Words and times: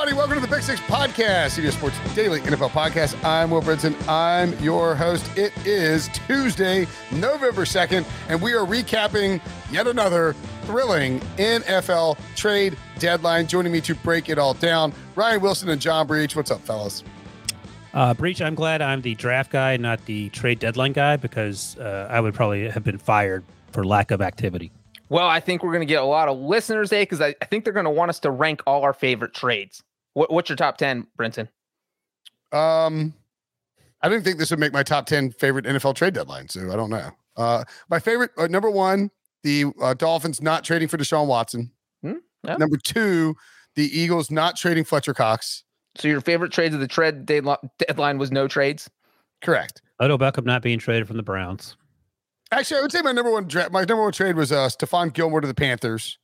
Everybody? 0.00 0.16
Welcome 0.16 0.42
to 0.42 0.48
the 0.48 0.56
Pick 0.56 0.64
Six 0.64 0.80
Podcast, 0.80 1.60
CBS 1.60 1.72
Sports 1.72 2.14
Daily 2.14 2.40
NFL 2.40 2.70
Podcast. 2.70 3.22
I'm 3.22 3.50
Will 3.50 3.60
Brinson. 3.60 3.94
I'm 4.08 4.58
your 4.58 4.94
host. 4.94 5.30
It 5.36 5.52
is 5.66 6.08
Tuesday, 6.26 6.86
November 7.12 7.66
2nd, 7.66 8.06
and 8.30 8.40
we 8.40 8.54
are 8.54 8.64
recapping 8.64 9.42
yet 9.70 9.86
another 9.86 10.32
thrilling 10.62 11.20
NFL 11.36 12.16
trade 12.34 12.78
deadline. 12.98 13.46
Joining 13.46 13.72
me 13.72 13.82
to 13.82 13.94
break 13.96 14.30
it 14.30 14.38
all 14.38 14.54
down, 14.54 14.94
Ryan 15.16 15.42
Wilson 15.42 15.68
and 15.68 15.78
John 15.78 16.06
Breech. 16.06 16.34
What's 16.34 16.50
up, 16.50 16.62
fellas? 16.62 17.04
Uh, 17.92 18.14
Breech, 18.14 18.40
I'm 18.40 18.54
glad 18.54 18.80
I'm 18.80 19.02
the 19.02 19.14
draft 19.16 19.52
guy, 19.52 19.76
not 19.76 20.02
the 20.06 20.30
trade 20.30 20.60
deadline 20.60 20.94
guy, 20.94 21.16
because 21.18 21.76
uh, 21.76 22.08
I 22.08 22.22
would 22.22 22.32
probably 22.32 22.70
have 22.70 22.84
been 22.84 22.96
fired 22.96 23.44
for 23.70 23.84
lack 23.84 24.12
of 24.12 24.22
activity. 24.22 24.72
Well, 25.10 25.28
I 25.28 25.40
think 25.40 25.62
we're 25.62 25.72
going 25.72 25.86
to 25.86 25.92
get 25.92 26.00
a 26.00 26.06
lot 26.06 26.28
of 26.28 26.38
listeners 26.38 26.88
today 26.88 27.02
because 27.02 27.20
I, 27.20 27.34
I, 27.42 27.44
think 27.44 27.64
they're 27.64 27.72
going 27.72 27.84
to 27.84 27.90
want 27.90 28.10
us 28.10 28.20
to 28.20 28.30
rank 28.30 28.62
all 28.64 28.82
our 28.82 28.92
favorite 28.92 29.34
trades. 29.34 29.82
What, 30.14 30.32
what's 30.32 30.48
your 30.48 30.56
top 30.56 30.76
10, 30.76 31.06
Brinson? 31.18 31.48
Um, 32.52 33.14
I 34.02 34.08
didn't 34.08 34.24
think 34.24 34.38
this 34.38 34.50
would 34.50 34.58
make 34.58 34.72
my 34.72 34.82
top 34.82 35.06
10 35.06 35.32
favorite 35.32 35.64
NFL 35.64 35.94
trade 35.94 36.14
deadline. 36.14 36.48
So 36.48 36.72
I 36.72 36.76
don't 36.76 36.90
know. 36.90 37.10
Uh, 37.36 37.64
my 37.88 37.98
favorite, 37.98 38.30
uh, 38.36 38.46
number 38.46 38.70
one, 38.70 39.10
the 39.42 39.66
uh, 39.80 39.94
Dolphins 39.94 40.42
not 40.42 40.64
trading 40.64 40.88
for 40.88 40.98
Deshaun 40.98 41.26
Watson. 41.26 41.70
Hmm? 42.02 42.14
Yeah. 42.44 42.56
Number 42.56 42.76
two, 42.76 43.36
the 43.76 43.84
Eagles 43.98 44.30
not 44.30 44.56
trading 44.56 44.84
Fletcher 44.84 45.14
Cox. 45.14 45.64
So 45.96 46.08
your 46.08 46.20
favorite 46.20 46.52
trades 46.52 46.74
of 46.74 46.80
the 46.80 46.88
trade 46.88 47.26
deadline 47.26 48.18
was 48.18 48.30
no 48.30 48.48
trades? 48.48 48.88
Correct. 49.42 49.82
Odell 50.00 50.18
Beckham 50.18 50.44
not 50.44 50.62
being 50.62 50.78
traded 50.78 51.06
from 51.06 51.16
the 51.16 51.22
Browns. 51.22 51.76
Actually, 52.52 52.78
I 52.78 52.82
would 52.82 52.92
say 52.92 53.02
my 53.02 53.12
number 53.12 53.30
one 53.30 53.46
draft, 53.46 53.72
my 53.72 53.80
number 53.80 54.02
one 54.02 54.12
trade 54.12 54.36
was 54.36 54.50
uh 54.50 54.68
Stephon 54.68 55.12
Gilmore 55.12 55.40
to 55.40 55.48
the 55.48 55.54
Panthers. 55.54 56.18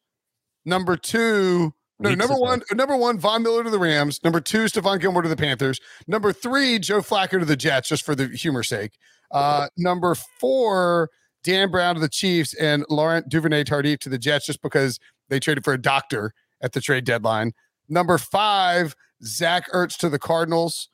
Number 0.65 0.97
two, 0.97 1.73
no, 1.99 2.15
number 2.15 2.35
one, 2.35 2.63
number 2.73 2.97
one, 2.97 3.19
Von 3.19 3.43
Miller 3.43 3.65
to 3.65 3.71
the 3.71 3.79
Rams. 3.79 4.21
Number 4.23 4.41
two, 4.41 4.65
Stephon 4.65 5.01
Gilmore 5.01 5.23
to 5.23 5.29
the 5.29 5.37
Panthers. 5.37 5.81
Number 6.07 6.33
three, 6.33 6.79
Joe 6.79 7.01
Flacco 7.01 7.39
to 7.39 7.45
the 7.45 7.57
Jets, 7.57 7.89
just 7.89 8.05
for 8.05 8.15
the 8.15 8.29
humor's 8.29 8.69
sake. 8.69 8.93
Uh, 9.31 9.69
number 9.77 10.15
four, 10.15 11.11
Dan 11.43 11.71
Brown 11.71 11.95
to 11.95 12.01
the 12.01 12.09
Chiefs 12.09 12.55
and 12.55 12.85
Laurent 12.91 13.29
Duvernay 13.29 13.65
Tardif 13.65 13.99
to 14.01 14.09
the 14.09 14.19
Jets, 14.19 14.47
just 14.47 14.63
because 14.63 14.99
they 15.29 15.41
traded 15.41 15.65
for 15.65 15.73
a 15.73 15.81
doctor 15.81 16.33
at 16.61 16.73
the 16.73 16.81
trade 16.81 17.05
deadline. 17.05 17.53
Number 17.89 18.19
five, 18.19 18.95
Zach 19.25 19.71
Ertz 19.73 19.97
to 19.99 20.09
the 20.09 20.19
Cardinals. 20.19 20.89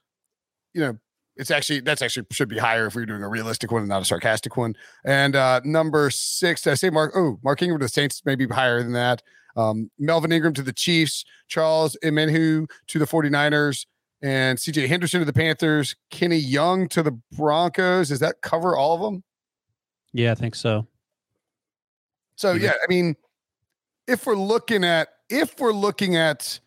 You 0.75 0.81
know, 0.83 0.99
it's 1.37 1.51
actually 1.51 1.81
that's 1.81 2.03
actually 2.03 2.27
should 2.31 2.49
be 2.49 2.59
higher 2.59 2.87
if 2.87 2.95
we 2.95 3.03
are 3.03 3.07
doing 3.07 3.23
a 3.23 3.29
realistic 3.29 3.73
one 3.73 3.83
and 3.83 3.89
not 3.89 4.03
a 4.03 4.05
sarcastic 4.05 4.57
one. 4.57 4.75
And 5.05 5.35
uh 5.35 5.61
number 5.65 6.11
six, 6.11 6.63
did 6.63 6.71
I 6.71 6.75
say 6.75 6.91
Mark? 6.91 7.13
Oh, 7.17 7.39
Mark 7.43 7.63
Ingram 7.63 7.81
to 7.81 7.87
the 7.87 7.89
Saints 7.89 8.23
maybe 8.25 8.47
higher 8.47 8.83
than 8.83 8.93
that. 8.93 9.23
Um, 9.57 9.91
Melvin 9.99 10.33
Ingram 10.33 10.55
to 10.55 10.63
the 10.63 10.73
Chiefs, 10.73 11.25
Charles 11.49 11.97
Omenihu 12.05 12.69
to 12.89 12.99
the 12.99 13.05
49ers, 13.05 13.87
and 14.23 14.59
CJ 14.59 14.89
Henderson 14.89 15.21
to 15.21 15.27
the 15.27 15.33
Panthers, 15.33 15.97
Kenny 16.11 16.37
Young 16.37 16.89
to 16.89 17.03
the 17.03 17.19
Broncos. 17.33 18.09
Does 18.09 18.21
that 18.21 18.41
cover 18.41 18.77
all 18.77 18.95
of 18.95 19.01
them? 19.01 19.23
Yeah, 20.13 20.33
I 20.33 20.35
think 20.35 20.55
so. 20.55 20.87
So 22.37 22.53
yeah, 22.53 22.73
I 22.83 22.87
mean, 22.89 23.17
if 24.07 24.27
we're 24.27 24.35
looking 24.35 24.85
at 24.85 25.09
if 25.29 25.59
we're 25.59 25.73
looking 25.73 26.17
at 26.17 26.61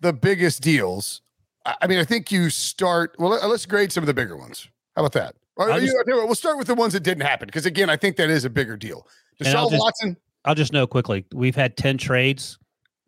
the 0.00 0.12
biggest 0.12 0.62
deals, 0.62 1.22
I 1.66 1.86
mean, 1.86 1.98
I 1.98 2.04
think 2.04 2.32
you 2.32 2.50
start. 2.50 3.14
Well, 3.18 3.30
let's 3.48 3.66
grade 3.66 3.92
some 3.92 4.02
of 4.02 4.06
the 4.06 4.14
bigger 4.14 4.36
ones. 4.36 4.68
How 4.96 5.02
about 5.04 5.12
that? 5.12 5.34
Just, 5.58 5.94
you 6.06 6.14
know, 6.14 6.24
we'll 6.24 6.34
start 6.34 6.56
with 6.56 6.66
the 6.66 6.74
ones 6.74 6.94
that 6.94 7.02
didn't 7.02 7.22
happen 7.22 7.46
because 7.46 7.66
again, 7.66 7.90
I 7.90 7.96
think 7.96 8.16
that 8.16 8.30
is 8.30 8.44
a 8.44 8.50
bigger 8.50 8.76
deal. 8.76 9.06
Deshaun 9.42 9.70
just, 9.70 9.82
Watson. 9.82 10.16
I'll 10.44 10.54
just 10.54 10.72
know 10.72 10.86
quickly. 10.86 11.26
We've 11.34 11.56
had 11.56 11.76
ten 11.76 11.98
trades 11.98 12.58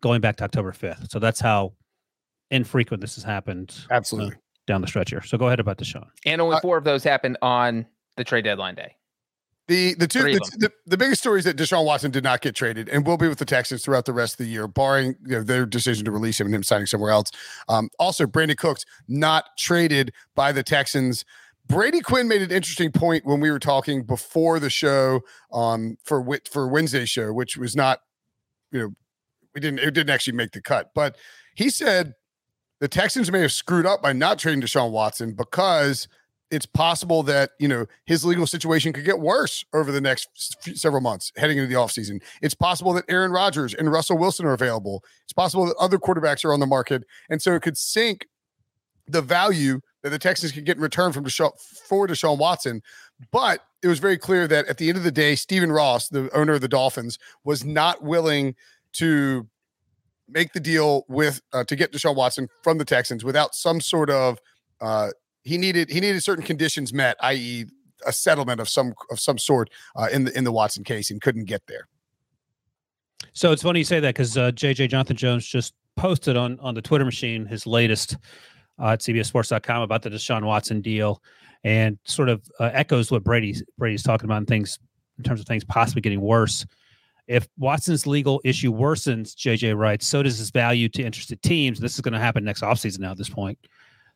going 0.01 0.21
back 0.21 0.37
to 0.37 0.43
October 0.43 0.71
fifth, 0.71 1.11
so 1.11 1.19
that's 1.19 1.39
how 1.39 1.73
infrequent 2.51 3.01
this 3.01 3.15
has 3.15 3.23
happened. 3.23 3.75
Absolutely. 3.89 4.35
Uh, 4.35 4.39
down 4.65 4.81
the 4.81 4.87
stretch 4.87 5.09
here. 5.09 5.21
So 5.21 5.37
go 5.37 5.47
ahead 5.47 5.59
about 5.59 5.77
Deshaun. 5.77 6.07
And 6.25 6.39
only 6.39 6.55
uh, 6.55 6.61
four 6.61 6.75
uh, 6.75 6.79
of 6.79 6.83
those 6.85 7.03
happened 7.03 7.37
on 7.41 7.85
the 8.15 8.23
trade 8.23 8.43
deadline 8.43 8.75
day. 8.75 8.95
The 9.67 9.93
the 9.93 10.07
two 10.07 10.23
the, 10.23 10.39
the, 10.57 10.71
the, 10.85 10.97
biggest 10.97 11.21
story 11.21 11.39
is 11.39 11.45
that 11.45 11.55
Deshaun 11.55 11.85
Watson 11.85 12.11
did 12.11 12.23
not 12.23 12.41
get 12.41 12.53
traded 12.53 12.89
and 12.89 13.07
will 13.07 13.15
be 13.15 13.29
with 13.29 13.37
the 13.37 13.45
Texans 13.45 13.83
throughout 13.83 14.03
the 14.03 14.11
rest 14.11 14.33
of 14.33 14.45
the 14.45 14.51
year, 14.51 14.67
barring 14.67 15.15
you 15.25 15.37
know, 15.37 15.43
their 15.43 15.65
decision 15.65 16.03
to 16.03 16.11
release 16.11 16.37
him 16.37 16.47
and 16.47 16.55
him 16.55 16.63
signing 16.63 16.85
somewhere 16.85 17.11
else. 17.11 17.31
Um, 17.69 17.89
also, 17.97 18.25
Brandin 18.25 18.57
Cooks 18.57 18.83
not 19.07 19.57
traded 19.57 20.11
by 20.35 20.51
the 20.51 20.63
Texans. 20.63 21.23
Brady 21.67 22.01
Quinn 22.01 22.27
made 22.27 22.41
an 22.41 22.51
interesting 22.51 22.91
point 22.91 23.25
when 23.25 23.39
we 23.39 23.49
were 23.49 23.59
talking 23.59 24.03
before 24.03 24.59
the 24.59 24.69
show 24.69 25.21
um, 25.51 25.97
for 26.03 26.25
for 26.51 26.67
Wednesday's 26.67 27.09
show, 27.09 27.31
which 27.31 27.57
was 27.57 27.75
not, 27.75 27.99
you 28.71 28.79
know, 28.79 28.89
we 29.55 29.61
didn't 29.61 29.79
it 29.79 29.91
didn't 29.91 30.09
actually 30.09 30.35
make 30.35 30.51
the 30.51 30.61
cut, 30.61 30.91
but 30.93 31.15
he 31.55 31.69
said 31.69 32.13
the 32.79 32.87
Texans 32.87 33.31
may 33.31 33.41
have 33.41 33.51
screwed 33.51 33.85
up 33.85 34.01
by 34.01 34.11
not 34.13 34.39
trading 34.39 34.61
Deshaun 34.61 34.91
Watson 34.91 35.33
because 35.33 36.07
it's 36.51 36.65
possible 36.65 37.23
that 37.23 37.51
you 37.59 37.67
know 37.67 37.85
his 38.05 38.25
legal 38.25 38.45
situation 38.45 38.93
could 38.93 39.05
get 39.05 39.19
worse 39.19 39.63
over 39.73 39.91
the 39.91 40.01
next 40.01 40.29
several 40.77 41.01
months 41.01 41.31
heading 41.37 41.57
into 41.57 41.67
the 41.67 41.79
offseason. 41.79 42.21
It's 42.41 42.53
possible 42.53 42.93
that 42.93 43.05
Aaron 43.07 43.31
Rodgers 43.31 43.73
and 43.73 43.91
Russell 43.91 44.17
Wilson 44.17 44.45
are 44.45 44.53
available. 44.53 45.03
It's 45.23 45.33
possible 45.33 45.65
that 45.65 45.75
other 45.77 45.97
quarterbacks 45.97 46.43
are 46.43 46.53
on 46.53 46.59
the 46.59 46.67
market, 46.67 47.03
and 47.29 47.41
so 47.41 47.53
it 47.55 47.61
could 47.61 47.77
sink 47.77 48.27
the 49.07 49.21
value 49.21 49.81
that 50.03 50.09
the 50.09 50.19
Texans 50.19 50.51
could 50.51 50.65
get 50.65 50.77
in 50.77 50.83
return 50.83 51.11
from 51.11 51.23
Deshaun, 51.23 51.51
for 51.87 52.07
Deshaun 52.07 52.37
Watson. 52.37 52.83
But 53.31 53.61
it 53.81 53.87
was 53.87 53.99
very 53.99 54.17
clear 54.17 54.47
that 54.47 54.67
at 54.67 54.77
the 54.77 54.89
end 54.89 54.97
of 54.97 55.03
the 55.03 55.11
day, 55.11 55.35
Stephen 55.35 55.71
Ross, 55.71 56.09
the 56.09 56.29
owner 56.35 56.53
of 56.53 56.61
the 56.61 56.67
Dolphins, 56.67 57.17
was 57.43 57.63
not 57.63 58.03
willing 58.03 58.55
to 58.93 59.47
make 60.27 60.53
the 60.53 60.59
deal 60.59 61.05
with 61.07 61.41
uh, 61.53 61.63
to 61.63 61.75
get 61.75 61.91
Deshaun 61.91 62.15
Watson 62.15 62.49
from 62.61 62.77
the 62.77 62.85
Texans 62.85 63.23
without 63.23 63.55
some 63.55 63.81
sort 63.81 64.09
of 64.09 64.39
uh, 64.81 65.09
he 65.43 65.57
needed 65.57 65.89
he 65.89 65.99
needed 65.99 66.21
certain 66.21 66.43
conditions 66.43 66.93
met, 66.93 67.17
i.e., 67.21 67.65
a 68.05 68.11
settlement 68.11 68.59
of 68.59 68.67
some 68.67 68.93
of 69.09 69.19
some 69.19 69.37
sort 69.37 69.69
uh, 69.95 70.09
in 70.11 70.25
the 70.25 70.37
in 70.37 70.43
the 70.43 70.51
Watson 70.51 70.83
case, 70.83 71.11
and 71.11 71.21
couldn't 71.21 71.45
get 71.45 71.61
there. 71.67 71.87
So 73.31 73.51
it's 73.51 73.63
funny 73.63 73.79
you 73.79 73.85
say 73.85 73.99
that 74.01 74.15
because 74.15 74.37
uh, 74.37 74.51
JJ 74.51 74.89
Jonathan 74.89 75.15
Jones 75.15 75.45
just 75.45 75.73
posted 75.95 76.35
on 76.35 76.59
on 76.59 76.75
the 76.75 76.81
Twitter 76.81 77.05
machine 77.05 77.45
his 77.45 77.65
latest 77.65 78.17
uh, 78.79 78.89
at 78.89 78.99
CBSSports.com 78.99 79.81
about 79.81 80.01
the 80.01 80.09
Deshaun 80.09 80.43
Watson 80.43 80.81
deal, 80.81 81.21
and 81.63 81.97
sort 82.05 82.29
of 82.29 82.41
uh, 82.59 82.69
echoes 82.73 83.11
what 83.11 83.23
Brady's 83.23 83.63
Brady's 83.77 84.03
talking 84.03 84.25
about 84.25 84.37
in 84.37 84.45
things 84.45 84.79
in 85.17 85.23
terms 85.23 85.39
of 85.39 85.45
things 85.45 85.63
possibly 85.63 86.01
getting 86.01 86.21
worse. 86.21 86.65
If 87.27 87.47
Watson's 87.57 88.05
legal 88.05 88.41
issue 88.43 88.73
worsens, 88.73 89.33
JJ 89.35 89.77
writes, 89.77 90.05
so 90.05 90.23
does 90.23 90.37
his 90.37 90.51
value 90.51 90.89
to 90.89 91.03
interested 91.03 91.41
teams. 91.41 91.79
This 91.79 91.95
is 91.95 92.01
going 92.01 92.13
to 92.13 92.19
happen 92.19 92.43
next 92.43 92.63
offseason 92.63 92.99
now 92.99 93.11
at 93.11 93.17
this 93.17 93.29
point. 93.29 93.57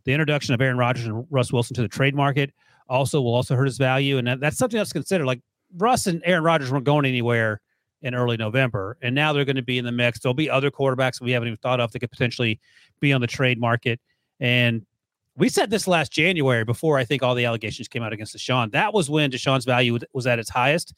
The 0.03 0.11
introduction 0.11 0.53
of 0.53 0.59
Aaron 0.59 0.77
Rodgers 0.77 1.05
and 1.05 1.25
Russ 1.29 1.53
Wilson 1.53 1.75
to 1.75 1.81
the 1.81 1.87
trade 1.87 2.15
market 2.15 2.53
also 2.89 3.21
will 3.21 3.33
also 3.33 3.55
hurt 3.55 3.65
his 3.65 3.77
value, 3.77 4.17
and 4.17 4.27
that, 4.27 4.39
that's 4.39 4.57
something 4.57 4.77
else 4.77 4.89
to 4.89 4.95
consider. 4.95 5.25
Like 5.25 5.41
Russ 5.77 6.07
and 6.07 6.21
Aaron 6.25 6.43
Rodgers 6.43 6.71
weren't 6.71 6.85
going 6.85 7.05
anywhere 7.05 7.61
in 8.01 8.13
early 8.13 8.37
November. 8.37 8.97
And 9.01 9.15
now 9.15 9.33
they're 9.33 9.45
going 9.45 9.55
to 9.55 9.61
be 9.61 9.77
in 9.77 9.85
the 9.85 9.91
mix. 9.91 10.19
There'll 10.19 10.33
be 10.33 10.49
other 10.49 10.71
quarterbacks 10.71 11.19
we 11.19 11.31
haven't 11.31 11.47
even 11.47 11.57
thought 11.57 11.79
of 11.79 11.91
that 11.91 11.99
could 11.99 12.11
potentially 12.11 12.59
be 12.99 13.13
on 13.13 13.21
the 13.21 13.27
trade 13.27 13.59
market. 13.59 13.99
And 14.39 14.85
we 15.35 15.49
said 15.49 15.69
this 15.69 15.87
last 15.87 16.11
January 16.11 16.63
before 16.63 16.97
I 16.97 17.05
think 17.05 17.23
all 17.23 17.35
the 17.35 17.45
allegations 17.45 17.87
came 17.87 18.03
out 18.03 18.13
against 18.13 18.35
Deshaun. 18.35 18.71
That 18.71 18.93
was 18.93 19.09
when 19.09 19.31
Deshaun's 19.31 19.65
value 19.65 19.99
was 20.13 20.27
at 20.27 20.39
its 20.39 20.49
highest. 20.49 20.93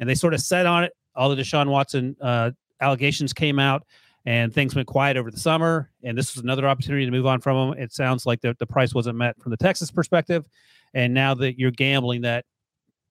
And 0.00 0.08
they 0.08 0.14
sort 0.14 0.34
of 0.34 0.40
set 0.40 0.66
on 0.66 0.84
it. 0.84 0.92
All 1.14 1.28
the 1.28 1.36
Deshaun 1.36 1.68
Watson 1.68 2.16
uh, 2.20 2.50
allegations 2.80 3.32
came 3.32 3.60
out 3.60 3.84
and 4.26 4.52
things 4.52 4.74
went 4.74 4.88
quiet 4.88 5.16
over 5.16 5.30
the 5.30 5.38
summer. 5.38 5.90
And 6.02 6.18
this 6.18 6.34
was 6.34 6.42
another 6.42 6.66
opportunity 6.66 7.04
to 7.04 7.10
move 7.12 7.26
on 7.26 7.40
from 7.40 7.70
them. 7.70 7.78
It 7.78 7.92
sounds 7.92 8.26
like 8.26 8.40
the, 8.40 8.56
the 8.58 8.66
price 8.66 8.94
wasn't 8.94 9.16
met 9.16 9.40
from 9.40 9.50
the 9.50 9.56
Texas 9.56 9.90
perspective. 9.90 10.44
And 10.92 11.14
now 11.14 11.34
that 11.34 11.58
you're 11.58 11.70
gambling 11.70 12.22
that 12.22 12.44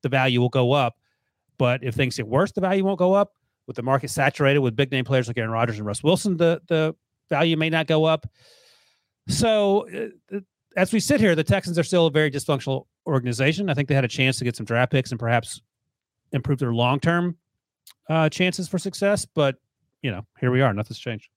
the 0.02 0.10
value 0.10 0.42
will 0.42 0.50
go 0.50 0.74
up, 0.74 0.96
but 1.58 1.84
if 1.84 1.96
things 1.96 2.18
get 2.18 2.28
worse, 2.28 2.52
the 2.52 2.62
value 2.62 2.84
won't 2.84 3.00
go 3.00 3.14
up. 3.14 3.32
With 3.66 3.78
the 3.78 3.84
market 3.84 4.10
saturated 4.10 4.60
with 4.60 4.76
big 4.76 4.92
name 4.92 5.06
players 5.06 5.28
like 5.28 5.38
Aaron 5.38 5.50
Rodgers 5.50 5.78
and 5.78 5.86
Russ 5.86 6.04
Wilson, 6.04 6.36
the 6.36 6.62
the 6.68 6.94
value 7.30 7.56
may 7.56 7.70
not 7.70 7.88
go 7.88 8.04
up. 8.04 8.28
So 9.28 9.88
uh, 10.34 10.40
as 10.75 10.92
we 10.92 11.00
sit 11.00 11.20
here, 11.20 11.36
the 11.36 11.44
Texans 11.44 11.78
are 11.80 11.84
still 11.84 12.08
a 12.08 12.12
very 12.12 12.31
dysfunctional 12.31 12.88
organization. 13.06 13.70
I 13.70 13.74
think 13.74 13.88
they 13.88 13.96
had 13.96 14.06
a 14.06 14.10
chance 14.10 14.38
to 14.40 14.44
get 14.44 14.56
some 14.56 14.66
draft 14.66 14.92
picks 14.92 15.12
and 15.12 15.20
perhaps 15.20 15.62
improve 16.31 16.60
their 16.60 16.74
long 16.74 17.00
term 17.00 17.38
uh, 18.10 18.30
chances 18.30 18.68
for 18.68 18.78
success. 18.78 19.25
But 19.25 19.56
you 20.02 20.12
know, 20.12 20.25
here 20.40 20.52
we 20.52 20.62
are. 20.62 20.74
Nothing's 20.74 21.00
changed. 21.00 21.30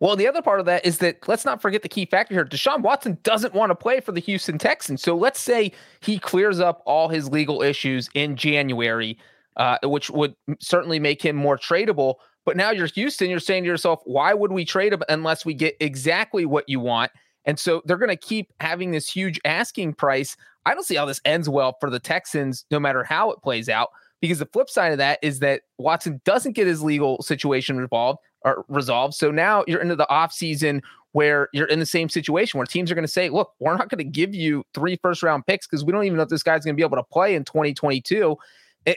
Well, 0.00 0.16
the 0.16 0.26
other 0.26 0.42
part 0.42 0.60
of 0.60 0.66
that 0.66 0.84
is 0.84 0.98
that 0.98 1.26
let's 1.28 1.44
not 1.44 1.62
forget 1.62 1.82
the 1.82 1.88
key 1.88 2.04
factor 2.04 2.34
here. 2.34 2.44
Deshaun 2.44 2.82
Watson 2.82 3.16
doesn't 3.22 3.54
want 3.54 3.70
to 3.70 3.76
play 3.76 4.00
for 4.00 4.12
the 4.12 4.20
Houston 4.20 4.58
Texans. 4.58 5.00
So 5.00 5.16
let's 5.16 5.40
say 5.40 5.72
he 6.00 6.18
clears 6.18 6.60
up 6.60 6.82
all 6.84 7.08
his 7.08 7.30
legal 7.30 7.62
issues 7.62 8.10
in 8.12 8.36
January 8.36 9.16
uh, 9.56 9.78
which 9.84 10.10
would 10.10 10.34
certainly 10.60 10.98
make 10.98 11.22
him 11.22 11.36
more 11.36 11.56
tradable. 11.56 12.16
But 12.44 12.56
now 12.56 12.70
you're 12.70 12.86
Houston, 12.86 13.30
you're 13.30 13.40
saying 13.40 13.64
to 13.64 13.68
yourself, 13.68 14.00
why 14.04 14.34
would 14.34 14.52
we 14.52 14.64
trade 14.64 14.92
him 14.92 15.02
unless 15.08 15.44
we 15.44 15.54
get 15.54 15.76
exactly 15.80 16.44
what 16.44 16.68
you 16.68 16.80
want? 16.80 17.10
And 17.44 17.58
so 17.58 17.82
they're 17.84 17.98
going 17.98 18.08
to 18.08 18.16
keep 18.16 18.52
having 18.60 18.90
this 18.90 19.10
huge 19.10 19.40
asking 19.44 19.94
price. 19.94 20.36
I 20.66 20.74
don't 20.74 20.84
see 20.84 20.96
how 20.96 21.04
this 21.04 21.20
ends 21.24 21.48
well 21.48 21.76
for 21.80 21.90
the 21.90 22.00
Texans, 22.00 22.64
no 22.70 22.80
matter 22.80 23.04
how 23.04 23.30
it 23.30 23.42
plays 23.42 23.68
out. 23.68 23.90
Because 24.20 24.38
the 24.38 24.46
flip 24.46 24.70
side 24.70 24.92
of 24.92 24.98
that 24.98 25.18
is 25.20 25.40
that 25.40 25.62
Watson 25.76 26.20
doesn't 26.24 26.52
get 26.52 26.66
his 26.66 26.82
legal 26.82 27.20
situation 27.22 27.76
resolved 27.76 28.20
or 28.42 28.64
resolved. 28.68 29.14
So 29.14 29.30
now 29.30 29.64
you're 29.66 29.82
into 29.82 29.96
the 29.96 30.06
offseason 30.10 30.80
where 31.12 31.48
you're 31.52 31.66
in 31.66 31.78
the 31.78 31.86
same 31.86 32.08
situation 32.08 32.58
where 32.58 32.66
teams 32.66 32.90
are 32.90 32.94
going 32.94 33.04
to 33.06 33.12
say, 33.12 33.28
look, 33.28 33.52
we're 33.60 33.76
not 33.76 33.88
going 33.88 33.98
to 33.98 34.04
give 34.04 34.34
you 34.34 34.64
three 34.72 34.96
first 34.96 35.22
round 35.22 35.46
picks 35.46 35.66
because 35.66 35.84
we 35.84 35.92
don't 35.92 36.04
even 36.04 36.16
know 36.16 36.22
if 36.22 36.28
this 36.28 36.42
guy's 36.42 36.64
going 36.64 36.74
to 36.74 36.76
be 36.76 36.82
able 36.82 36.96
to 36.96 37.04
play 37.04 37.34
in 37.34 37.44
2022. 37.44 38.36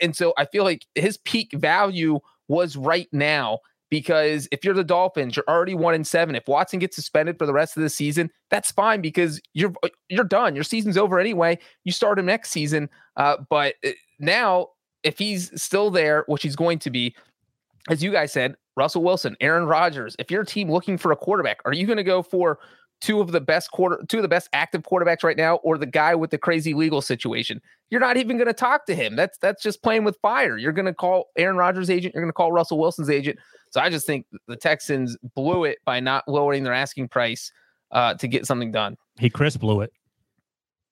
And 0.02 0.16
so 0.16 0.34
I 0.38 0.46
feel 0.46 0.64
like 0.64 0.86
his 0.96 1.18
peak 1.18 1.52
value 1.54 2.20
was 2.48 2.76
right 2.76 3.08
now 3.12 3.60
because 3.90 4.48
if 4.52 4.66
you're 4.66 4.74
the 4.74 4.84
Dolphins, 4.84 5.36
you're 5.36 5.46
already 5.48 5.74
one 5.74 5.94
in 5.94 6.04
seven. 6.04 6.36
If 6.36 6.48
Watson 6.48 6.80
gets 6.80 6.96
suspended 6.96 7.38
for 7.38 7.46
the 7.46 7.54
rest 7.54 7.78
of 7.78 7.84
the 7.84 7.90
season, 7.90 8.30
that's 8.50 8.72
fine 8.72 9.02
because 9.02 9.40
you're 9.54 9.74
uh, 9.84 9.90
you're 10.10 10.26
done. 10.26 10.56
Your 10.56 10.64
season's 10.64 10.98
over 10.98 11.20
anyway. 11.20 11.58
You 11.84 11.92
start 11.92 12.20
him 12.20 12.26
next 12.26 12.52
season. 12.52 12.90
Uh, 13.16 13.38
but 13.50 13.76
uh, 13.86 13.92
now, 14.20 14.68
if 15.04 15.18
he's 15.18 15.62
still 15.62 15.90
there, 15.90 16.24
which 16.28 16.44
he's 16.44 16.56
going 16.56 16.80
to 16.80 16.90
be, 16.90 17.16
as 17.90 18.04
you 18.04 18.12
guys 18.12 18.32
said, 18.32 18.56
Russell 18.76 19.04
Wilson, 19.04 19.36
Aaron 19.42 19.66
Rodgers. 19.66 20.16
If 20.20 20.30
you're 20.30 20.44
a 20.44 20.46
team 20.46 20.72
looking 20.72 20.98
for 20.98 21.12
a 21.12 21.16
quarterback, 21.16 21.60
are 21.66 21.74
you 21.74 21.88
going 21.88 21.98
to 21.98 22.04
go 22.04 22.22
for 22.22 22.60
two 23.02 23.22
of 23.22 23.32
the 23.32 23.42
best 23.42 23.72
quarter, 23.72 24.04
two 24.08 24.18
of 24.18 24.24
the 24.24 24.28
best 24.28 24.50
active 24.54 24.84
quarterbacks 24.84 25.24
right 25.24 25.38
now, 25.38 25.58
or 25.58 25.78
the 25.78 25.86
guy 25.86 26.16
with 26.16 26.32
the 26.32 26.38
crazy 26.38 26.74
legal 26.74 27.02
situation. 27.02 27.62
You're 27.90 28.02
not 28.02 28.18
even 28.18 28.38
going 28.38 28.48
to 28.48 28.54
talk 28.54 28.86
to 28.88 28.96
him. 28.96 29.16
That's 29.16 29.38
that's 29.38 29.62
just 29.62 29.82
playing 29.82 30.04
with 30.04 30.18
fire. 30.22 30.58
You're 30.58 30.72
going 30.72 30.86
to 30.86 30.94
call 30.94 31.26
Aaron 31.38 31.58
Rodgers' 31.58 31.90
agent. 31.90 32.14
You're 32.14 32.24
going 32.24 32.30
to 32.30 32.36
call 32.36 32.52
Russell 32.52 32.80
Wilson's 32.80 33.10
agent. 33.10 33.40
So 33.72 33.82
I 33.82 33.90
just 33.90 34.06
think 34.06 34.26
the 34.48 34.56
Texans 34.56 35.18
blew 35.36 35.66
it 35.66 35.80
by 35.86 36.00
not 36.00 36.28
lowering 36.28 36.64
their 36.64 36.74
asking 36.74 37.10
price 37.10 37.52
uh, 37.92 38.14
to 38.16 38.28
get 38.28 38.46
something 38.46 38.72
done. 38.72 38.98
He 39.20 39.30
Chris 39.30 39.58
blew 39.58 39.82
it. 39.82 39.92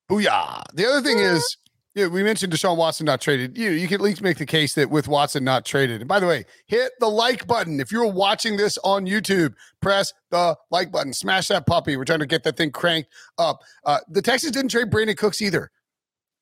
Booyah! 0.09 0.63
The 0.73 0.85
other 0.85 1.01
thing 1.01 1.19
is 1.19 1.57
yeah, 1.95 2.07
we 2.07 2.23
mentioned 2.23 2.51
Deshaun 2.51 2.75
Watson 2.75 3.05
not 3.05 3.21
traded. 3.21 3.57
You 3.57 3.71
you 3.71 3.87
can 3.87 3.95
at 3.95 4.01
least 4.01 4.21
make 4.21 4.37
the 4.37 4.45
case 4.45 4.73
that 4.75 4.89
with 4.89 5.07
Watson 5.07 5.45
not 5.45 5.63
traded. 5.63 6.01
And 6.01 6.09
by 6.09 6.19
the 6.19 6.27
way, 6.27 6.43
hit 6.67 6.91
the 6.99 7.07
like 7.07 7.47
button. 7.47 7.79
If 7.79 7.89
you're 7.89 8.11
watching 8.11 8.57
this 8.57 8.77
on 8.79 9.05
YouTube, 9.05 9.53
press 9.81 10.11
the 10.29 10.57
like 10.69 10.91
button. 10.91 11.13
Smash 11.13 11.47
that 11.47 11.65
puppy. 11.65 11.95
We're 11.95 12.03
trying 12.03 12.19
to 12.19 12.25
get 12.25 12.43
that 12.43 12.57
thing 12.57 12.71
cranked 12.71 13.09
up. 13.37 13.61
Uh, 13.85 13.99
the 14.09 14.21
Texans 14.21 14.51
didn't 14.51 14.71
trade 14.71 14.91
Brandin 14.91 15.15
Cooks 15.15 15.41
either. 15.41 15.71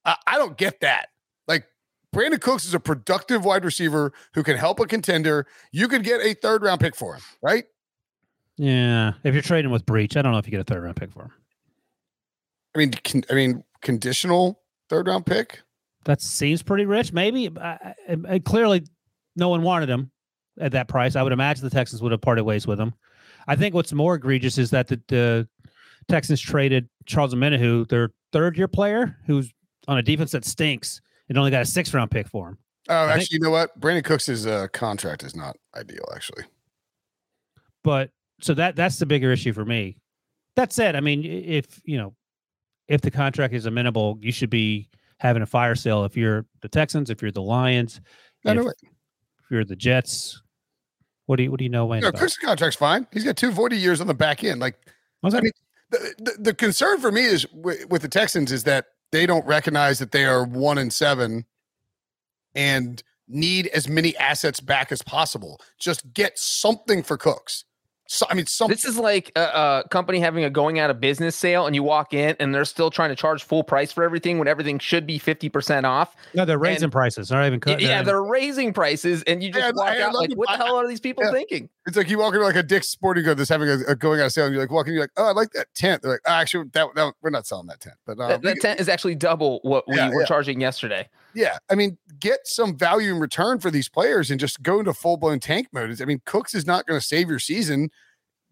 I, 0.04 0.16
I 0.26 0.38
don't 0.40 0.58
get 0.58 0.80
that. 0.80 1.10
Like 1.48 1.68
Brandin 2.16 2.42
Cooks 2.42 2.66
is 2.66 2.74
a 2.74 2.80
productive 2.80 3.46
wide 3.46 3.64
receiver 3.64 4.12
who 4.34 4.42
can 4.42 4.58
help 4.58 4.80
a 4.80 4.88
contender. 4.88 5.46
You 5.72 5.88
could 5.88 6.04
get 6.04 6.20
a 6.20 6.34
third 6.34 6.64
round 6.64 6.82
pick 6.82 6.96
for 6.96 7.14
him, 7.14 7.22
right? 7.44 7.66
Yeah. 8.58 9.14
If 9.24 9.36
you're 9.36 9.44
trading 9.44 9.70
with 9.70 9.86
Breech, 9.86 10.18
I 10.18 10.24
don't 10.24 10.32
know 10.32 10.40
if 10.40 10.48
you 10.48 10.52
get 10.52 10.62
a 10.62 10.64
third 10.64 10.82
round 10.82 10.96
pick 10.96 11.12
for 11.12 11.26
him. 11.26 11.32
I 12.76 12.80
mean, 12.80 12.92
con- 13.04 13.24
I 13.30 13.36
mean, 13.36 13.64
conditional 13.82 14.63
third 14.90 15.08
round 15.08 15.26
pick. 15.26 15.62
That 16.06 16.22
seems 16.22 16.62
pretty 16.62 16.86
rich. 16.86 17.14
Maybe 17.14 17.50
I, 17.60 17.96
I, 18.10 18.18
I, 18.30 18.40
clearly 18.40 18.84
no 19.36 19.50
one 19.50 19.62
wanted 19.62 19.90
him 19.90 20.12
at 20.60 20.74
that 20.74 20.88
price. 20.88 21.16
I 21.16 21.24
would 21.24 21.32
imagine 21.32 21.64
the 21.64 21.70
Texans 21.70 22.02
would 22.02 22.12
have 22.12 22.22
parted 22.22 22.44
ways 22.44 22.68
with 22.68 22.80
him. 22.80 22.94
I 23.48 23.56
think 23.56 23.74
what's 23.74 23.94
more 23.94 24.16
egregious 24.16 24.58
is 24.58 24.70
that 24.72 24.88
the, 24.88 25.02
the 25.08 25.48
Texans 26.10 26.42
traded 26.42 26.90
Charles 27.06 27.34
Omenihu, 27.34 27.88
their 27.88 28.12
third 28.32 28.58
year 28.58 28.68
player, 28.68 29.18
who's 29.26 29.54
on 29.88 29.98
a 29.98 30.02
defense 30.02 30.32
that 30.32 30.46
stinks, 30.46 31.02
and 31.30 31.38
only 31.38 31.52
got 31.52 31.62
a 31.62 31.66
six 31.66 31.94
round 31.94 32.12
pick 32.12 32.28
for 32.28 32.50
him. 32.50 32.58
Oh, 32.90 32.96
I 32.96 33.04
actually, 33.04 33.20
think, 33.20 33.32
you 33.32 33.40
know 33.40 33.50
what? 33.50 33.80
Brandin 33.80 34.04
Cooks' 34.04 34.46
uh, 34.46 34.68
contract 34.74 35.24
is 35.24 35.36
not 35.36 35.56
ideal, 35.76 36.06
actually. 36.14 36.44
But 37.84 38.12
so 38.42 38.54
that 38.54 38.76
that's 38.76 38.98
the 38.98 39.06
bigger 39.06 39.32
issue 39.32 39.54
for 39.54 39.66
me. 39.66 39.98
That 40.56 40.74
said, 40.74 40.96
I 40.96 41.00
mean, 41.00 41.24
if 41.26 41.82
you 41.86 41.98
know 41.98 42.14
if 42.88 43.02
the 43.02 43.12
contract 43.12 43.54
is 43.54 43.66
amenable, 43.66 44.18
you 44.22 44.32
should 44.32 44.50
be 44.50 44.90
having 45.18 45.42
a 45.42 45.46
fire 45.46 45.76
sale 45.76 46.04
if 46.04 46.18
you're 46.18 46.46
the 46.62 46.68
Texans, 46.68 47.10
if 47.10 47.22
you're 47.22 47.32
the 47.32 47.42
Lions, 47.42 48.02
if, 48.44 48.58
if, 48.58 49.52
you're 49.52 49.64
the 49.64 49.76
Jets. 49.76 50.42
What 51.26 51.38
do 51.38 51.44
you 51.44 51.52
what 51.52 51.60
do 51.60 51.64
you 51.64 51.70
know? 51.70 51.86
Wayne? 51.86 52.02
No, 52.02 52.12
Chris' 52.12 52.38
contract's 52.38 52.76
fine. 52.76 53.08
He's 53.14 53.24
got 53.24 53.38
two 53.38 53.52
voting 53.52 53.80
years 53.80 54.02
on 54.02 54.08
the 54.08 54.14
back 54.14 54.44
end. 54.44 54.60
Like, 54.60 54.76
I 55.24 55.30
mean, 55.30 55.52
the, 55.90 56.14
the, 56.18 56.32
the 56.40 56.54
concern 56.54 57.00
for 57.00 57.12
me 57.12 57.24
is 57.24 57.46
w- 57.46 57.88
with 57.90 58.02
the 58.02 58.10
Texans 58.10 58.52
is 58.52 58.66
that 58.66 58.88
they 59.14 59.26
don't 59.26 59.46
recognize 59.46 60.00
that 60.00 60.12
they 60.12 60.26
are 60.26 60.44
one 60.44 60.78
and 60.78 60.92
seven, 60.92 61.46
and 62.56 63.02
need 63.30 63.68
as 63.68 63.88
many 63.88 64.18
assets 64.18 64.60
back 64.60 64.92
as 64.92 65.02
possible. 65.02 65.62
Just 65.80 66.14
get 66.14 66.38
something 66.38 67.04
for 67.04 67.18
Cooks. 67.18 67.64
So, 68.06 68.26
I 68.30 68.34
mean, 68.34 68.46
some 68.46 68.70
this 68.70 68.84
is 68.84 68.98
like 68.98 69.32
a, 69.36 69.84
a, 69.86 69.90
company 69.90 70.20
having 70.20 70.44
a 70.44 70.50
going 70.50 70.78
out 70.78 70.90
of 70.90 71.00
business 71.00 71.36
sale, 71.38 71.66
and 71.66 71.74
you 71.74 71.84
walk 71.84 72.14
in 72.14 72.36
and 72.40 72.54
they're 72.54 72.66
still 72.66 72.92
trying 72.92 73.10
to 73.10 73.16
charge 73.16 73.44
full 73.44 73.64
price 73.64 73.94
for 73.94 74.04
everything 74.04 74.40
when 74.40 74.48
everything 74.48 74.78
should 74.78 75.08
be 75.08 75.18
fifty 75.18 75.48
percent 75.48 75.86
off. 75.86 76.16
No, 76.34 76.44
they're 76.44 76.58
raising 76.58 76.86
and, 76.86 76.92
prices. 76.92 77.30
They're 77.30 77.40
not 77.40 77.48
even 77.48 77.62
cutting. 77.62 77.88
Yeah, 77.88 78.02
they're 78.02 78.22
raising 78.22 78.74
prices, 78.74 79.24
and 79.24 79.42
you 79.42 79.52
just 79.52 79.66
yeah, 79.66 79.72
walk 79.74 79.98
out 79.98 80.14
like, 80.14 80.34
what 80.34 80.50
the 80.50 80.64
hell 80.64 80.76
are 80.76 80.88
these 80.88 81.00
people 81.00 81.24
yeah. 81.24 81.32
thinking? 81.32 81.70
It's 81.86 81.96
like 81.96 82.10
you 82.10 82.20
walk 82.20 82.34
into 82.34 82.46
like 82.46 82.56
a 82.56 82.64
Dick's 82.64 82.90
Sporting 82.90 83.24
Goods 83.24 83.38
that's 83.38 83.50
having 83.50 83.70
a, 83.70 83.78
a, 83.88 83.96
going 83.96 84.20
out 84.20 84.28
of 84.28 84.32
sale, 84.34 84.46
and 84.46 84.54
you're 84.54 84.64
like 84.64 84.72
walking, 84.72 84.94
you're 84.94 85.04
like, 85.04 85.12
oh, 85.16 85.28
I 85.28 85.32
like 85.32 85.52
that 85.52 85.68
tent. 85.74 86.02
They're 86.02 86.12
like, 86.12 86.22
oh, 86.28 86.32
actually, 86.32 86.66
that, 86.74 86.88
that 86.96 87.14
we're 87.22 87.30
not 87.30 87.48
selling 87.48 87.68
that 87.68 87.80
tent, 87.80 87.96
but 88.06 88.20
um, 88.20 88.30
that, 88.30 88.42
that 88.42 88.58
tent 88.62 88.80
is 88.82 88.90
actually 88.90 89.16
double 89.16 89.60
what 89.64 89.88
we 89.88 89.98
were 90.10 90.26
charging 90.26 90.60
yesterday. 90.60 91.08
Yeah, 91.36 91.58
I 91.70 91.76
mean, 91.76 91.98
get 92.20 92.40
some 92.46 92.78
value 92.78 93.14
in 93.14 93.20
return 93.20 93.60
for 93.60 93.72
these 93.72 93.90
players, 93.90 94.32
and 94.32 94.40
just 94.40 94.62
go 94.62 94.80
into 94.80 94.94
full 94.94 95.18
blown 95.18 95.40
tank 95.40 95.68
mode. 95.74 96.00
I 96.02 96.06
mean, 96.06 96.22
Cooks 96.26 96.54
is 96.54 96.66
not 96.68 96.86
going 96.86 97.00
to 97.00 97.06
save 97.06 97.30
your 97.30 97.40
season 97.40 97.90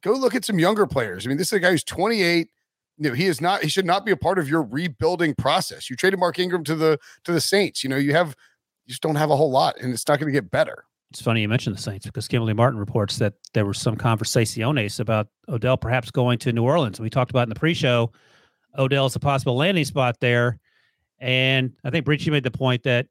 go 0.02 0.14
look 0.14 0.36
at 0.36 0.46
some 0.46 0.60
younger 0.60 0.86
players. 0.86 1.26
I 1.26 1.30
mean, 1.30 1.38
this 1.38 1.48
is 1.48 1.54
a 1.54 1.60
guy 1.60 1.72
who's 1.72 1.84
28. 1.84 2.50
You 2.98 3.10
know, 3.10 3.16
he 3.16 3.26
is 3.26 3.42
not, 3.42 3.64
he 3.64 3.70
should 3.70 3.86
not 3.86 4.06
be 4.06 4.12
a 4.12 4.18
part 4.18 4.38
of 4.38 4.50
your 4.50 4.64
rebuilding 4.64 5.34
process. 5.36 5.90
You 5.90 5.96
traded 5.96 6.20
Mark 6.20 6.38
Ingram 6.38 6.64
to 6.66 6.76
the 6.76 7.00
to 7.24 7.32
the 7.32 7.42
Saints. 7.42 7.84
You 7.84 7.90
know, 7.90 7.98
you 7.98 8.14
have 8.14 8.36
you 8.86 8.90
just 8.90 9.02
don't 9.02 9.16
have 9.16 9.32
a 9.32 9.36
whole 9.36 9.52
lot, 9.52 9.80
and 9.80 9.94
it's 9.94 10.08
not 10.08 10.20
going 10.20 10.32
to 10.32 10.38
get 10.38 10.52
better. 10.52 10.86
It's 11.10 11.22
funny 11.22 11.42
you 11.42 11.50
mentioned 11.50 11.76
the 11.76 11.82
Saints 11.82 12.06
because 12.06 12.28
Kimberly 12.28 12.54
Martin 12.54 12.80
reports 12.80 13.18
that 13.18 13.34
there 13.54 13.66
were 13.66 13.74
some 13.74 13.98
conversaciones 13.98 15.00
about 15.00 15.28
Odell 15.50 15.78
perhaps 15.78 16.10
going 16.10 16.38
to 16.40 16.54
New 16.54 16.64
Orleans. 16.64 17.00
We 17.00 17.10
talked 17.10 17.32
about 17.32 17.44
in 17.44 17.50
the 17.50 17.60
pre-show, 17.60 18.12
Odell 18.78 19.08
is 19.08 19.16
a 19.16 19.20
possible 19.20 19.58
landing 19.58 19.84
spot 19.84 20.22
there. 20.22 20.58
And 21.22 21.74
I 21.84 21.92
think 21.92 22.06
Breechy 22.06 22.32
made 22.32 22.44
the 22.44 22.52
point 22.52 22.84
that 22.84 23.08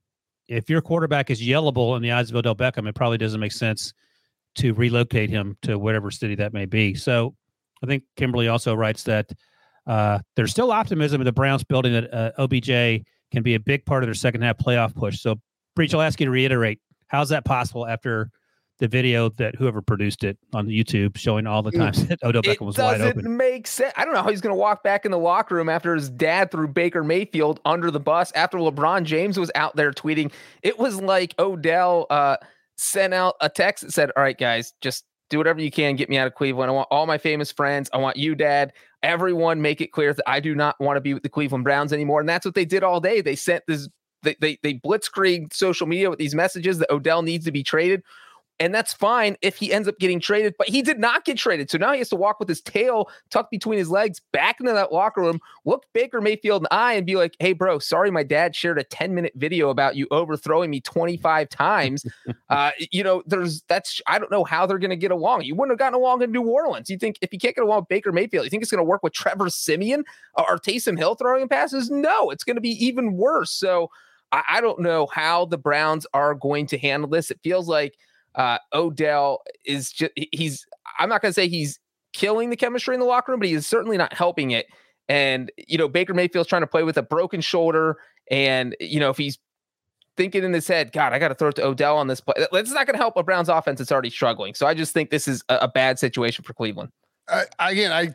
if 0.48 0.68
your 0.68 0.82
quarterback 0.82 1.30
is 1.30 1.40
yellable 1.40 1.96
in 1.96 2.02
the 2.02 2.10
eyes 2.10 2.28
of 2.28 2.36
Odell 2.36 2.56
Beckham, 2.56 2.88
it 2.88 2.94
probably 2.94 3.18
doesn't 3.18 3.40
make 3.40 3.52
sense 3.52 3.94
to 4.56 4.74
relocate 4.74 5.30
him 5.30 5.56
to 5.62 5.78
whatever 5.78 6.10
city 6.10 6.34
that 6.34 6.52
may 6.52 6.66
be. 6.66 6.94
So 6.94 7.36
I 7.82 7.86
think 7.86 8.02
Kimberly 8.16 8.48
also 8.48 8.74
writes 8.74 9.04
that 9.04 9.30
uh, 9.86 10.18
there's 10.34 10.50
still 10.50 10.72
optimism 10.72 11.20
in 11.20 11.24
the 11.24 11.32
Browns 11.32 11.62
building 11.64 11.92
that 11.92 12.12
uh, 12.12 12.32
OBJ 12.36 13.04
can 13.30 13.42
be 13.42 13.54
a 13.54 13.60
big 13.60 13.86
part 13.86 14.02
of 14.02 14.08
their 14.08 14.14
second 14.14 14.42
half 14.42 14.58
playoff 14.58 14.94
push. 14.94 15.20
So, 15.20 15.36
Breech, 15.76 15.94
I'll 15.94 16.02
ask 16.02 16.18
you 16.18 16.26
to 16.26 16.32
reiterate 16.32 16.80
how's 17.06 17.28
that 17.30 17.44
possible 17.44 17.86
after 17.86 18.30
the 18.80 18.88
video 18.88 19.28
that 19.30 19.54
whoever 19.54 19.80
produced 19.80 20.25
it 20.25 20.37
on 20.52 20.66
YouTube 20.66 21.16
showing 21.16 21.46
all 21.46 21.62
the 21.62 21.70
mm. 21.70 21.78
times 21.78 22.06
that 22.08 22.22
Odell 22.25 22.42
Beckham 22.42 22.66
was 22.66 22.76
wide 22.76 23.00
open. 23.00 23.08
It 23.08 23.14
doesn't 23.14 23.37
make 23.37 23.66
sense. 23.66 23.92
I 23.96 24.04
don't 24.04 24.14
know 24.14 24.22
how 24.22 24.30
he's 24.30 24.40
going 24.40 24.54
to 24.54 24.58
walk 24.58 24.82
back 24.82 25.04
in 25.04 25.10
the 25.10 25.18
locker 25.18 25.54
room 25.54 25.68
after 25.68 25.94
his 25.94 26.10
dad 26.10 26.50
threw 26.50 26.66
Baker 26.66 27.04
Mayfield 27.04 27.60
under 27.64 27.90
the 27.90 28.00
bus 28.00 28.32
after 28.34 28.58
LeBron 28.58 29.04
James 29.04 29.38
was 29.38 29.50
out 29.54 29.76
there 29.76 29.92
tweeting. 29.92 30.32
It 30.62 30.78
was 30.78 31.00
like 31.00 31.34
Odell. 31.38 32.06
Uh, 32.10 32.37
sent 32.80 33.12
out 33.12 33.37
a 33.40 33.49
text 33.49 33.84
that 33.84 33.92
said, 33.92 34.10
"All 34.16 34.22
right, 34.22 34.38
guys, 34.38 34.72
just 34.80 35.04
do 35.28 35.38
whatever 35.38 35.60
you 35.60 35.70
can, 35.70 35.96
get 35.96 36.08
me 36.08 36.18
out 36.18 36.26
of 36.26 36.34
Cleveland. 36.34 36.70
I 36.70 36.75
want 36.75 36.88
all 36.90 37.06
my 37.06 37.18
famous 37.18 37.52
friends. 37.52 37.88
I 37.92 37.99
want 37.99 38.16
you, 38.16 38.34
Dad. 38.34 38.72
Everyone, 39.02 39.62
make 39.62 39.80
it 39.80 39.92
clear 39.92 40.12
that 40.12 40.28
I 40.28 40.40
do 40.40 40.54
not 40.54 40.80
want 40.80 40.96
to 40.96 41.00
be 41.00 41.14
with 41.14 41.22
the 41.22 41.28
Cleveland 41.28 41.64
Browns 41.64 41.92
anymore." 41.92 42.20
And 42.20 42.28
that's 42.28 42.44
what 42.44 42.54
they 42.54 42.64
did 42.64 42.82
all 42.82 43.00
day. 43.00 43.20
They 43.20 43.37
sent 43.37 43.64
this. 43.68 43.88
They 44.22 44.37
they, 44.40 44.58
they 44.62 44.75
blitzkrieg 44.75 45.52
social 45.52 45.87
media 45.87 46.10
with 46.10 46.18
these 46.18 46.34
messages 46.34 46.78
that 46.78 46.90
Odell 46.90 47.22
needs 47.22 47.44
to 47.44 47.52
be 47.52 47.62
traded. 47.62 48.02
And 48.60 48.74
that's 48.74 48.92
fine 48.92 49.38
if 49.40 49.56
he 49.56 49.72
ends 49.72 49.88
up 49.88 49.98
getting 49.98 50.20
traded, 50.20 50.54
but 50.58 50.68
he 50.68 50.82
did 50.82 50.98
not 50.98 51.24
get 51.24 51.38
traded. 51.38 51.70
So 51.70 51.78
now 51.78 51.92
he 51.92 51.98
has 51.98 52.10
to 52.10 52.16
walk 52.16 52.38
with 52.38 52.48
his 52.48 52.60
tail 52.60 53.08
tucked 53.30 53.50
between 53.50 53.78
his 53.78 53.88
legs 53.88 54.20
back 54.32 54.60
into 54.60 54.72
that 54.72 54.92
locker 54.92 55.22
room, 55.22 55.40
look 55.64 55.86
Baker 55.94 56.20
Mayfield 56.20 56.60
in 56.60 56.62
the 56.64 56.74
eye, 56.74 56.92
and 56.92 57.06
be 57.06 57.16
like, 57.16 57.34
hey, 57.40 57.54
bro, 57.54 57.78
sorry, 57.78 58.10
my 58.10 58.22
dad 58.22 58.54
shared 58.54 58.78
a 58.78 58.84
10 58.84 59.14
minute 59.14 59.32
video 59.34 59.70
about 59.70 59.96
you 59.96 60.06
overthrowing 60.10 60.70
me 60.70 60.82
25 60.82 61.48
times. 61.48 62.04
uh, 62.50 62.72
you 62.90 63.02
know, 63.02 63.22
there's 63.24 63.62
that's, 63.62 64.02
I 64.06 64.18
don't 64.18 64.30
know 64.30 64.44
how 64.44 64.66
they're 64.66 64.78
going 64.78 64.90
to 64.90 64.96
get 64.96 65.10
along. 65.10 65.42
You 65.44 65.54
wouldn't 65.54 65.72
have 65.72 65.78
gotten 65.78 65.98
along 65.98 66.20
in 66.20 66.30
New 66.30 66.42
Orleans. 66.42 66.90
You 66.90 66.98
think 66.98 67.16
if 67.22 67.32
you 67.32 67.38
can't 67.38 67.56
get 67.56 67.64
along 67.64 67.80
with 67.80 67.88
Baker 67.88 68.12
Mayfield, 68.12 68.44
you 68.44 68.50
think 68.50 68.62
it's 68.62 68.70
going 68.70 68.78
to 68.78 68.84
work 68.84 69.02
with 69.02 69.14
Trevor 69.14 69.48
Siemian 69.48 70.04
or 70.34 70.58
Taysom 70.58 70.98
Hill 70.98 71.14
throwing 71.14 71.48
passes? 71.48 71.90
No, 71.90 72.28
it's 72.28 72.44
going 72.44 72.56
to 72.56 72.60
be 72.60 72.84
even 72.84 73.14
worse. 73.14 73.52
So 73.52 73.90
I, 74.32 74.42
I 74.50 74.60
don't 74.60 74.80
know 74.80 75.06
how 75.06 75.46
the 75.46 75.56
Browns 75.56 76.06
are 76.12 76.34
going 76.34 76.66
to 76.66 76.78
handle 76.78 77.08
this. 77.08 77.30
It 77.30 77.40
feels 77.42 77.66
like, 77.66 77.96
uh, 78.34 78.58
Odell 78.72 79.42
is 79.64 79.90
just 79.90 80.12
he's 80.32 80.64
I'm 80.99 81.08
not 81.08 81.22
going 81.22 81.30
to 81.30 81.34
say 81.34 81.49
he's 81.49 81.78
killing 82.12 82.50
the 82.50 82.56
chemistry 82.56 82.94
in 82.94 83.00
the 83.00 83.06
locker 83.06 83.32
room, 83.32 83.40
but 83.40 83.49
he 83.49 83.54
is 83.54 83.66
certainly 83.66 83.96
not 83.96 84.12
helping 84.12 84.50
it. 84.50 84.66
And 85.08 85.50
you 85.56 85.78
know, 85.78 85.88
Baker 85.88 86.14
Mayfield's 86.14 86.49
trying 86.49 86.62
to 86.62 86.66
play 86.66 86.82
with 86.82 86.96
a 86.96 87.02
broken 87.02 87.40
shoulder, 87.40 87.96
and 88.30 88.76
you 88.80 89.00
know, 89.00 89.10
if 89.10 89.16
he's 89.16 89.38
thinking 90.16 90.44
in 90.44 90.52
his 90.52 90.68
head, 90.68 90.92
God, 90.92 91.12
I 91.12 91.18
got 91.18 91.28
to 91.28 91.34
throw 91.34 91.49
it 91.49 91.56
to 91.56 91.64
Odell 91.64 91.96
on 91.96 92.06
this 92.06 92.20
play. 92.20 92.34
That's 92.52 92.72
not 92.72 92.87
going 92.87 92.94
to 92.94 92.99
help 93.02 93.16
a 93.16 93.22
Browns 93.22 93.49
offense 93.49 93.78
that's 93.78 93.90
already 93.90 94.10
struggling. 94.10 94.54
So 94.54 94.66
I 94.66 94.75
just 94.75 94.92
think 94.92 95.10
this 95.10 95.26
is 95.26 95.42
a, 95.49 95.58
a 95.62 95.68
bad 95.68 95.99
situation 95.99 96.44
for 96.44 96.52
Cleveland. 96.52 96.90
Again, 97.58 97.92
I 97.92 98.14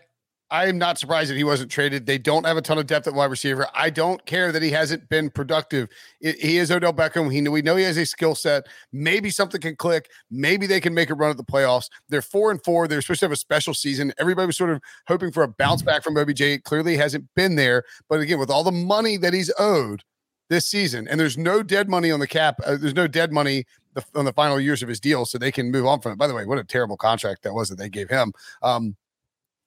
I 0.51 0.67
am 0.67 0.77
not 0.77 0.99
surprised 0.99 1.31
that 1.31 1.37
he 1.37 1.43
wasn't 1.43 1.71
traded. 1.71 2.05
They 2.05 2.19
don't 2.19 2.45
have 2.45 2.55
a 2.55 2.61
ton 2.61 2.77
of 2.77 2.85
depth 2.85 3.07
at 3.07 3.13
wide 3.13 3.31
receiver. 3.31 3.67
I 3.73 3.89
don't 3.89 4.23
care 4.27 4.51
that 4.51 4.61
he 4.61 4.69
hasn't 4.69 5.09
been 5.09 5.31
productive. 5.31 5.89
It, 6.21 6.39
he 6.39 6.57
is 6.57 6.71
Odell 6.71 6.93
Beckham. 6.93 7.31
He, 7.31 7.41
we 7.49 7.63
know 7.63 7.75
he 7.75 7.83
has 7.83 7.97
a 7.97 8.05
skill 8.05 8.35
set. 8.35 8.67
Maybe 8.93 9.31
something 9.31 9.59
can 9.59 9.75
click. 9.75 10.09
Maybe 10.29 10.67
they 10.67 10.79
can 10.79 10.93
make 10.93 11.09
a 11.09 11.15
run 11.15 11.31
at 11.31 11.37
the 11.37 11.43
playoffs. 11.43 11.89
They're 12.09 12.21
four 12.21 12.51
and 12.51 12.63
four. 12.63 12.87
They're 12.87 13.01
supposed 13.01 13.21
to 13.21 13.25
have 13.25 13.31
a 13.31 13.37
special 13.37 13.73
season. 13.73 14.13
Everybody 14.19 14.45
was 14.45 14.57
sort 14.57 14.69
of 14.69 14.81
hoping 15.07 15.31
for 15.31 15.41
a 15.41 15.47
bounce 15.47 15.81
back 15.81 16.03
from 16.03 16.15
OBJ. 16.15 16.41
It 16.41 16.63
clearly 16.63 16.95
hasn't 16.95 17.25
been 17.35 17.55
there. 17.55 17.83
But 18.07 18.19
again, 18.19 18.37
with 18.37 18.51
all 18.51 18.63
the 18.63 18.71
money 18.71 19.17
that 19.17 19.33
he's 19.33 19.51
owed 19.57 20.03
this 20.49 20.67
season, 20.67 21.07
and 21.07 21.19
there's 21.19 21.39
no 21.39 21.63
dead 21.63 21.89
money 21.89 22.11
on 22.11 22.19
the 22.19 22.27
cap. 22.27 22.59
Uh, 22.63 22.77
there's 22.79 22.93
no 22.93 23.07
dead 23.07 23.31
money 23.31 23.65
the, 23.95 24.05
on 24.13 24.25
the 24.25 24.33
final 24.33 24.59
years 24.59 24.83
of 24.83 24.89
his 24.89 24.99
deal, 24.99 25.25
so 25.25 25.39
they 25.39 25.51
can 25.51 25.71
move 25.71 25.87
on 25.87 26.01
from 26.01 26.11
it. 26.11 26.19
By 26.19 26.27
the 26.27 26.35
way, 26.35 26.45
what 26.45 26.59
a 26.59 26.63
terrible 26.63 26.97
contract 26.97 27.41
that 27.43 27.53
was 27.53 27.69
that 27.69 27.77
they 27.77 27.89
gave 27.89 28.09
him. 28.09 28.31
Um, 28.61 28.95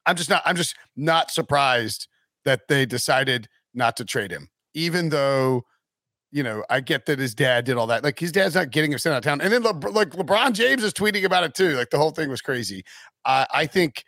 I'm 0.08 0.16
just 0.16 0.30
not 0.30 0.42
I'm 0.44 0.56
just 0.56 0.74
not 0.96 1.30
surprised 1.30 2.08
that 2.44 2.62
they 2.68 2.86
decided 2.86 3.48
not 3.74 3.96
to 3.98 4.04
trade 4.04 4.32
him, 4.32 4.48
even 4.74 5.10
though 5.10 5.64
you 6.30 6.42
know, 6.42 6.62
I 6.68 6.80
get 6.80 7.06
that 7.06 7.18
his 7.18 7.34
dad 7.34 7.64
did 7.64 7.76
all 7.76 7.86
that. 7.86 8.04
Like 8.04 8.18
his 8.18 8.32
dad's 8.32 8.54
not 8.54 8.70
getting 8.70 8.92
him 8.92 8.98
sent 8.98 9.14
out 9.14 9.18
of 9.18 9.24
town. 9.24 9.40
And 9.40 9.52
then 9.52 9.62
Le- 9.62 9.90
like 9.90 10.10
LeBron 10.10 10.52
James 10.52 10.82
is 10.82 10.92
tweeting 10.92 11.24
about 11.24 11.44
it 11.44 11.54
too. 11.54 11.70
Like 11.70 11.90
the 11.90 11.98
whole 11.98 12.10
thing 12.10 12.28
was 12.28 12.42
crazy. 12.42 12.84
Uh, 13.24 13.46
I 13.52 13.66
think, 13.66 14.04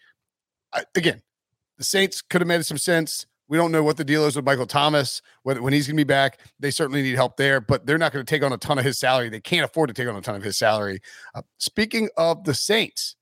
I, 0.72 0.84
again, 0.94 1.22
the 1.78 1.84
Saints 1.84 2.20
could 2.20 2.40
have 2.40 2.48
made 2.48 2.64
some 2.66 2.78
sense. 2.78 3.26
We 3.48 3.56
don't 3.56 3.72
know 3.72 3.82
what 3.82 3.96
the 3.96 4.04
deal 4.04 4.26
is 4.26 4.36
with 4.36 4.44
Michael 4.44 4.66
Thomas, 4.66 5.22
whether, 5.42 5.60
when 5.62 5.72
he's 5.72 5.86
going 5.86 5.96
to 5.96 6.00
be 6.00 6.04
back. 6.04 6.38
They 6.60 6.70
certainly 6.70 7.02
need 7.02 7.16
help 7.16 7.36
there, 7.36 7.60
but 7.60 7.84
they're 7.86 7.98
not 7.98 8.12
going 8.12 8.24
to 8.24 8.30
take 8.30 8.44
on 8.44 8.52
a 8.52 8.58
ton 8.58 8.78
of 8.78 8.84
his 8.84 8.98
salary. 8.98 9.28
They 9.28 9.40
can't 9.40 9.64
afford 9.64 9.88
to 9.88 9.94
take 9.94 10.06
on 10.06 10.14
a 10.14 10.20
ton 10.20 10.36
of 10.36 10.42
his 10.42 10.56
salary. 10.56 11.00
Uh, 11.34 11.42
speaking 11.58 12.10
of 12.16 12.44
the 12.44 12.54
Saints, 12.54 13.16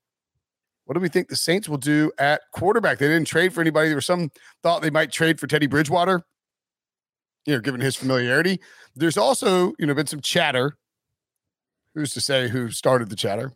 what 0.89 0.95
do 0.95 1.01
we 1.01 1.11
think 1.11 1.29
the 1.29 1.37
Saints 1.37 1.69
will 1.69 1.77
do 1.77 2.11
at 2.17 2.41
quarterback? 2.51 2.97
They 2.97 3.09
didn't 3.09 3.27
trade 3.27 3.53
for 3.53 3.61
anybody. 3.61 3.89
There 3.89 3.97
was 3.97 4.07
some 4.07 4.31
thought 4.63 4.81
they 4.81 4.89
might 4.89 5.13
trade 5.13 5.39
for 5.39 5.47
Teddy 5.47 5.67
Bridgewater, 5.67 6.23
you 7.45 7.53
know, 7.53 7.61
given 7.61 7.83
his 7.83 7.95
familiarity. 7.95 8.59
There's 8.97 9.19
also, 9.19 9.75
you 9.79 9.85
know, 9.85 9.93
been 9.93 10.07
some 10.07 10.23
chatter. 10.23 10.79
Who's 11.95 12.15
to 12.15 12.23
say 12.23 12.49
who 12.49 12.71
started 12.71 13.11
the 13.11 13.17
chatter? 13.17 13.53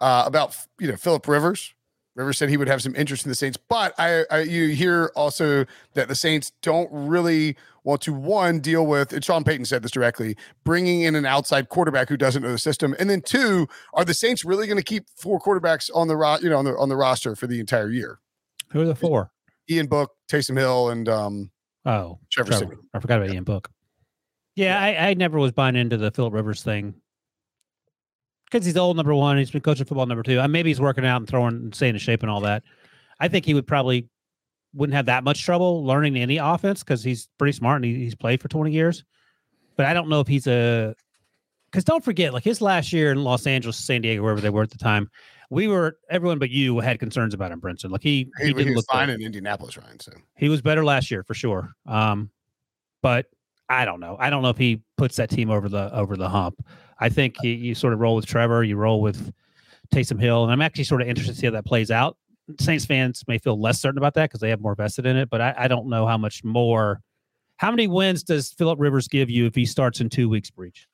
Uh, 0.00 0.24
about 0.26 0.56
you 0.80 0.88
know 0.88 0.96
Philip 0.96 1.28
Rivers. 1.28 1.72
Rivers 2.16 2.36
said 2.36 2.48
he 2.48 2.56
would 2.56 2.66
have 2.66 2.82
some 2.82 2.96
interest 2.96 3.24
in 3.24 3.28
the 3.28 3.36
Saints, 3.36 3.56
but 3.68 3.94
I, 3.96 4.24
I, 4.32 4.40
you 4.40 4.70
hear 4.70 5.12
also 5.14 5.66
that 5.92 6.08
the 6.08 6.16
Saints 6.16 6.50
don't 6.62 6.88
really 6.90 7.56
want 7.84 8.00
to 8.02 8.12
one 8.12 8.60
deal 8.60 8.86
with. 8.86 9.12
And 9.12 9.24
Sean 9.24 9.44
Payton 9.44 9.66
said 9.66 9.82
this 9.82 9.90
directly, 9.90 10.36
bringing 10.64 11.02
in 11.02 11.14
an 11.14 11.26
outside 11.26 11.68
quarterback 11.68 12.08
who 12.08 12.16
doesn't 12.16 12.42
know 12.42 12.50
the 12.50 12.58
system, 12.58 12.94
and 12.98 13.08
then 13.08 13.20
two, 13.20 13.68
are 13.92 14.04
the 14.04 14.14
Saints 14.14 14.44
really 14.44 14.66
going 14.66 14.78
to 14.78 14.82
keep 14.82 15.04
four 15.16 15.40
quarterbacks 15.40 15.90
on 15.94 16.08
the 16.08 16.16
ro- 16.16 16.38
you 16.40 16.50
know 16.50 16.58
on 16.58 16.64
the 16.64 16.76
on 16.76 16.88
the 16.88 16.96
roster 16.96 17.36
for 17.36 17.46
the 17.46 17.60
entire 17.60 17.90
year? 17.90 18.18
Who 18.72 18.80
are 18.80 18.86
the 18.86 18.94
four? 18.94 19.30
Ian 19.70 19.86
Book, 19.86 20.10
Taysom 20.28 20.58
Hill, 20.58 20.90
and 20.90 21.08
um, 21.08 21.50
oh 21.86 22.18
Trevor. 22.30 22.50
Trevor. 22.50 22.78
I 22.92 22.98
forgot 22.98 23.18
about 23.18 23.30
Ian 23.32 23.44
Book. 23.44 23.70
Yeah, 24.56 24.88
yeah. 24.88 25.00
I, 25.00 25.10
I 25.10 25.14
never 25.14 25.38
was 25.38 25.52
buying 25.52 25.76
into 25.76 25.96
the 25.96 26.10
Philip 26.10 26.32
Rivers 26.32 26.62
thing 26.62 26.94
because 28.54 28.64
he's 28.64 28.76
old 28.76 28.96
number 28.96 29.14
one. 29.14 29.36
He's 29.36 29.50
been 29.50 29.62
coaching 29.62 29.84
football 29.84 30.06
number 30.06 30.22
two. 30.22 30.38
And 30.38 30.52
maybe 30.52 30.70
he's 30.70 30.80
working 30.80 31.04
out 31.04 31.16
and 31.16 31.28
throwing 31.28 31.54
and 31.56 31.74
staying 31.74 31.94
in 31.94 31.98
shape 31.98 32.22
and 32.22 32.30
all 32.30 32.40
that. 32.42 32.62
I 33.18 33.26
think 33.26 33.44
he 33.44 33.54
would 33.54 33.66
probably 33.66 34.08
wouldn't 34.74 34.94
have 34.94 35.06
that 35.06 35.24
much 35.24 35.44
trouble 35.44 35.84
learning 35.84 36.16
any 36.16 36.38
offense 36.38 36.82
because 36.82 37.02
he's 37.02 37.28
pretty 37.38 37.52
smart 37.52 37.76
and 37.76 37.84
he, 37.84 37.94
he's 38.04 38.14
played 38.14 38.40
for 38.40 38.48
20 38.48 38.72
years. 38.72 39.04
But 39.76 39.86
I 39.86 39.94
don't 39.94 40.08
know 40.08 40.20
if 40.20 40.28
he's 40.28 40.46
a 40.46 40.94
because 41.70 41.84
don't 41.84 42.04
forget, 42.04 42.32
like 42.32 42.44
his 42.44 42.60
last 42.60 42.92
year 42.92 43.10
in 43.10 43.24
Los 43.24 43.46
Angeles, 43.46 43.76
San 43.76 44.02
Diego, 44.02 44.22
wherever 44.22 44.40
they 44.40 44.50
were 44.50 44.62
at 44.62 44.70
the 44.70 44.78
time, 44.78 45.10
we 45.50 45.66
were 45.66 45.98
everyone 46.10 46.38
but 46.38 46.50
you 46.50 46.78
had 46.80 46.98
concerns 46.98 47.34
about 47.34 47.50
him, 47.50 47.60
Brinson. 47.60 47.90
Like 47.90 48.02
he 48.02 48.30
he, 48.38 48.46
he 48.46 48.52
didn't 48.52 48.68
he 48.68 48.74
look 48.74 48.86
fine 48.90 49.10
in 49.10 49.20
Indianapolis, 49.20 49.76
Ryan. 49.76 49.98
So 50.00 50.12
he 50.36 50.48
was 50.48 50.62
better 50.62 50.84
last 50.84 51.10
year 51.10 51.24
for 51.24 51.34
sure. 51.34 51.72
Um, 51.86 52.30
but 53.02 53.26
I 53.68 53.84
don't 53.84 54.00
know. 54.00 54.16
I 54.18 54.30
don't 54.30 54.42
know 54.42 54.50
if 54.50 54.58
he 54.58 54.82
puts 54.96 55.16
that 55.16 55.30
team 55.30 55.50
over 55.50 55.68
the 55.68 55.92
over 55.94 56.16
the 56.16 56.28
hump. 56.28 56.64
I 57.00 57.08
think 57.08 57.36
you, 57.42 57.50
you 57.50 57.74
sort 57.74 57.92
of 57.92 58.00
roll 58.00 58.14
with 58.14 58.26
Trevor, 58.26 58.62
you 58.62 58.76
roll 58.76 59.00
with 59.00 59.32
Taysom 59.92 60.20
Hill, 60.20 60.44
and 60.44 60.52
I'm 60.52 60.62
actually 60.62 60.84
sort 60.84 61.02
of 61.02 61.08
interested 61.08 61.34
to 61.34 61.38
see 61.40 61.46
how 61.46 61.52
that 61.52 61.64
plays 61.64 61.90
out. 61.90 62.16
Saints 62.60 62.84
fans 62.84 63.24
may 63.26 63.38
feel 63.38 63.60
less 63.60 63.80
certain 63.80 63.98
about 63.98 64.14
that 64.14 64.28
because 64.28 64.40
they 64.40 64.50
have 64.50 64.60
more 64.60 64.74
vested 64.74 65.06
in 65.06 65.16
it, 65.16 65.30
but 65.30 65.40
I, 65.40 65.54
I, 65.56 65.68
don't 65.68 65.88
know 65.88 66.06
how 66.06 66.18
much 66.18 66.44
more. 66.44 67.00
How 67.56 67.70
many 67.70 67.86
wins 67.86 68.22
does 68.22 68.52
Philip 68.52 68.78
Rivers 68.78 69.08
give 69.08 69.30
you 69.30 69.46
if 69.46 69.54
he 69.54 69.64
starts 69.64 70.00
in 70.00 70.10
two 70.10 70.28
weeks 70.28 70.50
Breech? 70.50 70.86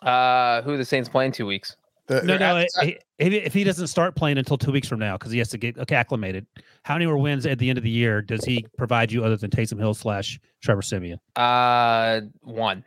Uh, 0.00 0.62
who 0.62 0.76
the 0.76 0.84
Saints 0.84 1.08
playing 1.08 1.32
two 1.32 1.46
weeks? 1.46 1.76
The, 2.06 2.22
no, 2.22 2.36
no. 2.36 2.58
At, 2.58 2.68
if, 2.82 2.98
if 3.18 3.54
he 3.54 3.64
doesn't 3.64 3.86
start 3.86 4.14
playing 4.14 4.36
until 4.36 4.58
two 4.58 4.72
weeks 4.72 4.86
from 4.86 4.98
now 4.98 5.16
because 5.16 5.32
he 5.32 5.38
has 5.38 5.48
to 5.50 5.58
get 5.58 5.78
okay, 5.78 5.94
acclimated, 5.96 6.46
how 6.82 6.94
many 6.94 7.06
more 7.06 7.16
wins 7.16 7.46
at 7.46 7.58
the 7.58 7.68
end 7.68 7.78
of 7.78 7.84
the 7.84 7.90
year 7.90 8.20
does 8.20 8.44
he 8.44 8.66
provide 8.76 9.10
you 9.10 9.24
other 9.24 9.36
than 9.36 9.50
Taysom 9.50 9.78
Hill 9.78 9.94
slash 9.94 10.38
Trevor 10.62 10.82
Siemian? 10.82 11.18
Uh, 11.36 12.22
one. 12.42 12.84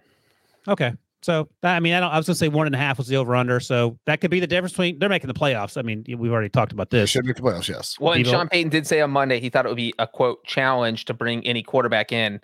Okay, 0.67 0.93
so 1.27 1.50
I 1.62 1.81
mean, 1.81 1.93
I 1.93 2.00
don't. 2.00 2.10
I 2.10 2.15
was 2.15 2.25
gonna 2.25 2.36
say 2.36 2.48
one 2.48 2.67
and 2.67 2.74
a 2.74 2.77
half 2.77 2.98
was 2.98 3.07
the 3.07 3.17
over 3.17 3.36
under. 3.36 3.60
So 3.60 4.00
that 4.05 4.22
could 4.22 4.31
be 4.31 4.39
the 4.39 4.48
difference 4.48 4.72
between 4.72 4.98
they're 4.98 5.10
making 5.10 5.27
the 5.27 5.34
playoffs. 5.34 5.77
I 5.77 5.81
mean, 5.81 6.05
we've 6.07 6.31
already 6.31 6.48
talked 6.48 6.72
about 6.72 6.89
this. 6.89 7.10
Should 7.10 7.25
make 7.25 7.36
the 7.36 7.41
playoffs, 7.41 7.67
yes. 7.67 7.98
Well, 8.00 8.13
and 8.13 8.25
Sean 8.25 8.48
Payton 8.48 8.69
did 8.69 8.88
say 8.88 9.01
on 9.01 9.12
Monday 9.12 9.41
he 9.41 9.50
thought 9.50 9.65
it 9.65 9.67
would 9.67 9.75
be 9.75 9.93
a 10.00 10.07
quote 10.07 10.41
challenge 10.46 11.03
to 11.03 11.13
bring 11.13 11.46
any 11.46 11.63
quarterback 11.63 12.13
in. 12.13 12.39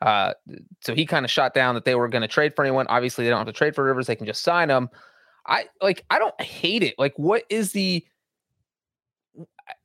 Uh, 0.00 0.32
so 0.80 0.94
he 0.94 1.04
kind 1.04 1.26
of 1.26 1.30
shot 1.30 1.52
down 1.52 1.74
that 1.74 1.84
they 1.84 1.94
were 1.94 2.08
going 2.08 2.22
to 2.22 2.28
trade 2.28 2.56
for 2.56 2.64
anyone. 2.64 2.86
Obviously, 2.88 3.22
they 3.22 3.28
don't 3.28 3.38
have 3.38 3.46
to 3.46 3.52
trade 3.52 3.74
for 3.74 3.84
Rivers; 3.84 4.06
they 4.06 4.16
can 4.16 4.24
just 4.24 4.42
sign 4.42 4.70
him. 4.70 4.88
I 5.46 5.66
like 5.82 6.02
I 6.08 6.18
don't 6.18 6.40
hate 6.40 6.82
it. 6.82 6.94
Like 6.96 7.12
what 7.18 7.44
is 7.50 7.72
the 7.72 8.02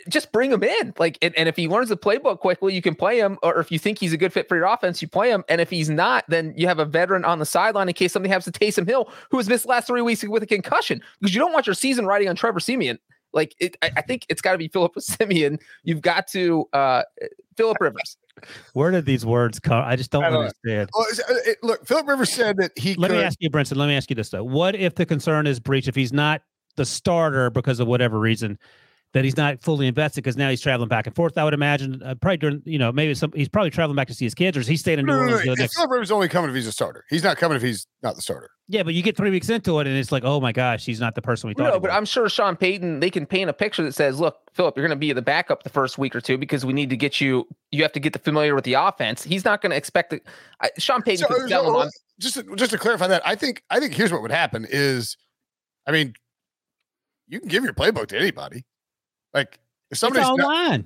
just 0.10 0.31
bring 0.31 0.51
him 0.51 0.63
in. 0.63 0.93
Like 0.98 1.17
and, 1.22 1.36
and 1.36 1.50
if 1.50 1.55
he 1.55 1.67
learns 1.67 1.89
the 1.89 1.98
playbook 1.98 2.39
quickly, 2.39 2.74
you 2.74 2.81
can 2.81 2.96
play 2.96 3.19
him. 3.19 3.38
Or 3.43 3.60
if 3.60 3.72
you 3.72 3.79
think 3.79 4.00
he's 4.00 4.13
a 4.13 4.17
good 4.17 4.34
fit 4.34 4.48
for 4.48 4.55
your 4.55 4.65
offense, 4.65 5.01
you 5.01 5.07
play 5.07 5.29
him. 5.29 5.43
And 5.50 5.62
if 5.62 5.69
he's 5.69 5.89
not, 5.89 6.25
then 6.27 6.53
you 6.57 6.67
have 6.67 6.79
a 6.79 6.86
veteran 6.86 7.25
on 7.25 7.39
the 7.39 7.46
sideline 7.46 7.88
in 7.88 7.93
case 7.93 8.13
something 8.13 8.31
happens 8.31 8.46
to 8.46 8.60
Taysom 8.60 8.88
Hill, 8.88 9.12
who 9.31 9.38
has 9.38 9.50
missed 9.50 9.65
last 9.65 9.88
three 9.88 10.01
weeks 10.01 10.24
with 10.24 10.43
a 10.43 10.48
concussion. 10.48 11.01
Because 11.19 11.34
you 11.34 11.39
don't 11.39 11.53
want 11.53 11.67
your 11.67 11.74
season 11.74 12.05
riding 12.05 12.29
on 12.29 12.36
Trevor 12.36 12.60
Siemian. 12.60 13.00
Like 13.34 13.55
it, 13.60 13.77
I, 13.81 13.91
I 13.98 14.01
think 14.01 14.25
it's 14.29 14.41
got 14.41 14.53
to 14.53 14.57
be 14.57 14.67
Philip 14.67 14.93
Siemian. 15.00 15.60
You've 15.84 16.01
got 16.01 16.27
to 16.29 16.67
uh 16.74 17.03
Philip 17.55 17.77
Rivers. 17.79 18.17
Where 18.74 18.91
did 18.91 19.05
these 19.05 19.25
words 19.25 19.60
come? 19.60 19.84
I 19.84 19.96
just 19.96 20.12
don't, 20.12 20.22
don't 20.22 20.34
understand. 20.34 20.89
Well, 20.93 21.07
it, 21.46 21.57
look, 21.63 21.86
Philip 21.88 22.07
Rivers 22.07 22.31
said 22.31 22.57
that 22.57 22.72
he. 22.77 22.93
Let 22.96 23.10
could... 23.10 23.17
me 23.17 23.24
ask 23.24 23.38
you, 23.39 23.50
Brinson. 23.50 23.77
Let 23.77 23.88
me 23.88 23.96
ask 23.96 24.10
you 24.10 24.15
this 24.15 24.29
though: 24.29 24.43
What 24.43 24.75
if 24.75 24.96
the 24.96 25.05
concern 25.05 25.48
is 25.48 25.60
Breech? 25.60 25.88
If 25.88 25.96
he's 25.96 26.13
not 26.13 26.41
the 26.75 26.86
starter 26.86 27.50
because 27.50 27.79
of 27.79 27.88
whatever 27.88 28.19
reason, 28.19 28.60
that 29.14 29.24
he's 29.24 29.38
not 29.38 29.60
fully 29.62 29.88
invested 29.88 30.22
because 30.24 30.36
now 30.38 30.50
he's 30.50 30.62
traveling 30.62 30.90
back 30.90 31.08
and 31.08 31.16
forth. 31.16 31.38
I 31.38 31.44
would 31.44 31.54
imagine 31.54 32.02
uh, 32.04 32.16
probably 32.16 32.38
during 32.38 32.62
you 32.66 32.78
know 32.78 32.92
maybe 32.92 33.14
some 33.14 33.32
he's 33.34 33.50
probably 33.50 33.70
traveling 33.70 33.96
back 33.96 34.08
to 34.10 34.14
see 34.14 34.26
his 34.26 34.36
kids 34.36 34.58
or 34.58 34.60
is 34.60 34.68
he 34.68 34.76
staying 34.78 35.00
in 35.00 35.06
New 35.06 35.14
No, 35.14 35.20
no, 35.20 35.26
no, 35.26 35.38
no. 35.44 35.56
for 35.56 35.60
next? 35.62 35.76
Philip 35.76 35.92
Rivers 35.92 36.12
only 36.12 36.28
coming 36.28 36.50
if 36.50 36.56
he's 36.56 36.68
a 36.68 36.72
starter. 36.72 37.04
He's 37.10 37.24
not 37.24 37.38
coming 37.38 37.56
if 37.56 37.62
he's 37.62 37.88
not 38.04 38.16
the 38.16 38.22
starter. 38.22 38.50
Yeah, 38.70 38.84
but 38.84 38.94
you 38.94 39.02
get 39.02 39.16
three 39.16 39.30
weeks 39.32 39.48
into 39.50 39.80
it 39.80 39.88
and 39.88 39.96
it's 39.96 40.12
like, 40.12 40.24
oh 40.26 40.42
my 40.42 40.52
gosh, 40.52 40.86
he's 40.86 41.00
not 41.00 41.16
the 41.16 41.22
person 41.22 41.48
we 41.48 41.54
thought. 41.54 41.74
No, 41.74 41.80
but. 41.80 41.90
I'm 41.90 42.04
sure 42.04 42.28
Sean 42.28 42.58
Payton, 42.58 43.00
they 43.00 43.10
can 43.10 43.26
paint 43.26 43.50
a 43.50 43.54
picture 43.54 43.82
that 43.84 43.96
says, 43.96 44.20
look, 44.20 44.36
Philip, 44.54 44.76
you're 44.76 44.86
going 44.86 44.96
to 44.98 45.00
be 45.00 45.14
the 45.14 45.22
backup 45.22 45.64
the 45.64 45.70
first 45.70 45.98
week 45.98 46.14
or 46.14 46.20
two 46.20 46.38
because 46.38 46.66
we 46.66 46.74
need 46.74 46.90
to 46.90 46.98
get 46.98 47.22
you, 47.22 47.48
you 47.72 47.82
have 47.84 47.94
to 47.94 48.02
get 48.02 48.12
the 48.12 48.20
familiar 48.20 48.56
with 48.56 48.66
the 48.66 48.74
offense. 48.74 49.24
He's 49.24 49.46
not 49.46 49.62
going 49.62 49.70
to 49.72 49.78
expect 49.78 50.12
it. 50.12 50.28
I, 50.62 50.70
Sean 50.78 51.02
Payton 51.02 51.28
So- 51.30 51.34
could 51.34 51.48
tell 51.50 51.64
so, 51.64 51.70
him, 51.70 51.76
uh, 51.76 51.80
I'm- 51.80 51.90
just 52.20 52.34
to, 52.36 52.56
just 52.58 52.72
to 52.72 52.78
clarify 52.78 53.08
that, 53.08 53.22
I 53.26 53.36
think 53.36 53.64
I 53.70 53.80
think 53.80 53.94
here's 53.94 54.12
what 54.12 54.22
would 54.22 54.32
happen 54.32 54.66
is, 54.70 55.16
I 55.86 55.92
mean, 55.92 56.14
you 57.28 57.40
can 57.40 57.48
give 57.48 57.64
your 57.64 57.74
playbook 57.74 58.08
to 58.08 58.18
anybody. 58.20 58.66
Like 59.38 59.60
if 59.89 59.91
it's 59.91 60.00
somebody's, 60.00 60.27
not, 60.27 60.39
online. 60.39 60.86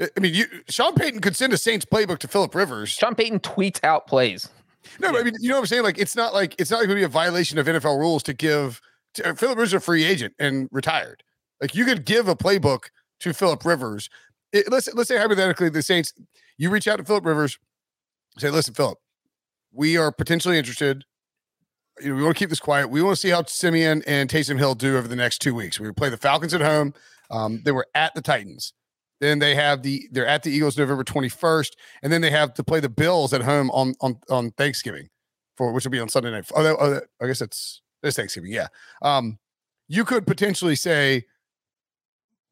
I 0.00 0.20
mean, 0.20 0.34
you 0.34 0.46
Sean 0.68 0.94
Payton 0.94 1.20
could 1.20 1.36
send 1.36 1.52
a 1.52 1.58
Saints 1.58 1.84
playbook 1.84 2.18
to 2.20 2.28
Philip 2.28 2.54
Rivers. 2.54 2.88
Sean 2.88 3.14
Payton 3.14 3.40
tweets 3.40 3.82
out 3.84 4.06
plays. 4.06 4.48
No, 4.98 5.12
but 5.12 5.20
I 5.20 5.24
mean, 5.24 5.34
you 5.38 5.48
know 5.48 5.56
what 5.56 5.60
I'm 5.60 5.66
saying? 5.66 5.82
Like, 5.82 5.98
it's 5.98 6.16
not 6.16 6.34
like 6.34 6.54
it's 6.58 6.70
not 6.70 6.78
going 6.78 6.88
to 6.88 6.94
be 6.94 7.02
a 7.02 7.08
violation 7.08 7.58
of 7.58 7.66
NFL 7.66 7.98
rules 7.98 8.22
to 8.24 8.32
give. 8.32 8.80
To, 9.14 9.30
uh, 9.30 9.34
Philip 9.34 9.58
Rivers 9.58 9.74
a 9.74 9.80
free 9.80 10.04
agent 10.04 10.34
and 10.38 10.68
retired. 10.72 11.22
Like, 11.60 11.74
you 11.74 11.84
could 11.84 12.06
give 12.06 12.28
a 12.28 12.34
playbook 12.34 12.84
to 13.20 13.34
Philip 13.34 13.64
Rivers. 13.64 14.08
It, 14.52 14.72
let's 14.72 14.92
let's 14.94 15.08
say 15.08 15.18
hypothetically 15.18 15.68
the 15.68 15.82
Saints, 15.82 16.12
you 16.56 16.70
reach 16.70 16.88
out 16.88 16.96
to 16.96 17.04
Philip 17.04 17.26
Rivers, 17.26 17.58
say, 18.38 18.50
"Listen, 18.50 18.74
Philip, 18.74 18.98
we 19.72 19.96
are 19.96 20.10
potentially 20.10 20.58
interested. 20.58 21.04
You 22.00 22.08
know, 22.08 22.14
we 22.16 22.22
want 22.22 22.36
to 22.36 22.38
keep 22.38 22.50
this 22.50 22.60
quiet. 22.60 22.88
We 22.88 23.02
want 23.02 23.16
to 23.16 23.20
see 23.20 23.28
how 23.28 23.44
Siemian 23.44 24.02
and 24.06 24.28
Taysom 24.28 24.58
Hill 24.58 24.74
do 24.74 24.96
over 24.96 25.06
the 25.06 25.16
next 25.16 25.40
two 25.40 25.54
weeks. 25.54 25.78
We 25.78 25.92
play 25.92 26.08
the 26.08 26.16
Falcons 26.16 26.54
at 26.54 26.62
home. 26.62 26.94
Um, 27.32 27.62
they 27.64 27.72
were 27.72 27.86
at 27.94 28.14
the 28.14 28.22
Titans. 28.22 28.72
Then 29.20 29.38
they 29.38 29.54
have 29.54 29.82
the 29.82 30.08
they're 30.12 30.26
at 30.26 30.42
the 30.42 30.50
Eagles 30.50 30.76
November 30.76 31.02
21st, 31.04 31.70
and 32.02 32.12
then 32.12 32.20
they 32.20 32.30
have 32.30 32.54
to 32.54 32.62
play 32.64 32.78
the 32.80 32.88
Bills 32.88 33.32
at 33.32 33.42
home 33.42 33.70
on 33.70 33.94
on 34.00 34.18
on 34.30 34.50
Thanksgiving, 34.52 35.08
for 35.56 35.72
which 35.72 35.84
will 35.84 35.92
be 35.92 36.00
on 36.00 36.08
Sunday 36.08 36.30
night. 36.30 36.50
Oh, 36.54 36.62
that- 36.62 36.76
oh 36.78 36.90
that- 36.90 37.04
I 37.20 37.26
guess 37.26 37.40
it's 37.40 37.82
it's 38.02 38.16
Thanksgiving. 38.16 38.52
Yeah. 38.52 38.66
Um, 39.00 39.38
you 39.88 40.04
could 40.04 40.26
potentially 40.26 40.74
say, 40.74 41.24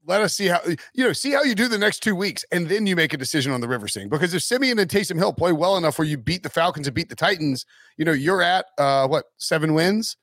let 0.07 0.21
us 0.23 0.33
see 0.35 0.47
how 0.47 0.61
you 0.95 1.05
know 1.05 1.13
see 1.13 1.33
how 1.33 1.43
you 1.43 1.55
do 1.57 1.67
the 1.67 1.77
next 1.79 2.05
two 2.05 2.15
weeks, 2.15 2.45
and 2.53 2.69
then 2.69 2.87
you 2.87 2.95
make 2.95 3.13
a 3.13 3.17
decision 3.19 3.51
on 3.53 3.61
the 3.61 3.69
River 3.69 3.89
thing. 3.89 4.09
Because 4.09 4.33
if 4.33 4.43
Siemian 4.43 4.79
and 4.79 4.89
Taysom 4.89 5.17
Hill 5.19 5.33
play 5.33 5.53
well 5.53 5.77
enough 5.77 5.99
where 5.99 6.07
you 6.07 6.17
beat 6.19 6.43
the 6.45 6.49
Falcons 6.51 6.87
and 6.87 6.95
beat 6.95 7.09
the 7.09 7.17
Titans, 7.17 7.67
you 7.97 8.05
know 8.05 8.13
you're 8.13 8.43
at 8.43 8.67
uh 8.79 9.09
what 9.09 9.25
seven 9.39 9.75
wins, 9.75 10.17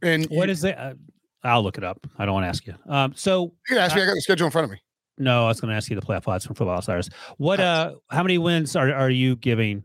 and 0.00 0.26
What 0.26 0.46
you, 0.48 0.52
is 0.52 0.62
it? 0.64 0.78
Uh, 0.78 0.94
I'll 1.42 1.62
look 1.62 1.78
it 1.78 1.84
up. 1.84 2.06
I 2.18 2.24
don't 2.24 2.34
want 2.34 2.44
to 2.44 2.48
ask 2.48 2.66
you. 2.66 2.74
Um, 2.88 3.12
so 3.16 3.52
you 3.68 3.76
can 3.76 3.78
ask 3.78 3.96
me. 3.96 4.02
I 4.02 4.06
got 4.06 4.14
the 4.14 4.20
schedule 4.20 4.46
in 4.46 4.50
front 4.52 4.66
of 4.66 4.70
me. 4.70 4.78
no, 5.18 5.44
I 5.44 5.48
was 5.48 5.60
going 5.60 5.70
to 5.70 5.76
ask 5.76 5.88
you 5.90 5.96
the 5.98 6.04
playoff 6.04 6.28
odds 6.28 6.46
from 6.46 6.54
Football 6.54 6.76
Outsiders. 6.76 7.10
What? 7.38 7.60
Uh, 7.60 7.94
how 8.10 8.22
many 8.22 8.38
wins 8.38 8.76
are 8.76 8.92
are 8.92 9.10
you 9.10 9.36
giving 9.36 9.84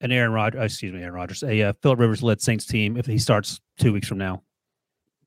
an 0.00 0.12
Aaron 0.12 0.32
Rodgers? 0.32 0.60
Excuse 0.72 0.92
me, 0.92 1.00
Aaron 1.00 1.14
Rodgers, 1.14 1.42
a 1.42 1.62
uh, 1.62 1.72
Philip 1.82 1.98
Rivers 1.98 2.22
led 2.22 2.40
Saints 2.40 2.66
team 2.66 2.96
if 2.96 3.06
he 3.06 3.18
starts 3.18 3.60
two 3.78 3.92
weeks 3.92 4.08
from 4.08 4.18
now? 4.18 4.42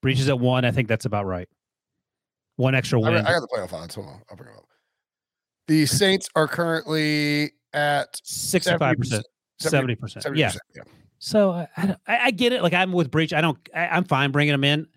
Breech's 0.01 0.27
at 0.29 0.39
one. 0.39 0.65
I 0.65 0.71
think 0.71 0.87
that's 0.87 1.05
about 1.05 1.25
right. 1.25 1.47
One 2.57 2.75
extra 2.75 3.01
I, 3.01 3.09
win. 3.09 3.25
I 3.25 3.31
got 3.31 3.41
the 3.41 3.47
playoff 3.47 3.73
odds. 3.73 3.95
Hold 3.95 4.07
on, 4.07 4.21
I'll 4.29 4.37
bring 4.37 4.49
them 4.49 4.57
up. 4.57 4.65
The 5.67 5.85
Saints 5.85 6.29
are 6.35 6.47
currently 6.47 7.51
at 7.73 8.19
Sixty-five 8.23 8.97
percent. 8.97 9.25
Seventy 9.59 9.95
percent. 9.95 10.25
Yeah. 10.35 10.51
So 11.17 11.51
I, 11.51 11.67
I, 11.75 11.95
I 12.07 12.19
I 12.25 12.31
get 12.31 12.53
it. 12.53 12.61
Like 12.61 12.73
I'm 12.73 12.91
with 12.91 13.09
Breech. 13.09 13.33
I 13.33 13.41
don't. 13.41 13.57
I, 13.73 13.87
I'm 13.87 14.03
fine 14.03 14.31
bringing 14.31 14.53
him 14.53 14.63
in. 14.63 14.87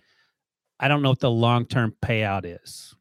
I 0.80 0.88
don't 0.88 1.02
know 1.02 1.11
what 1.11 1.20
the 1.20 1.30
long 1.30 1.66
term 1.66 1.94
payout 2.02 2.42
is. 2.62 2.94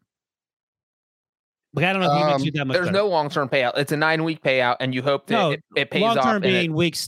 Like 1.74 1.86
I 1.86 1.94
don't 1.94 2.02
know 2.02 2.12
if 2.12 2.18
he 2.18 2.24
Um, 2.24 2.42
makes 2.42 2.58
that 2.58 2.68
much. 2.68 2.76
There's 2.76 2.88
better. 2.88 2.98
no 2.98 3.08
long 3.08 3.30
term 3.30 3.50
payout. 3.50 3.78
It's 3.78 3.92
a 3.92 3.98
nine 3.98 4.24
week 4.24 4.42
payout, 4.42 4.78
and 4.80 4.96
you 4.96 5.02
hope 5.02 5.28
that 5.28 5.34
No, 5.34 5.52
it, 5.52 5.64
it 5.76 5.92
pays 5.92 6.02
long 6.02 6.18
off. 6.18 6.24
term 6.24 6.36
and 6.38 6.46
it- 6.46 6.60
being 6.62 6.74
weeks 6.74 7.08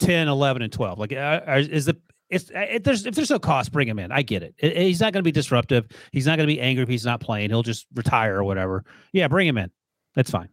10, 0.00 0.28
11, 0.28 0.62
and 0.62 0.72
12. 0.72 0.98
Like, 0.98 1.12
uh, 1.12 1.40
is 1.48 1.84
the 1.86 1.96
it's 2.30 2.50
if 2.54 2.82
there's 2.82 3.06
if 3.06 3.14
there's 3.14 3.30
no 3.30 3.38
cost, 3.38 3.72
bring 3.72 3.88
him 3.88 3.98
in. 3.98 4.12
I 4.12 4.22
get 4.22 4.42
it. 4.42 4.54
It- 4.58 4.76
he's 4.76 5.00
not 5.00 5.12
going 5.12 5.20
to 5.20 5.26
be 5.28 5.32
disruptive. 5.32 5.86
He's 6.12 6.26
not 6.26 6.36
going 6.36 6.48
to 6.48 6.54
be 6.54 6.60
angry 6.60 6.82
if 6.82 6.88
he's 6.88 7.04
not 7.04 7.20
playing. 7.20 7.50
He'll 7.50 7.62
just 7.62 7.86
retire 7.94 8.36
or 8.38 8.44
whatever. 8.44 8.84
Yeah, 9.12 9.28
bring 9.28 9.46
him 9.48 9.58
in. 9.58 9.70
That's 10.14 10.30
fine. 10.30 10.48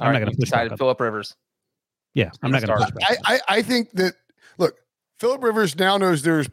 All 0.00 0.06
I'm 0.06 0.12
right, 0.12 0.18
not 0.20 0.24
going 0.26 0.32
to 0.36 0.38
push 0.40 0.50
back. 0.50 0.76
Philip 0.78 1.00
Rivers. 1.00 1.36
Yeah, 2.14 2.30
I'm 2.42 2.50
not 2.50 2.62
going 2.62 2.76
to 2.78 2.84
a 2.84 2.86
push 2.90 3.06
back. 3.08 3.18
I, 3.24 3.34
I 3.34 3.40
I 3.58 3.62
think 3.62 3.90
that 3.92 4.14
look, 4.58 4.76
Philip 5.20 5.42
Rivers 5.42 5.76
now 5.78 5.96
knows 5.96 6.22
there's 6.22 6.48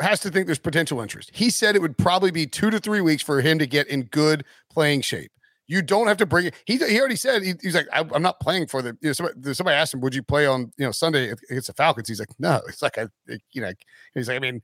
has 0.00 0.20
to 0.20 0.30
think 0.30 0.46
there's 0.46 0.58
potential 0.58 1.00
interest. 1.00 1.30
He 1.34 1.50
said 1.50 1.76
it 1.76 1.82
would 1.82 1.98
probably 1.98 2.30
be 2.30 2.46
two 2.46 2.70
to 2.70 2.78
three 2.78 3.00
weeks 3.00 3.22
for 3.22 3.40
him 3.40 3.58
to 3.58 3.66
get 3.66 3.86
in 3.88 4.04
good 4.04 4.44
playing 4.70 5.02
shape. 5.02 5.32
You 5.66 5.82
don't 5.82 6.08
have 6.08 6.16
to 6.16 6.26
bring 6.26 6.46
it. 6.46 6.54
He, 6.66 6.78
he 6.78 6.98
already 6.98 7.16
said 7.16 7.42
he, 7.42 7.54
he's 7.62 7.76
like 7.76 7.86
I, 7.92 8.04
I'm 8.12 8.22
not 8.22 8.40
playing 8.40 8.66
for 8.66 8.82
the. 8.82 8.96
You 9.00 9.10
know, 9.10 9.12
somebody, 9.12 9.54
somebody 9.54 9.76
asked 9.76 9.94
him, 9.94 10.00
"Would 10.00 10.14
you 10.14 10.22
play 10.22 10.46
on 10.46 10.72
you 10.76 10.84
know 10.84 10.90
Sunday 10.90 11.30
against 11.30 11.68
the 11.68 11.74
Falcons?" 11.74 12.08
He's 12.08 12.18
like, 12.18 12.30
"No." 12.40 12.60
It's 12.66 12.82
like 12.82 12.98
I 12.98 13.06
you 13.52 13.62
know 13.62 13.72
he's 14.14 14.26
like 14.26 14.36
I 14.36 14.40
mean 14.40 14.62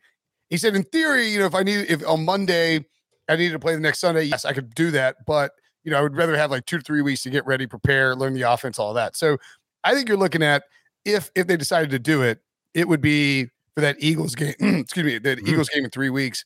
he 0.50 0.56
said 0.56 0.74
in 0.74 0.82
theory 0.82 1.28
you 1.28 1.38
know 1.38 1.46
if 1.46 1.54
I 1.54 1.62
need 1.62 1.88
if 1.88 2.04
on 2.06 2.24
Monday 2.24 2.84
I 3.28 3.36
needed 3.36 3.52
to 3.52 3.60
play 3.60 3.74
the 3.74 3.80
next 3.80 4.00
Sunday, 4.00 4.24
yes 4.24 4.44
I 4.44 4.52
could 4.52 4.74
do 4.74 4.90
that, 4.92 5.16
but 5.26 5.52
you 5.84 5.92
know 5.92 5.98
I 5.98 6.02
would 6.02 6.16
rather 6.16 6.36
have 6.36 6.50
like 6.50 6.66
two 6.66 6.78
to 6.78 6.82
three 6.82 7.02
weeks 7.02 7.22
to 7.22 7.30
get 7.30 7.46
ready, 7.46 7.68
prepare, 7.68 8.16
learn 8.16 8.34
the 8.34 8.42
offense, 8.42 8.78
all 8.78 8.94
that. 8.94 9.16
So 9.16 9.38
I 9.84 9.94
think 9.94 10.08
you're 10.08 10.18
looking 10.18 10.42
at 10.42 10.64
if 11.04 11.30
if 11.36 11.46
they 11.46 11.56
decided 11.56 11.90
to 11.90 12.00
do 12.00 12.22
it, 12.22 12.40
it 12.74 12.88
would 12.88 13.00
be 13.00 13.50
for 13.76 13.82
that 13.82 13.96
Eagles 14.00 14.34
game. 14.34 14.54
excuse 14.60 15.04
me, 15.06 15.18
the 15.18 15.36
Mhm. 15.36 15.48
Eagles 15.48 15.68
game 15.68 15.84
in 15.84 15.90
three 15.90 16.10
weeks, 16.10 16.44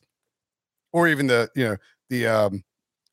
or 0.91 1.07
even 1.07 1.27
the 1.27 1.49
you 1.55 1.63
know 1.63 1.77
the 2.09 2.27
um 2.27 2.63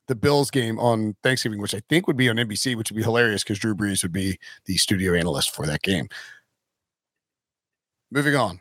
the 0.07 0.15
Bills 0.15 0.51
game 0.51 0.77
on 0.79 1.15
Thanksgiving, 1.23 1.59
which 1.61 1.73
I 1.75 1.81
think 1.87 2.05
would 2.07 2.17
be 2.17 2.29
on 2.29 2.35
NBC, 2.37 2.75
which 2.75 2.91
would 2.91 2.97
be 2.97 3.03
hilarious 3.03 3.43
because 3.43 3.59
Drew 3.59 3.75
Brees 3.75 4.03
would 4.03 4.11
be 4.11 4.37
the 4.65 4.75
studio 4.77 5.13
analyst 5.13 5.55
for 5.55 5.65
that 5.67 5.81
game. 5.83 6.09
Moving 8.11 8.35
on. 8.35 8.59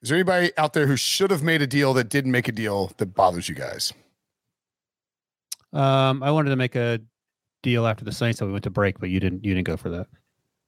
Is 0.00 0.08
there 0.10 0.16
anybody 0.16 0.52
out 0.56 0.74
there 0.74 0.86
who 0.86 0.96
should 0.96 1.32
have 1.32 1.42
made 1.42 1.60
a 1.60 1.66
deal 1.66 1.92
that 1.94 2.08
didn't 2.08 2.30
make 2.30 2.46
a 2.46 2.52
deal 2.52 2.92
that 2.98 3.06
bothers 3.14 3.48
you 3.48 3.56
guys? 3.56 3.92
Um, 5.72 6.22
I 6.22 6.30
wanted 6.30 6.50
to 6.50 6.56
make 6.56 6.76
a 6.76 7.00
deal 7.64 7.84
after 7.84 8.04
the 8.04 8.12
Saints 8.12 8.38
that 8.38 8.46
we 8.46 8.52
went 8.52 8.62
to 8.64 8.70
break, 8.70 9.00
but 9.00 9.10
you 9.10 9.18
didn't. 9.18 9.44
You 9.44 9.54
didn't 9.54 9.66
go 9.66 9.76
for 9.76 9.90
that. 9.90 10.06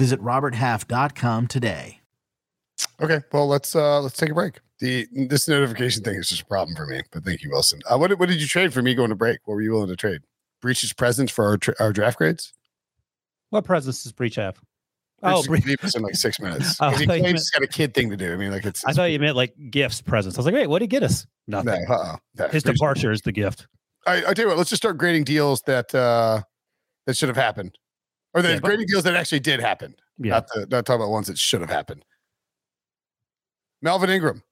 Visit 0.00 0.18
roberthalf.com 0.22 1.46
today. 1.46 2.00
Okay, 3.02 3.20
well 3.34 3.46
let's 3.46 3.76
uh 3.76 4.00
let's 4.00 4.16
take 4.16 4.30
a 4.30 4.34
break. 4.34 4.60
The 4.78 5.06
this 5.12 5.46
notification 5.46 6.02
thing 6.02 6.14
is 6.16 6.30
just 6.30 6.40
a 6.40 6.46
problem 6.46 6.74
for 6.74 6.86
me, 6.86 7.02
but 7.12 7.22
thank 7.22 7.42
you, 7.42 7.50
Wilson. 7.50 7.80
Uh, 7.86 7.98
what 7.98 8.08
did- 8.08 8.18
what 8.18 8.30
did 8.30 8.40
you 8.40 8.46
trade 8.46 8.72
for 8.72 8.80
me 8.80 8.94
going 8.94 9.10
to 9.10 9.14
break? 9.14 9.40
What 9.44 9.56
were 9.56 9.60
you 9.60 9.72
willing 9.72 9.88
to 9.90 9.96
trade? 9.96 10.22
Breech's 10.62 10.90
presence 10.94 11.30
for 11.30 11.44
our 11.44 11.58
tra- 11.58 11.74
our 11.78 11.92
draft 11.92 12.16
grades. 12.16 12.54
What 13.50 13.64
presence 13.66 14.02
does 14.04 14.12
Breech 14.12 14.36
have? 14.36 14.54
Breech 14.54 15.34
Oh, 15.34 15.40
is 15.40 15.48
Bre- 15.48 15.56
leave 15.68 15.84
us 15.84 15.94
in 15.94 16.00
like 16.02 16.14
six 16.14 16.40
minutes. 16.40 16.76
Oh, 16.80 16.88
'Cause 16.92 17.00
he 17.00 17.04
I 17.04 17.06
thought 17.08 17.12
claims 17.12 17.22
meant- 17.24 17.36
he's 17.36 17.50
got 17.50 17.62
a 17.62 17.66
kid 17.66 17.92
thing 17.92 18.08
to 18.08 18.16
do. 18.16 18.32
I 18.32 18.36
mean, 18.36 18.52
like 18.52 18.64
it's. 18.64 18.82
I 18.86 18.94
thought 18.94 19.10
you 19.10 19.18
meant 19.18 19.36
like 19.36 19.52
gifts, 19.70 20.00
presents. 20.00 20.38
I 20.38 20.40
was 20.40 20.46
like, 20.46 20.54
wait, 20.54 20.66
what 20.68 20.78
did 20.78 20.84
he 20.84 20.88
get 20.88 21.02
us? 21.02 21.26
no, 21.46 21.60
Nothing. 21.60 21.84
uh-uh. 21.90 22.16
No, 22.38 22.48
His 22.48 22.62
Breech- 22.62 22.76
departure 22.76 23.12
is 23.12 23.20
the 23.20 23.32
gift. 23.32 23.66
I, 24.06 24.24
I 24.28 24.32
tell 24.32 24.44
you 24.44 24.48
what, 24.48 24.56
let's 24.56 24.70
just 24.70 24.80
start 24.80 24.96
grading 24.96 25.24
deals 25.24 25.60
that 25.66 25.94
uh 25.94 26.40
that 27.06 27.18
should 27.18 27.28
have 27.28 27.36
happened, 27.36 27.76
or 28.34 28.42
the 28.42 28.48
Yeah, 28.50 28.54
but- 28.60 28.68
grading 28.68 28.86
deals 28.86 29.04
that 29.04 29.14
actually 29.14 29.40
did 29.40 29.60
happen. 29.60 29.94
Yeah. 30.18 30.32
Not 30.32 30.48
the 30.48 30.66
not 30.70 30.86
talking 30.86 31.02
about 31.02 31.10
ones 31.10 31.28
that 31.28 31.38
should 31.38 31.60
have 31.60 31.70
happened. 31.70 32.04
Melvin 33.82 34.10
Ingram, 34.10 34.42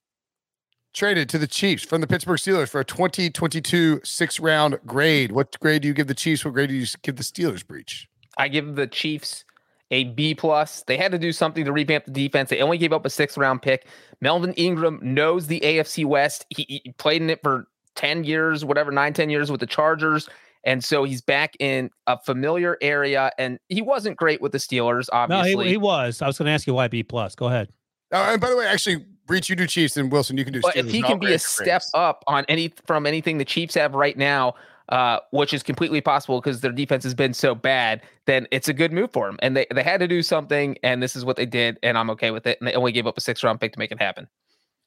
traded 0.94 1.28
to 1.28 1.38
the 1.38 1.46
Chiefs 1.46 1.84
from 1.84 2.00
the 2.00 2.06
Pittsburgh 2.06 2.38
Steelers 2.38 2.68
for 2.68 2.80
a 2.80 2.84
2022 2.84 4.00
six 4.04 4.40
round 4.40 4.78
grade. 4.86 5.32
What 5.32 5.58
grade 5.60 5.82
do 5.82 5.88
you 5.88 5.94
give 5.94 6.06
the 6.06 6.14
Chiefs? 6.14 6.44
What 6.44 6.54
grade 6.54 6.70
do 6.70 6.74
you 6.74 6.86
give 7.02 7.16
the 7.16 7.22
Steelers 7.22 7.66
Breech? 7.66 8.08
I 8.38 8.48
give 8.48 8.74
the 8.74 8.86
Chiefs 8.86 9.44
a 9.90 10.04
B 10.04 10.34
plus. 10.34 10.82
They 10.86 10.96
had 10.96 11.12
to 11.12 11.18
do 11.18 11.32
something 11.32 11.64
to 11.64 11.72
revamp 11.72 12.04
the 12.06 12.10
defense. 12.10 12.50
They 12.50 12.60
only 12.60 12.78
gave 12.78 12.92
up 12.92 13.04
a 13.04 13.10
sixth 13.10 13.36
round 13.36 13.62
pick. 13.62 13.86
Melvin 14.20 14.52
Ingram 14.54 14.98
knows 15.02 15.46
the 15.46 15.60
AFC 15.60 16.04
West. 16.04 16.46
He, 16.50 16.80
he, 16.84 16.92
played 16.98 17.22
in 17.22 17.30
it 17.30 17.40
for 17.42 17.68
10 17.94 18.24
years, 18.24 18.64
whatever, 18.64 18.90
nine, 18.90 19.12
10 19.12 19.30
years 19.30 19.50
with 19.50 19.60
the 19.60 19.66
Chargers. 19.66 20.28
And 20.64 20.82
so 20.82 21.04
he's 21.04 21.22
back 21.22 21.54
in 21.60 21.90
a 22.06 22.18
familiar 22.18 22.76
area. 22.80 23.30
And 23.38 23.58
he 23.68 23.82
wasn't 23.82 24.16
great 24.16 24.40
with 24.40 24.52
the 24.52 24.58
Steelers, 24.58 25.08
obviously. 25.12 25.54
No, 25.54 25.60
he, 25.60 25.70
he 25.70 25.76
was. 25.76 26.20
I 26.22 26.26
was 26.26 26.38
going 26.38 26.46
to 26.46 26.52
ask 26.52 26.66
you 26.66 26.74
why 26.74 26.88
B 26.88 27.02
plus. 27.02 27.34
Go 27.34 27.46
ahead. 27.46 27.68
Uh, 28.12 28.28
and 28.30 28.40
by 28.40 28.48
the 28.50 28.56
way, 28.56 28.66
actually, 28.66 29.04
Breech, 29.26 29.50
you 29.50 29.56
do 29.56 29.66
Chiefs, 29.66 29.96
and 29.98 30.10
Wilson, 30.10 30.38
you 30.38 30.44
can 30.44 30.54
do. 30.54 30.60
But 30.62 30.74
Steelers 30.74 30.86
if 30.86 30.90
he 30.90 31.02
can 31.02 31.18
be 31.18 31.34
a 31.34 31.38
step 31.38 31.82
up 31.92 32.24
on 32.26 32.44
any 32.48 32.72
from 32.86 33.06
anything 33.06 33.38
the 33.38 33.44
Chiefs 33.44 33.74
have 33.74 33.94
right 33.94 34.16
now, 34.16 34.54
uh, 34.88 35.18
which 35.30 35.52
is 35.52 35.62
completely 35.62 36.00
possible 36.00 36.40
because 36.40 36.62
their 36.62 36.72
defense 36.72 37.04
has 37.04 37.14
been 37.14 37.34
so 37.34 37.54
bad, 37.54 38.00
then 38.24 38.46
it's 38.50 38.68
a 38.68 38.72
good 38.72 38.92
move 38.92 39.12
for 39.12 39.26
them. 39.26 39.38
And 39.42 39.54
they, 39.54 39.66
they 39.74 39.82
had 39.82 40.00
to 40.00 40.08
do 40.08 40.22
something, 40.22 40.78
and 40.82 41.02
this 41.02 41.14
is 41.14 41.26
what 41.26 41.36
they 41.36 41.44
did, 41.44 41.78
and 41.82 41.98
I'm 41.98 42.08
okay 42.10 42.30
with 42.30 42.46
it. 42.46 42.58
And 42.60 42.66
they 42.66 42.72
only 42.72 42.92
gave 42.92 43.06
up 43.06 43.18
a 43.18 43.20
six 43.20 43.44
round 43.44 43.60
pick 43.60 43.74
to 43.74 43.78
make 43.78 43.92
it 43.92 44.00
happen. 44.00 44.26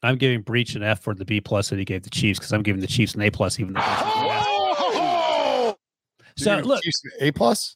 I'm 0.03 0.17
giving 0.17 0.41
Breech 0.41 0.73
an 0.73 0.81
F 0.81 1.01
for 1.01 1.13
the 1.13 1.25
B 1.25 1.39
plus 1.39 1.69
that 1.69 1.77
he 1.77 1.85
gave 1.85 2.01
the 2.01 2.09
Chiefs 2.09 2.39
because 2.39 2.51
I'm 2.51 2.63
giving 2.63 2.81
the 2.81 2.87
Chiefs 2.87 3.13
an 3.13 3.21
A 3.21 3.29
plus, 3.29 3.59
even 3.59 3.73
though. 3.73 4.47
So 6.37 6.57
look, 6.59 6.81
A 7.19 7.31
plus. 7.31 7.75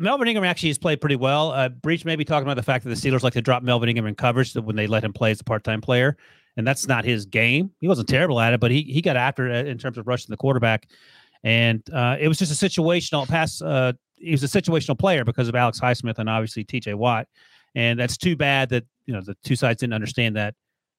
Melvin 0.00 0.28
Ingram 0.28 0.44
actually 0.44 0.70
has 0.70 0.78
played 0.78 1.00
pretty 1.00 1.16
well. 1.16 1.52
Uh, 1.52 1.68
Breech 1.68 2.04
may 2.04 2.16
be 2.16 2.24
talking 2.24 2.46
about 2.46 2.56
the 2.56 2.62
fact 2.62 2.84
that 2.84 2.90
the 2.90 2.96
Steelers 2.96 3.22
like 3.22 3.32
to 3.34 3.42
drop 3.42 3.62
Melvin 3.62 3.88
Ingram 3.88 4.06
in 4.06 4.14
coverage 4.14 4.54
when 4.54 4.76
they 4.76 4.86
let 4.86 5.04
him 5.04 5.12
play 5.12 5.30
as 5.30 5.40
a 5.40 5.44
part 5.44 5.62
time 5.62 5.80
player 5.80 6.16
and 6.56 6.66
that's 6.66 6.86
not 6.86 7.04
his 7.04 7.26
game. 7.26 7.70
He 7.80 7.88
wasn't 7.88 8.08
terrible 8.08 8.40
at 8.40 8.52
it, 8.52 8.60
but 8.60 8.70
he 8.70 8.82
he 8.82 9.00
got 9.00 9.16
after 9.16 9.48
it 9.48 9.66
in 9.66 9.78
terms 9.78 9.98
of 9.98 10.06
rushing 10.06 10.30
the 10.30 10.36
quarterback, 10.36 10.88
and 11.42 11.82
uh, 11.92 12.16
it 12.20 12.28
was 12.28 12.38
just 12.38 12.62
a 12.62 12.66
situational 12.66 13.26
pass. 13.26 13.62
Uh, 13.62 13.92
he 14.16 14.30
was 14.30 14.42
a 14.42 14.60
situational 14.60 14.98
player 14.98 15.24
because 15.24 15.48
of 15.48 15.54
Alex 15.54 15.80
Highsmith 15.80 16.18
and 16.18 16.28
obviously 16.28 16.64
T.J. 16.64 16.94
Watt, 16.94 17.26
and 17.74 17.98
that's 17.98 18.16
too 18.16 18.36
bad 18.36 18.68
that 18.70 18.84
you 19.06 19.14
know 19.14 19.20
the 19.20 19.36
two 19.44 19.56
sides 19.56 19.80
didn't 19.80 19.94
understand 19.94 20.36
that 20.36 20.54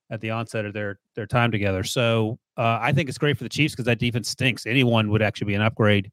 at 0.09 0.21
the 0.21 0.31
onset 0.31 0.65
of 0.65 0.73
their 0.73 0.99
their 1.15 1.27
time 1.27 1.51
together. 1.51 1.83
So 1.83 2.39
uh, 2.57 2.79
I 2.81 2.91
think 2.91 3.09
it's 3.09 3.17
great 3.17 3.37
for 3.37 3.43
the 3.43 3.49
Chiefs 3.49 3.73
because 3.73 3.85
that 3.85 3.99
defense 3.99 4.29
stinks. 4.29 4.65
Anyone 4.65 5.09
would 5.09 5.21
actually 5.21 5.47
be 5.47 5.55
an 5.55 5.61
upgrade 5.61 6.11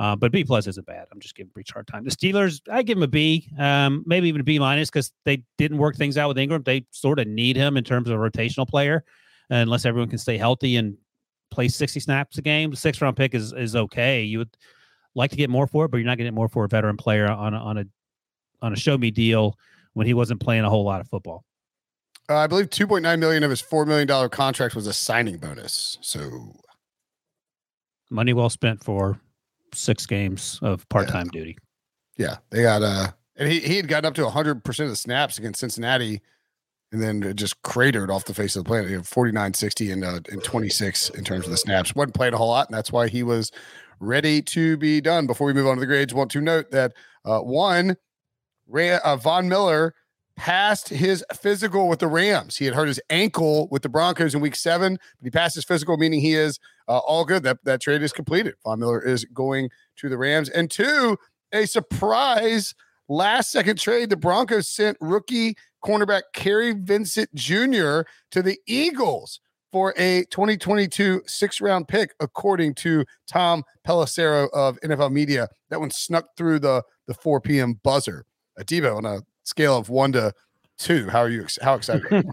uh, 0.00 0.16
but 0.16 0.32
B 0.32 0.42
plus 0.44 0.66
isn't 0.66 0.86
bad. 0.86 1.06
I'm 1.12 1.20
just 1.20 1.34
giving 1.34 1.50
Breech 1.50 1.72
hard 1.72 1.86
time. 1.86 2.04
The 2.04 2.10
Steelers, 2.10 2.62
I 2.72 2.82
give 2.82 2.96
them 2.96 3.02
a 3.02 3.06
B, 3.06 3.50
um, 3.58 4.02
maybe 4.06 4.28
even 4.28 4.40
a 4.40 4.44
B 4.44 4.58
minus 4.58 4.88
because 4.88 5.12
they 5.26 5.44
didn't 5.58 5.76
work 5.76 5.94
things 5.94 6.16
out 6.16 6.28
with 6.28 6.38
Ingram. 6.38 6.62
They 6.62 6.86
sort 6.90 7.18
of 7.18 7.26
need 7.26 7.54
him 7.54 7.76
in 7.76 7.84
terms 7.84 8.08
of 8.08 8.14
a 8.14 8.18
rotational 8.18 8.66
player, 8.66 9.04
unless 9.50 9.84
everyone 9.84 10.08
can 10.08 10.18
stay 10.18 10.38
healthy 10.38 10.76
and 10.76 10.96
play 11.50 11.68
60 11.68 12.00
snaps 12.00 12.38
a 12.38 12.42
game. 12.42 12.70
The 12.70 12.78
six 12.78 13.02
round 13.02 13.18
pick 13.18 13.34
is 13.34 13.52
is 13.52 13.76
okay. 13.76 14.22
You 14.22 14.38
would 14.38 14.56
like 15.14 15.32
to 15.32 15.36
get 15.36 15.50
more 15.50 15.66
for 15.66 15.84
it, 15.84 15.90
but 15.90 15.98
you're 15.98 16.06
not 16.06 16.16
getting 16.16 16.34
more 16.34 16.48
for 16.48 16.64
a 16.64 16.68
veteran 16.68 16.96
player 16.96 17.28
on 17.28 17.52
on 17.52 17.76
a 17.76 17.84
on 18.62 18.72
a 18.72 18.76
show 18.76 18.96
me 18.96 19.10
deal 19.10 19.58
when 19.92 20.06
he 20.06 20.14
wasn't 20.14 20.40
playing 20.40 20.64
a 20.64 20.70
whole 20.70 20.84
lot 20.84 21.02
of 21.02 21.08
football. 21.08 21.44
Uh, 22.30 22.36
I 22.36 22.46
believe 22.46 22.70
2.9 22.70 23.18
million 23.18 23.42
of 23.42 23.50
his 23.50 23.60
four 23.60 23.84
million 23.84 24.06
dollar 24.06 24.28
contract 24.28 24.76
was 24.76 24.86
a 24.86 24.92
signing 24.92 25.38
bonus. 25.38 25.98
So 26.00 26.54
money 28.08 28.32
well 28.32 28.48
spent 28.48 28.84
for 28.84 29.20
six 29.74 30.06
games 30.06 30.60
of 30.62 30.88
part 30.88 31.08
time 31.08 31.28
yeah. 31.32 31.40
duty. 31.40 31.58
Yeah, 32.16 32.36
they 32.50 32.62
got 32.62 32.82
uh, 32.82 33.08
and 33.34 33.50
he 33.50 33.58
he 33.58 33.76
had 33.76 33.88
gotten 33.88 34.06
up 34.06 34.14
to 34.14 34.22
100 34.22 34.62
percent 34.62 34.84
of 34.86 34.92
the 34.92 34.96
snaps 34.96 35.38
against 35.38 35.58
Cincinnati, 35.58 36.20
and 36.92 37.02
then 37.02 37.24
it 37.24 37.34
just 37.34 37.60
cratered 37.62 38.12
off 38.12 38.26
the 38.26 38.34
face 38.34 38.54
of 38.54 38.62
the 38.62 38.68
planet. 38.68 38.88
He 38.88 38.94
had 38.94 39.08
49, 39.08 39.54
60, 39.54 39.90
and 39.90 40.04
uh, 40.04 40.20
and 40.30 40.44
26 40.44 41.10
in 41.10 41.24
terms 41.24 41.46
of 41.46 41.50
the 41.50 41.56
snaps. 41.56 41.96
wasn't 41.96 42.14
playing 42.14 42.34
a 42.34 42.38
whole 42.38 42.50
lot, 42.50 42.68
and 42.68 42.76
that's 42.76 42.92
why 42.92 43.08
he 43.08 43.24
was 43.24 43.50
ready 43.98 44.40
to 44.42 44.76
be 44.76 45.00
done. 45.00 45.26
Before 45.26 45.48
we 45.48 45.52
move 45.52 45.66
on 45.66 45.78
to 45.78 45.80
the 45.80 45.86
grades, 45.86 46.14
want 46.14 46.30
to 46.30 46.40
note 46.40 46.70
that 46.70 46.92
uh, 47.24 47.40
one, 47.40 47.96
Ray, 48.68 48.92
uh, 48.92 49.16
Von 49.16 49.48
Miller 49.48 49.94
passed 50.40 50.88
his 50.88 51.22
physical 51.34 51.86
with 51.86 51.98
the 51.98 52.06
Rams. 52.06 52.56
He 52.56 52.64
had 52.64 52.74
hurt 52.74 52.88
his 52.88 52.98
ankle 53.10 53.68
with 53.70 53.82
the 53.82 53.90
Broncos 53.90 54.34
in 54.34 54.40
week 54.40 54.56
seven, 54.56 54.94
but 54.94 55.24
he 55.24 55.30
passed 55.30 55.54
his 55.54 55.66
physical, 55.66 55.98
meaning 55.98 56.22
he 56.22 56.32
is 56.32 56.58
uh, 56.88 56.96
all 56.96 57.26
good. 57.26 57.42
That 57.42 57.58
that 57.64 57.82
trade 57.82 58.02
is 58.02 58.10
completed. 58.10 58.54
Von 58.64 58.80
Miller 58.80 59.02
is 59.02 59.26
going 59.26 59.68
to 59.96 60.08
the 60.08 60.16
Rams. 60.16 60.48
And 60.48 60.70
two, 60.70 61.18
a 61.52 61.66
surprise 61.66 62.74
last 63.06 63.52
second 63.52 63.78
trade. 63.78 64.08
The 64.08 64.16
Broncos 64.16 64.66
sent 64.66 64.96
rookie 65.02 65.58
cornerback 65.84 66.22
Kary 66.32 66.72
Vincent 66.72 67.34
Jr. 67.34 68.08
to 68.30 68.40
the 68.42 68.58
Eagles 68.66 69.40
for 69.70 69.92
a 69.98 70.24
2022 70.30 71.20
six 71.26 71.60
round 71.60 71.86
pick, 71.86 72.14
according 72.18 72.76
to 72.76 73.04
Tom 73.26 73.62
Pelissero 73.86 74.48
of 74.54 74.80
NFL 74.80 75.12
Media. 75.12 75.50
That 75.68 75.80
one 75.80 75.90
snuck 75.90 76.34
through 76.38 76.60
the, 76.60 76.82
the 77.06 77.12
4 77.12 77.42
p.m. 77.42 77.78
buzzer. 77.82 78.24
Adibo 78.58 78.96
on 78.96 79.04
a 79.04 79.20
scale 79.44 79.76
of 79.76 79.88
one 79.88 80.12
to 80.12 80.32
two, 80.78 81.08
how 81.08 81.20
are 81.20 81.28
you? 81.28 81.46
How 81.62 81.74
excited? 81.74 82.04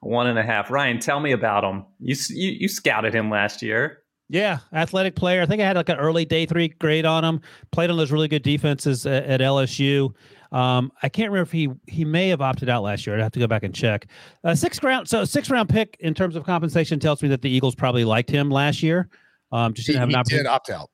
one 0.00 0.26
and 0.26 0.38
a 0.38 0.42
half. 0.42 0.70
Ryan, 0.70 0.98
tell 0.98 1.20
me 1.20 1.32
about 1.32 1.64
him. 1.64 1.84
You, 1.98 2.14
you 2.30 2.50
you 2.50 2.68
scouted 2.68 3.14
him 3.14 3.30
last 3.30 3.62
year. 3.62 4.00
Yeah, 4.28 4.58
athletic 4.72 5.16
player. 5.16 5.42
I 5.42 5.46
think 5.46 5.60
I 5.60 5.66
had 5.66 5.76
like 5.76 5.88
an 5.88 5.98
early 5.98 6.24
day 6.24 6.46
three 6.46 6.68
grade 6.68 7.04
on 7.04 7.24
him. 7.24 7.40
Played 7.72 7.90
on 7.90 7.96
those 7.96 8.10
really 8.10 8.28
good 8.28 8.42
defenses 8.42 9.06
at, 9.06 9.24
at 9.24 9.40
LSU. 9.40 10.14
Um, 10.52 10.92
I 11.02 11.08
can't 11.08 11.30
remember 11.30 11.42
if 11.42 11.52
he 11.52 11.68
he 11.86 12.04
may 12.04 12.28
have 12.28 12.40
opted 12.40 12.68
out 12.68 12.82
last 12.82 13.06
year. 13.06 13.16
I'd 13.16 13.22
have 13.22 13.32
to 13.32 13.40
go 13.40 13.46
back 13.46 13.64
and 13.64 13.74
check. 13.74 14.06
Uh, 14.44 14.54
six 14.54 14.82
round, 14.82 15.08
so 15.08 15.24
six 15.24 15.50
round 15.50 15.68
pick 15.68 15.96
in 16.00 16.14
terms 16.14 16.36
of 16.36 16.44
compensation 16.44 17.00
tells 17.00 17.22
me 17.22 17.28
that 17.30 17.42
the 17.42 17.50
Eagles 17.50 17.74
probably 17.74 18.04
liked 18.04 18.30
him 18.30 18.50
last 18.50 18.82
year. 18.82 19.08
Um, 19.52 19.74
just 19.74 19.86
didn't 19.86 19.96
he, 19.96 20.00
have 20.00 20.08
an 20.08 20.14
opportunity. 20.14 20.44
did 20.44 20.50
opt 20.50 20.70
out. 20.70 20.90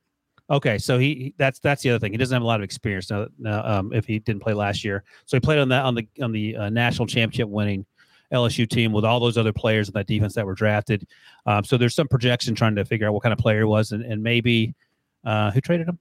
Okay, 0.50 0.78
so 0.78 0.98
he, 0.98 1.32
that's 1.38 1.60
that's 1.60 1.82
the 1.82 1.90
other 1.90 2.00
thing. 2.00 2.12
He 2.12 2.18
doesn't 2.18 2.34
have 2.34 2.42
a 2.42 2.46
lot 2.46 2.60
of 2.60 2.64
experience 2.64 3.08
now. 3.08 3.28
now 3.38 3.64
um, 3.64 3.92
if 3.92 4.04
he 4.04 4.18
didn't 4.18 4.42
play 4.42 4.52
last 4.52 4.84
year, 4.84 5.04
so 5.24 5.36
he 5.36 5.40
played 5.40 5.58
on 5.60 5.68
that 5.68 5.84
on 5.84 5.94
the 5.94 6.08
on 6.20 6.32
the 6.32 6.56
uh, 6.56 6.70
national 6.70 7.06
championship 7.06 7.48
winning 7.48 7.86
LSU 8.32 8.68
team 8.68 8.92
with 8.92 9.04
all 9.04 9.20
those 9.20 9.38
other 9.38 9.52
players 9.52 9.88
in 9.88 9.92
that 9.94 10.06
defense 10.06 10.34
that 10.34 10.44
were 10.44 10.54
drafted. 10.54 11.06
Um, 11.46 11.62
so 11.62 11.76
there's 11.76 11.94
some 11.94 12.08
projection 12.08 12.54
trying 12.54 12.74
to 12.76 12.84
figure 12.84 13.06
out 13.06 13.14
what 13.14 13.22
kind 13.22 13.32
of 13.32 13.38
player 13.38 13.58
he 13.58 13.64
was, 13.64 13.92
and, 13.92 14.04
and 14.04 14.22
maybe 14.22 14.74
uh, 15.24 15.52
who 15.52 15.60
traded 15.60 15.88
him. 15.88 15.98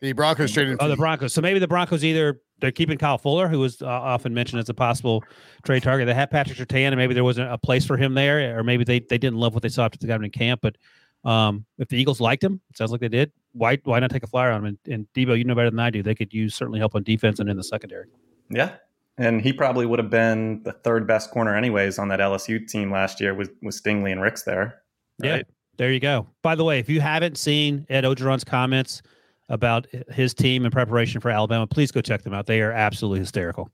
The 0.00 0.12
Broncos 0.12 0.52
traded. 0.52 0.78
Oh, 0.80 0.88
the 0.88 0.96
Broncos. 0.96 1.32
So 1.32 1.40
maybe 1.40 1.60
the 1.60 1.68
Broncos 1.68 2.04
either 2.04 2.40
they're 2.58 2.72
keeping 2.72 2.98
Kyle 2.98 3.18
Fuller, 3.18 3.48
who 3.48 3.60
was 3.60 3.82
uh, 3.82 3.86
often 3.86 4.34
mentioned 4.34 4.60
as 4.60 4.68
a 4.68 4.74
possible 4.74 5.22
trade 5.64 5.82
target. 5.82 6.06
They 6.06 6.14
had 6.14 6.30
Patrick 6.30 6.58
Surtain, 6.58 6.88
and 6.88 6.96
maybe 6.96 7.14
there 7.14 7.24
wasn't 7.24 7.52
a 7.52 7.58
place 7.58 7.84
for 7.84 7.96
him 7.96 8.14
there, 8.14 8.58
or 8.58 8.64
maybe 8.64 8.84
they, 8.84 9.00
they 9.00 9.18
didn't 9.18 9.38
love 9.38 9.54
what 9.54 9.62
they 9.62 9.68
saw 9.68 9.84
after 9.84 9.98
they 9.98 10.08
got 10.08 10.16
him 10.16 10.24
in 10.24 10.30
camp. 10.30 10.60
But 10.60 10.76
um, 11.24 11.64
if 11.78 11.88
the 11.88 11.96
Eagles 11.96 12.20
liked 12.20 12.42
him, 12.42 12.60
it 12.70 12.76
sounds 12.76 12.90
like 12.90 13.00
they 13.00 13.08
did. 13.08 13.32
Why 13.52 13.78
why 13.84 14.00
not 14.00 14.10
take 14.10 14.22
a 14.22 14.26
flyer 14.26 14.50
on 14.50 14.64
him? 14.64 14.78
And, 14.86 14.94
and 14.94 15.06
Debo, 15.14 15.36
you 15.36 15.44
know 15.44 15.54
better 15.54 15.70
than 15.70 15.78
I 15.78 15.90
do. 15.90 16.02
They 16.02 16.14
could 16.14 16.32
use 16.32 16.54
certainly 16.54 16.78
help 16.78 16.94
on 16.94 17.02
defense 17.02 17.38
and 17.38 17.48
in 17.48 17.56
the 17.56 17.64
secondary. 17.64 18.06
Yeah, 18.50 18.76
and 19.18 19.40
he 19.40 19.52
probably 19.52 19.86
would 19.86 19.98
have 19.98 20.10
been 20.10 20.62
the 20.62 20.72
third 20.72 21.06
best 21.06 21.30
corner 21.30 21.54
anyways 21.54 21.98
on 21.98 22.08
that 22.08 22.20
LSU 22.20 22.66
team 22.66 22.90
last 22.90 23.20
year 23.20 23.34
with 23.34 23.50
with 23.62 23.80
Stingley 23.80 24.12
and 24.12 24.20
Ricks 24.20 24.42
there. 24.42 24.82
Right? 25.20 25.38
Yeah, 25.38 25.42
there 25.76 25.92
you 25.92 26.00
go. 26.00 26.26
By 26.42 26.54
the 26.54 26.64
way, 26.64 26.78
if 26.78 26.88
you 26.88 27.00
haven't 27.00 27.38
seen 27.38 27.86
Ed 27.88 28.04
Orgeron's 28.04 28.44
comments 28.44 29.02
about 29.48 29.86
his 30.10 30.34
team 30.34 30.64
in 30.64 30.70
preparation 30.70 31.20
for 31.20 31.30
Alabama, 31.30 31.66
please 31.66 31.92
go 31.92 32.00
check 32.00 32.22
them 32.22 32.32
out. 32.32 32.46
They 32.46 32.62
are 32.62 32.72
absolutely 32.72 33.20
hysterical. 33.20 33.68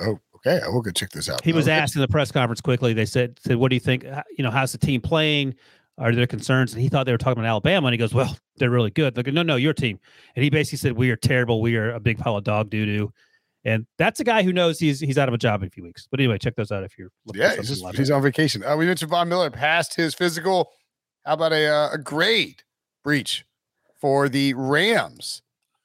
Oh, 0.00 0.18
okay. 0.36 0.60
I 0.64 0.68
will 0.68 0.82
go 0.82 0.90
check 0.90 1.10
this 1.10 1.28
out. 1.28 1.44
He 1.44 1.52
was 1.52 1.66
okay. 1.66 1.76
asked 1.76 1.94
in 1.94 2.00
the 2.00 2.08
press 2.08 2.32
conference 2.32 2.60
quickly. 2.60 2.92
They 2.92 3.06
said, 3.06 3.38
"said 3.40 3.56
What 3.56 3.70
do 3.70 3.76
you 3.76 3.80
think? 3.80 4.04
You 4.36 4.44
know, 4.44 4.50
how's 4.50 4.72
the 4.72 4.78
team 4.78 5.00
playing? 5.00 5.54
Are 6.00 6.12
there 6.14 6.26
concerns?" 6.26 6.72
And 6.72 6.82
he 6.82 6.88
thought 6.88 7.06
they 7.06 7.12
were 7.12 7.18
talking 7.18 7.40
about 7.40 7.48
Alabama, 7.48 7.86
and 7.86 7.94
he 7.94 7.98
goes, 7.98 8.12
"Well, 8.12 8.36
they're 8.56 8.70
really 8.70 8.90
good." 8.90 9.16
Like, 9.16 9.26
no, 9.28 9.42
no, 9.42 9.56
your 9.56 9.74
team. 9.74 10.00
And 10.34 10.42
he 10.42 10.50
basically 10.50 10.78
said, 10.78 10.92
"We 10.92 11.10
are 11.10 11.16
terrible. 11.16 11.60
We 11.60 11.76
are 11.76 11.92
a 11.92 12.00
big 12.00 12.18
pile 12.18 12.36
of 12.36 12.44
dog 12.44 12.70
doo 12.70 12.86
doo." 12.86 13.12
And 13.64 13.86
that's 13.98 14.20
a 14.20 14.24
guy 14.24 14.42
who 14.42 14.52
knows 14.52 14.78
he's 14.78 15.00
he's 15.00 15.18
out 15.18 15.28
of 15.28 15.34
a 15.34 15.38
job 15.38 15.62
in 15.62 15.68
a 15.68 15.70
few 15.70 15.82
weeks. 15.82 16.08
But 16.10 16.20
anyway, 16.20 16.38
check 16.38 16.56
those 16.56 16.72
out 16.72 16.82
if 16.82 16.98
you're 16.98 17.10
looking 17.26 17.42
yeah, 17.42 17.56
he's, 17.56 17.82
he's 17.96 18.10
on 18.10 18.22
vacation. 18.22 18.64
Uh, 18.64 18.76
we 18.76 18.86
mentioned 18.86 19.10
Von 19.10 19.28
Miller 19.28 19.50
passed 19.50 19.94
his 19.94 20.14
physical. 20.14 20.70
How 21.24 21.34
about 21.34 21.52
a 21.52 21.66
uh, 21.66 21.90
a 21.92 21.98
grade 21.98 22.62
Breech 23.04 23.44
for 24.00 24.28
the 24.28 24.54
Rams? 24.54 25.42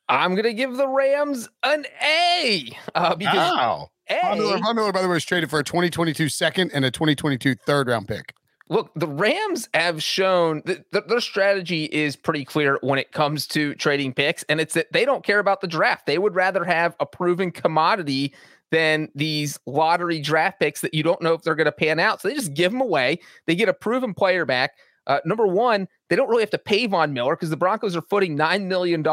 I'm 0.08 0.36
gonna 0.36 0.54
give 0.54 0.78
the 0.78 0.88
Rams 0.88 1.50
an 1.64 1.86
A 2.02 2.70
uh, 2.94 3.16
because 3.16 3.36
wow. 3.36 3.90
A, 4.10 4.22
Von 4.22 4.38
Miller, 4.38 4.58
Von 4.60 4.76
Miller, 4.76 4.92
by 4.94 5.02
the 5.02 5.08
way, 5.08 5.16
was 5.16 5.26
traded 5.26 5.50
for 5.50 5.60
a 5.60 5.64
2022 5.64 6.30
second 6.30 6.72
and 6.74 6.86
a 6.86 6.92
2022 6.92 7.56
third 7.56 7.88
round 7.88 8.08
pick. 8.08 8.34
Look, 8.68 8.92
the 8.96 9.08
Rams 9.08 9.70
have 9.76 10.02
shown 10.02 10.64
that 10.66 11.08
their 11.08 11.20
strategy 11.20 11.86
is 11.86 12.16
pretty 12.16 12.44
clear 12.44 12.80
when 12.82 12.98
it 12.98 13.12
comes 13.12 13.46
to 13.48 13.76
trading 13.76 14.12
picks, 14.12 14.44
and 14.44 14.60
it's 14.60 14.74
that 14.74 14.92
they 14.92 15.06
don't 15.06 15.24
care 15.24 15.38
about 15.38 15.62
the 15.62 15.68
draft. 15.68 16.08
They 16.08 16.18
would 16.18 16.34
rather 16.34 16.64
have 16.64 16.96
a 17.00 17.06
proven 17.06 17.52
commodity 17.52 18.34
than 18.72 19.10
these 19.14 19.60
lottery 19.68 20.20
draft 20.20 20.60
picks 20.60 20.82
that 20.82 20.96
you 20.96 21.04
don't 21.04 21.22
know 21.22 21.34
if 21.34 21.44
they're 21.44 21.56
going 21.56 21.66
to 21.66 21.72
pan 21.72 22.00
out. 22.00 22.22
So 22.22 22.28
they 22.28 22.34
just 22.34 22.56
give 22.56 22.72
them 22.72 22.82
away. 22.82 23.20
They 23.46 23.56
get 23.56 23.70
a 23.70 23.74
proven 23.74 24.16
player 24.16 24.46
back. 24.46 24.72
Uh, 25.08 25.20
number 25.26 25.46
one, 25.46 25.88
they 26.10 26.16
don't 26.16 26.30
really 26.30 26.42
have 26.42 26.50
to 26.50 26.58
pay 26.58 26.88
Von 26.88 27.14
Miller 27.14 27.36
because 27.36 27.52
the 27.52 27.58
Broncos 27.58 27.96
are 27.96 28.02
footing 28.02 28.36
$9 28.36 28.66
million 28.66 29.06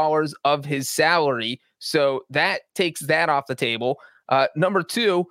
of 0.45 0.65
his 0.65 0.89
salary. 0.89 1.61
So 1.79 2.25
that 2.31 2.63
takes 2.75 3.01
that 3.03 3.29
off 3.29 3.47
the 3.47 3.55
table. 3.55 3.99
Uh, 4.31 4.47
number 4.57 4.83
two, 4.83 5.27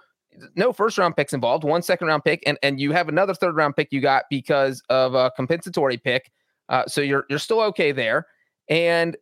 no 0.55 0.71
first 0.73 0.97
round 0.97 1.15
picks 1.15 1.33
involved, 1.33 1.63
one 1.63 1.81
second 1.81 2.07
round 2.07 2.23
pick, 2.23 2.41
and 2.45 2.57
and 2.63 2.79
you 2.79 2.91
have 2.91 3.09
another 3.09 3.33
third 3.33 3.55
round 3.55 3.75
pick 3.75 3.89
you 3.91 4.01
got 4.01 4.25
because 4.29 4.81
of 4.89 5.13
a 5.13 5.31
compensatory 5.35 5.97
pick. 5.97 6.31
Uh, 6.69 6.83
so 6.87 7.01
you're 7.01 7.25
you're 7.29 7.39
still 7.39 7.61
okay 7.61 7.91
there. 7.91 8.25
And 8.69 9.17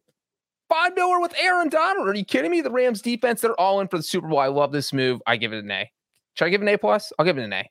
Von 0.69 0.93
Miller 0.93 1.19
with 1.19 1.33
Aaron 1.39 1.69
Donald. 1.69 2.07
Are 2.07 2.13
you 2.13 2.23
kidding 2.25 2.51
me? 2.51 2.61
The 2.61 2.69
Rams 2.71 3.01
defense, 3.01 3.41
they're 3.41 3.59
all 3.59 3.79
in 3.79 3.87
for 3.87 3.97
the 3.97 4.03
Super 4.03 4.27
Bowl. 4.27 4.37
I 4.39 4.47
love 4.47 4.71
this 4.71 4.93
move. 4.93 5.19
I 5.25 5.35
give 5.37 5.51
it 5.53 5.63
an 5.63 5.71
A. 5.71 5.89
Should 6.35 6.45
I 6.45 6.49
give 6.49 6.61
it 6.61 6.65
an 6.65 6.73
A 6.73 6.77
plus? 6.77 7.11
I'll 7.17 7.25
give 7.25 7.37
it 7.39 7.43
an 7.43 7.53
A. 7.53 7.67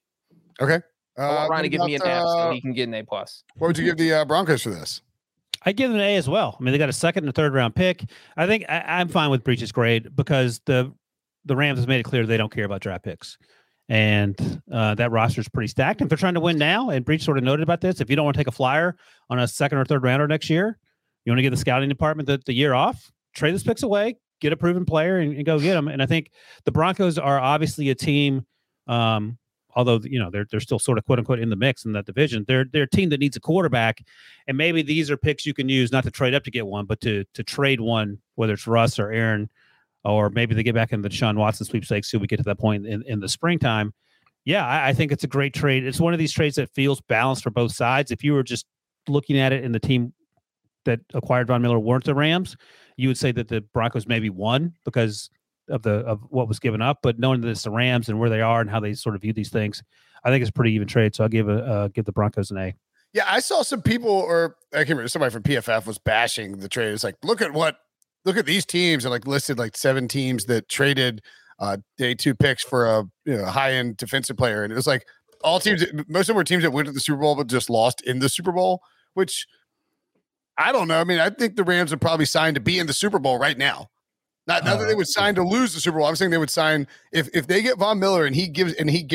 Okay. 0.60 0.80
I 1.16 1.26
want 1.28 1.38
Uh, 1.46 1.48
Ryan 1.50 1.62
to 1.62 1.68
give 1.68 1.80
me 1.82 1.94
an 1.94 2.02
about, 2.02 2.16
F 2.16 2.22
so 2.24 2.38
uh, 2.38 2.52
he 2.52 2.60
can 2.60 2.72
get 2.72 2.88
an 2.88 2.94
A 2.94 3.04
plus. 3.04 3.44
what 3.56 3.68
would 3.68 3.78
you 3.78 3.84
give 3.84 3.96
the 3.96 4.12
uh, 4.12 4.24
Broncos 4.24 4.62
for 4.62 4.70
this? 4.70 5.02
I 5.64 5.72
give 5.72 5.90
them 5.90 6.00
an 6.00 6.06
A 6.06 6.16
as 6.16 6.28
well. 6.28 6.56
I 6.58 6.62
mean, 6.62 6.72
they 6.72 6.78
got 6.78 6.88
a 6.88 6.92
second 6.92 7.24
and 7.24 7.30
a 7.30 7.32
third 7.32 7.52
round 7.54 7.74
pick. 7.76 8.04
I 8.36 8.46
think 8.46 8.64
I, 8.68 8.80
I'm 8.86 9.08
fine 9.08 9.30
with 9.30 9.44
Breech's 9.44 9.70
grade 9.72 10.14
because 10.16 10.60
the 10.66 10.92
the 11.48 11.56
Rams 11.56 11.78
has 11.78 11.86
made 11.86 12.00
it 12.00 12.04
clear 12.04 12.26
they 12.26 12.36
don't 12.36 12.52
care 12.52 12.64
about 12.64 12.80
draft 12.80 13.04
picks, 13.04 13.38
and 13.88 14.62
uh, 14.72 14.94
that 14.94 15.10
roster 15.10 15.40
is 15.40 15.48
pretty 15.48 15.68
stacked. 15.68 16.00
If 16.00 16.08
they're 16.08 16.18
trying 16.18 16.34
to 16.34 16.40
win 16.40 16.58
now, 16.58 16.90
and 16.90 17.04
Breech 17.04 17.24
sort 17.24 17.38
of 17.38 17.44
noted 17.44 17.62
about 17.62 17.80
this, 17.80 18.00
if 18.00 18.10
you 18.10 18.16
don't 18.16 18.24
want 18.24 18.36
to 18.36 18.40
take 18.40 18.48
a 18.48 18.52
flyer 18.52 18.96
on 19.30 19.38
a 19.38 19.48
second 19.48 19.78
or 19.78 19.84
third 19.84 20.02
rounder 20.02 20.28
next 20.28 20.48
year, 20.50 20.78
you 21.24 21.32
want 21.32 21.38
to 21.38 21.42
give 21.42 21.52
the 21.52 21.56
scouting 21.56 21.88
department 21.88 22.26
the, 22.26 22.40
the 22.46 22.52
year 22.52 22.74
off, 22.74 23.10
trade 23.34 23.52
those 23.52 23.64
picks 23.64 23.82
away, 23.82 24.16
get 24.40 24.52
a 24.52 24.56
proven 24.56 24.84
player, 24.84 25.18
and, 25.18 25.34
and 25.34 25.44
go 25.44 25.58
get 25.58 25.74
them. 25.74 25.88
And 25.88 26.02
I 26.02 26.06
think 26.06 26.30
the 26.64 26.72
Broncos 26.72 27.18
are 27.18 27.40
obviously 27.40 27.90
a 27.90 27.94
team. 27.94 28.46
Um, 28.86 29.38
although 29.78 30.00
you 30.02 30.18
know 30.18 30.30
they're 30.30 30.46
they're 30.50 30.60
still 30.60 30.78
sort 30.78 30.98
of 30.98 31.04
quote 31.04 31.18
unquote 31.18 31.38
in 31.38 31.50
the 31.50 31.56
mix 31.56 31.84
in 31.84 31.92
that 31.92 32.04
division. 32.04 32.44
They're 32.46 32.66
they're 32.70 32.82
a 32.82 32.90
team 32.90 33.10
that 33.10 33.20
needs 33.20 33.36
a 33.36 33.40
quarterback, 33.40 34.04
and 34.46 34.56
maybe 34.56 34.82
these 34.82 35.10
are 35.10 35.16
picks 35.16 35.46
you 35.46 35.54
can 35.54 35.68
use 35.68 35.92
not 35.92 36.04
to 36.04 36.10
trade 36.10 36.34
up 36.34 36.44
to 36.44 36.50
get 36.50 36.66
one, 36.66 36.84
but 36.84 37.00
to 37.02 37.24
to 37.34 37.42
trade 37.42 37.80
one, 37.80 38.18
whether 38.34 38.54
it's 38.54 38.66
Russ 38.66 38.98
or 38.98 39.10
Aaron, 39.10 39.48
or 40.04 40.30
maybe 40.30 40.54
they 40.54 40.62
get 40.62 40.74
back 40.74 40.92
in 40.92 41.02
the 41.02 41.08
Deshaun 41.08 41.36
Watson 41.36 41.66
sweepstakes 41.66 42.10
till 42.10 42.20
we 42.20 42.26
get 42.26 42.38
to 42.38 42.44
that 42.44 42.58
point 42.58 42.86
in, 42.86 43.02
in 43.06 43.20
the 43.20 43.28
springtime. 43.28 43.92
Yeah, 44.44 44.66
I, 44.66 44.88
I 44.88 44.92
think 44.92 45.12
it's 45.12 45.24
a 45.24 45.28
great 45.28 45.54
trade. 45.54 45.84
It's 45.84 46.00
one 46.00 46.12
of 46.12 46.18
these 46.18 46.32
trades 46.32 46.56
that 46.56 46.70
feels 46.70 47.00
balanced 47.02 47.42
for 47.42 47.50
both 47.50 47.72
sides. 47.72 48.10
If 48.10 48.24
you 48.24 48.32
were 48.32 48.42
just 48.42 48.66
looking 49.08 49.38
at 49.38 49.52
it 49.52 49.64
and 49.64 49.74
the 49.74 49.80
team 49.80 50.12
that 50.84 51.00
acquired 51.14 51.48
Von 51.48 51.62
Miller 51.62 51.78
weren't 51.78 52.04
the 52.04 52.14
Rams, 52.14 52.56
you 52.96 53.08
would 53.08 53.18
say 53.18 53.32
that 53.32 53.48
the 53.48 53.60
Broncos 53.60 54.06
maybe 54.06 54.30
won 54.30 54.74
because 54.84 55.30
of 55.68 55.82
the 55.82 55.96
of 56.00 56.20
what 56.30 56.48
was 56.48 56.58
given 56.58 56.80
up. 56.80 56.98
But 57.02 57.18
knowing 57.18 57.40
that 57.42 57.48
it's 57.48 57.64
the 57.64 57.70
Rams 57.70 58.08
and 58.08 58.18
where 58.18 58.30
they 58.30 58.40
are 58.40 58.60
and 58.60 58.70
how 58.70 58.80
they 58.80 58.94
sort 58.94 59.14
of 59.14 59.22
view 59.22 59.32
these 59.32 59.50
things, 59.50 59.82
I 60.24 60.30
think 60.30 60.42
it's 60.42 60.50
pretty 60.50 60.72
even 60.72 60.88
trade. 60.88 61.14
So 61.14 61.24
I'll 61.24 61.28
give 61.28 61.48
a 61.48 61.64
uh, 61.64 61.88
give 61.88 62.04
the 62.04 62.12
Broncos 62.12 62.50
an 62.50 62.58
A. 62.58 62.74
Yeah, 63.12 63.24
I 63.26 63.40
saw 63.40 63.62
some 63.62 63.82
people, 63.82 64.10
or 64.10 64.56
I 64.72 64.78
can't 64.78 64.90
remember, 64.90 65.08
somebody 65.08 65.32
from 65.32 65.42
PFF 65.42 65.86
was 65.86 65.98
bashing 65.98 66.58
the 66.58 66.68
trade. 66.68 66.92
It's 66.92 67.04
like, 67.04 67.16
look 67.22 67.40
at 67.40 67.52
what, 67.54 67.78
look 68.28 68.36
at 68.36 68.46
these 68.46 68.64
teams, 68.64 69.04
and 69.04 69.10
like 69.10 69.26
listed 69.26 69.58
like 69.58 69.76
seven 69.76 70.06
teams 70.06 70.44
that 70.44 70.68
traded 70.68 71.22
uh, 71.58 71.78
day 71.96 72.14
two 72.14 72.34
picks 72.34 72.62
for 72.62 72.86
a 72.86 73.04
you 73.24 73.36
know, 73.36 73.46
high 73.46 73.72
end 73.72 73.96
defensive 73.96 74.36
player, 74.36 74.62
and 74.62 74.72
it 74.72 74.76
was 74.76 74.86
like 74.86 75.06
all 75.42 75.58
teams. 75.58 75.84
Most 76.06 76.24
of 76.24 76.28
them 76.28 76.36
were 76.36 76.44
teams 76.44 76.62
that 76.62 76.72
went 76.72 76.86
to 76.86 76.92
the 76.92 77.00
Super 77.00 77.20
Bowl 77.20 77.34
but 77.34 77.48
just 77.48 77.70
lost 77.70 78.00
in 78.02 78.20
the 78.20 78.28
Super 78.28 78.52
Bowl, 78.52 78.82
which 79.14 79.46
I 80.56 80.70
don't 80.72 80.88
know. 80.88 81.00
I 81.00 81.04
mean, 81.04 81.18
I 81.18 81.30
think 81.30 81.56
the 81.56 81.64
Rams 81.64 81.90
would 81.90 82.00
probably 82.00 82.26
sign 82.26 82.54
to 82.54 82.60
be 82.60 82.78
in 82.78 82.86
the 82.86 82.92
Super 82.92 83.18
Bowl 83.18 83.38
right 83.38 83.56
now. 83.56 83.88
Not, 84.46 84.64
not 84.64 84.78
that 84.78 84.86
they 84.86 84.94
would 84.94 85.08
sign 85.08 85.34
to 85.34 85.42
lose 85.42 85.74
the 85.74 85.80
Super 85.80 85.98
Bowl. 85.98 86.06
I'm 86.06 86.16
saying 86.16 86.30
they 86.30 86.38
would 86.38 86.50
sign 86.50 86.86
if 87.12 87.28
if 87.34 87.46
they 87.46 87.60
get 87.62 87.78
Von 87.78 87.98
Miller 87.98 88.24
and 88.24 88.34
he 88.34 88.48
gives 88.48 88.72
and 88.74 88.88
he 88.88 89.06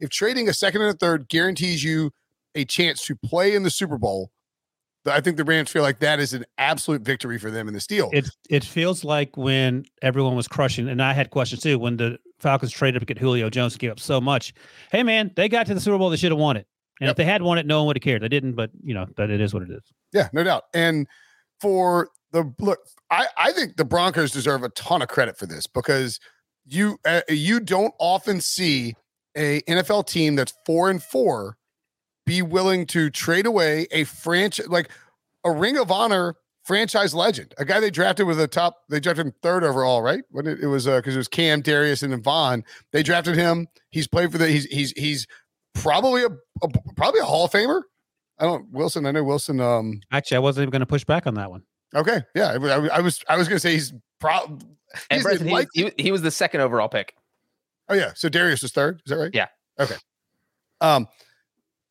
if 0.00 0.08
trading 0.10 0.48
a 0.48 0.54
second 0.54 0.80
and 0.80 0.94
a 0.94 0.96
third 0.96 1.28
guarantees 1.28 1.84
you 1.84 2.10
a 2.54 2.64
chance 2.64 3.04
to 3.06 3.14
play 3.14 3.54
in 3.54 3.62
the 3.62 3.70
Super 3.70 3.98
Bowl, 3.98 4.30
I 5.10 5.20
think 5.20 5.36
the 5.36 5.44
Rams 5.44 5.70
feel 5.70 5.82
like 5.82 5.98
that 6.00 6.20
is 6.20 6.32
an 6.32 6.44
absolute 6.58 7.02
victory 7.02 7.38
for 7.38 7.50
them 7.50 7.68
in 7.68 7.74
this 7.74 7.86
deal. 7.86 8.10
It 8.12 8.28
it 8.50 8.64
feels 8.64 9.04
like 9.04 9.36
when 9.36 9.84
everyone 10.02 10.36
was 10.36 10.48
crushing, 10.48 10.88
and 10.88 11.02
I 11.02 11.12
had 11.12 11.30
questions 11.30 11.62
too 11.62 11.78
when 11.78 11.96
the 11.96 12.18
Falcons 12.40 12.72
traded 12.72 13.00
to 13.00 13.06
get 13.06 13.18
Julio 13.18 13.50
Jones 13.50 13.76
gave 13.76 13.90
up 13.90 14.00
so 14.00 14.20
much. 14.20 14.54
Hey 14.92 15.02
man, 15.02 15.30
they 15.36 15.48
got 15.48 15.66
to 15.66 15.74
the 15.74 15.80
Super 15.80 15.98
Bowl, 15.98 16.10
they 16.10 16.16
should 16.16 16.32
have 16.32 16.38
won 16.38 16.56
it. 16.56 16.66
And 17.00 17.06
Yep. 17.06 17.10
if 17.12 17.16
they 17.16 17.24
had 17.24 17.42
won 17.42 17.58
it, 17.58 17.66
no 17.66 17.78
one 17.78 17.86
would 17.88 17.96
have 17.96 18.02
cared. 18.02 18.22
They 18.22 18.28
didn't, 18.28 18.54
but 18.54 18.70
you 18.82 18.94
know 18.94 19.06
that 19.16 19.30
it 19.30 19.40
is 19.40 19.54
what 19.54 19.62
it 19.62 19.70
is. 19.70 19.82
Yeah, 20.12 20.28
no 20.32 20.42
doubt. 20.44 20.64
And 20.74 21.06
for 21.60 22.10
the 22.32 22.52
look, 22.58 22.78
I 23.10 23.26
I 23.38 23.52
think 23.52 23.76
the 23.76 23.84
Broncos 23.84 24.32
deserve 24.32 24.62
a 24.64 24.68
ton 24.70 25.02
of 25.02 25.08
credit 25.08 25.36
for 25.38 25.46
this 25.46 25.66
because 25.66 26.20
you 26.66 26.98
uh, 27.04 27.22
you 27.28 27.60
don't 27.60 27.94
often 27.98 28.40
see 28.40 28.94
a 29.36 29.60
NFL 29.62 30.06
team 30.06 30.34
that's 30.34 30.52
four 30.66 30.90
and 30.90 31.02
four 31.02 31.56
be 32.28 32.42
willing 32.42 32.86
to 32.86 33.10
trade 33.10 33.46
away 33.46 33.86
a 33.90 34.04
franchise 34.04 34.68
like 34.68 34.90
a 35.44 35.50
Ring 35.50 35.76
of 35.78 35.90
Honor 35.90 36.34
franchise 36.64 37.14
legend, 37.14 37.54
a 37.58 37.64
guy 37.64 37.80
they 37.80 37.90
drafted 37.90 38.26
with 38.26 38.38
a 38.40 38.46
top. 38.46 38.76
They 38.90 39.00
drafted 39.00 39.26
him 39.26 39.32
third 39.42 39.64
overall, 39.64 40.02
right? 40.02 40.22
When 40.30 40.46
it, 40.46 40.60
it 40.60 40.66
was 40.66 40.84
because 40.86 41.14
it 41.14 41.18
was 41.18 41.28
Cam, 41.28 41.62
Dareus, 41.62 42.02
and 42.02 42.12
then 42.12 42.22
Von. 42.22 42.62
They 42.92 43.02
drafted 43.02 43.36
him. 43.36 43.66
He's 43.90 44.06
played 44.06 44.30
for 44.30 44.38
the. 44.38 44.46
He's 44.48 44.64
he's 44.66 44.90
he's 44.92 45.26
probably 45.74 46.22
a, 46.22 46.28
a 46.62 46.68
probably 46.96 47.20
a 47.20 47.24
Hall 47.24 47.46
of 47.46 47.50
Famer. 47.50 47.82
I 48.38 48.44
don't 48.44 48.70
Wilson. 48.70 49.06
I 49.06 49.10
know 49.10 49.24
Wilson. 49.24 49.60
Um, 49.60 50.00
Actually, 50.12 50.36
I 50.36 50.40
wasn't 50.40 50.62
even 50.64 50.70
going 50.72 50.80
to 50.80 50.86
push 50.86 51.04
back 51.04 51.26
on 51.26 51.34
that 51.34 51.50
one. 51.50 51.62
Okay, 51.96 52.22
yeah, 52.34 52.48
I, 52.52 52.56
I- 52.56 52.96
I 52.96 53.00
was 53.00 53.24
I 53.28 53.36
was 53.38 53.48
gonna 53.48 53.58
say 53.60 53.72
he's 53.72 53.92
pro. 54.20 54.38
And 54.44 54.62
He's 55.10 55.24
Brinson, 55.24 55.46
he, 55.46 55.52
was- 55.52 55.66
he, 55.74 55.92
he 55.98 56.12
was 56.12 56.22
the 56.22 56.30
second 56.30 56.60
overall 56.60 56.88
pick. 56.88 57.14
oh 57.88 57.94
yeah, 57.94 58.12
so 58.14 58.28
Dareus 58.28 58.62
was 58.62 58.72
third. 58.72 59.00
Is 59.06 59.10
that 59.10 59.16
right? 59.16 59.30
Yeah. 59.34 59.46
Okay. 59.80 59.96
Um, 60.80 61.06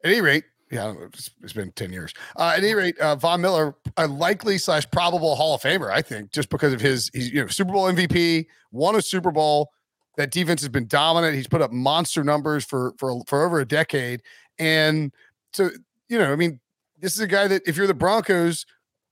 at 0.07 0.13
any 0.13 0.21
rate, 0.21 0.43
yeah, 0.71 0.83
I 0.83 0.85
don't 0.87 0.99
know, 0.99 1.05
it's, 1.05 1.31
it's 1.43 1.53
been 1.53 1.71
ten 1.73 1.93
years. 1.93 2.13
Uh, 2.35 2.53
at 2.57 2.63
any 2.63 2.73
rate, 2.73 2.97
uh, 2.99 3.15
Von 3.15 3.41
Miller, 3.41 3.75
a 3.95 4.07
likely 4.07 4.57
slash 4.57 4.89
probable 4.91 5.35
Hall 5.35 5.55
of 5.55 5.61
Famer, 5.61 5.91
I 5.91 6.01
think, 6.01 6.31
just 6.31 6.49
because 6.49 6.73
of 6.73 6.81
his 6.81 7.09
he's 7.13 7.31
you 7.31 7.41
know 7.41 7.47
Super 7.47 7.71
Bowl 7.71 7.85
MVP, 7.85 8.47
won 8.71 8.95
a 8.95 9.01
Super 9.01 9.31
Bowl. 9.31 9.71
That 10.17 10.31
defense 10.31 10.61
has 10.61 10.69
been 10.69 10.87
dominant. 10.87 11.35
He's 11.35 11.47
put 11.47 11.61
up 11.61 11.71
monster 11.71 12.23
numbers 12.23 12.65
for 12.65 12.93
for 12.97 13.21
for 13.27 13.45
over 13.45 13.59
a 13.59 13.65
decade, 13.65 14.21
and 14.59 15.13
so 15.53 15.69
you 16.09 16.17
know, 16.17 16.31
I 16.31 16.35
mean, 16.35 16.59
this 16.99 17.13
is 17.13 17.19
a 17.19 17.27
guy 17.27 17.47
that 17.47 17.61
if 17.65 17.77
you're 17.77 17.87
the 17.87 17.93
Broncos, 17.93 18.65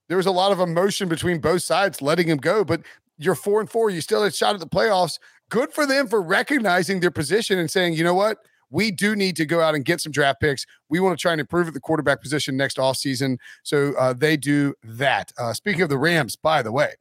there 0.08 0.16
was 0.16 0.26
a 0.26 0.32
lot 0.32 0.52
of 0.52 0.60
emotion 0.60 1.08
between 1.08 1.40
both 1.40 1.62
sides 1.62 2.02
letting 2.02 2.28
him 2.28 2.38
go, 2.38 2.64
but 2.64 2.82
you're 3.18 3.34
four 3.34 3.60
and 3.60 3.70
four. 3.70 3.90
You 3.90 4.00
still 4.00 4.22
had 4.22 4.32
a 4.32 4.34
shot 4.34 4.54
at 4.54 4.60
the 4.60 4.66
playoffs. 4.66 5.18
Good 5.48 5.72
for 5.72 5.86
them 5.86 6.08
for 6.08 6.20
recognizing 6.20 7.00
their 7.00 7.10
position 7.10 7.58
and 7.58 7.70
saying, 7.70 7.94
you 7.94 8.04
know 8.04 8.14
what? 8.14 8.38
We 8.70 8.90
do 8.90 9.14
need 9.14 9.36
to 9.36 9.46
go 9.46 9.60
out 9.60 9.74
and 9.74 9.84
get 9.84 10.00
some 10.00 10.12
draft 10.12 10.40
picks. 10.40 10.66
We 10.88 11.00
want 11.00 11.18
to 11.18 11.22
try 11.22 11.32
and 11.32 11.40
improve 11.40 11.68
at 11.68 11.74
the 11.74 11.80
quarterback 11.80 12.20
position 12.20 12.56
next 12.56 12.78
offseason. 12.78 13.38
So 13.62 13.94
uh, 13.98 14.12
they 14.12 14.36
do 14.36 14.74
that. 14.82 15.32
Uh, 15.38 15.52
speaking 15.52 15.82
of 15.82 15.88
the 15.88 15.98
Rams, 15.98 16.36
by 16.36 16.62
the 16.62 16.72
way, 16.72 16.94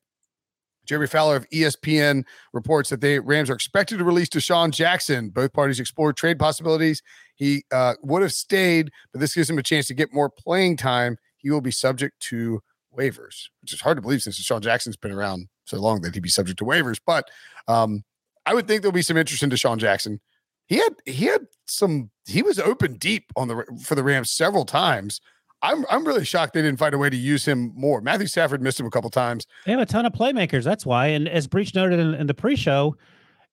Jeremy 0.85 1.07
Fowler 1.07 1.35
of 1.35 1.49
ESPN 1.49 2.23
reports 2.53 2.89
that 2.89 3.01
the 3.01 3.19
Rams 3.19 3.49
are 3.49 3.55
expected 3.55 3.97
to 3.97 4.03
release 4.03 4.29
DeSean 4.29 4.71
Jackson. 4.71 5.29
Both 5.29 5.53
parties 5.53 5.79
explored 5.79 6.15
trade 6.15 6.39
possibilities. 6.39 7.01
He 7.35 7.65
uh, 7.71 7.95
would 8.03 8.21
have 8.21 8.33
stayed, 8.33 8.91
but 9.11 9.19
this 9.19 9.33
gives 9.33 9.49
him 9.49 9.57
a 9.57 9.63
chance 9.63 9.87
to 9.87 9.93
get 9.93 10.13
more 10.13 10.29
playing 10.29 10.77
time. 10.77 11.17
He 11.37 11.49
will 11.49 11.61
be 11.61 11.71
subject 11.71 12.19
to 12.21 12.61
waivers, 12.97 13.49
which 13.61 13.73
is 13.73 13.81
hard 13.81 13.97
to 13.97 14.01
believe 14.01 14.21
since 14.21 14.39
DeSean 14.39 14.61
Jackson's 14.61 14.97
been 14.97 15.11
around 15.11 15.47
so 15.65 15.79
long 15.79 16.01
that 16.01 16.13
he'd 16.13 16.21
be 16.21 16.29
subject 16.29 16.59
to 16.59 16.65
waivers. 16.65 16.99
But 17.05 17.29
um, 17.67 18.03
I 18.45 18.53
would 18.53 18.67
think 18.67 18.81
there'll 18.81 18.93
be 18.93 19.01
some 19.01 19.17
interest 19.17 19.43
in 19.43 19.49
DeSean 19.49 19.77
Jackson. 19.77 20.21
He 20.67 20.77
had 20.77 20.95
he 21.05 21.25
had 21.25 21.47
some 21.65 22.09
he 22.25 22.41
was 22.41 22.59
open 22.59 22.95
deep 22.95 23.31
on 23.35 23.47
the 23.47 23.63
for 23.83 23.95
the 23.95 24.03
Rams 24.03 24.31
several 24.31 24.65
times. 24.65 25.21
I'm 25.61 25.85
I'm 25.89 26.05
really 26.05 26.25
shocked 26.25 26.53
they 26.53 26.61
didn't 26.61 26.79
find 26.79 26.93
a 26.93 26.97
way 26.97 27.09
to 27.09 27.17
use 27.17 27.45
him 27.45 27.71
more. 27.75 28.01
Matthew 28.01 28.27
Stafford 28.27 28.61
missed 28.61 28.79
him 28.79 28.85
a 28.85 28.91
couple 28.91 29.09
times. 29.09 29.47
They 29.65 29.71
have 29.71 29.81
a 29.81 29.85
ton 29.85 30.05
of 30.05 30.13
playmakers. 30.13 30.63
That's 30.63 30.85
why. 30.85 31.07
And 31.07 31.27
as 31.27 31.47
Breech 31.47 31.73
noted 31.73 31.99
in, 31.99 32.13
in 32.13 32.27
the 32.27 32.33
pre-show, 32.33 32.95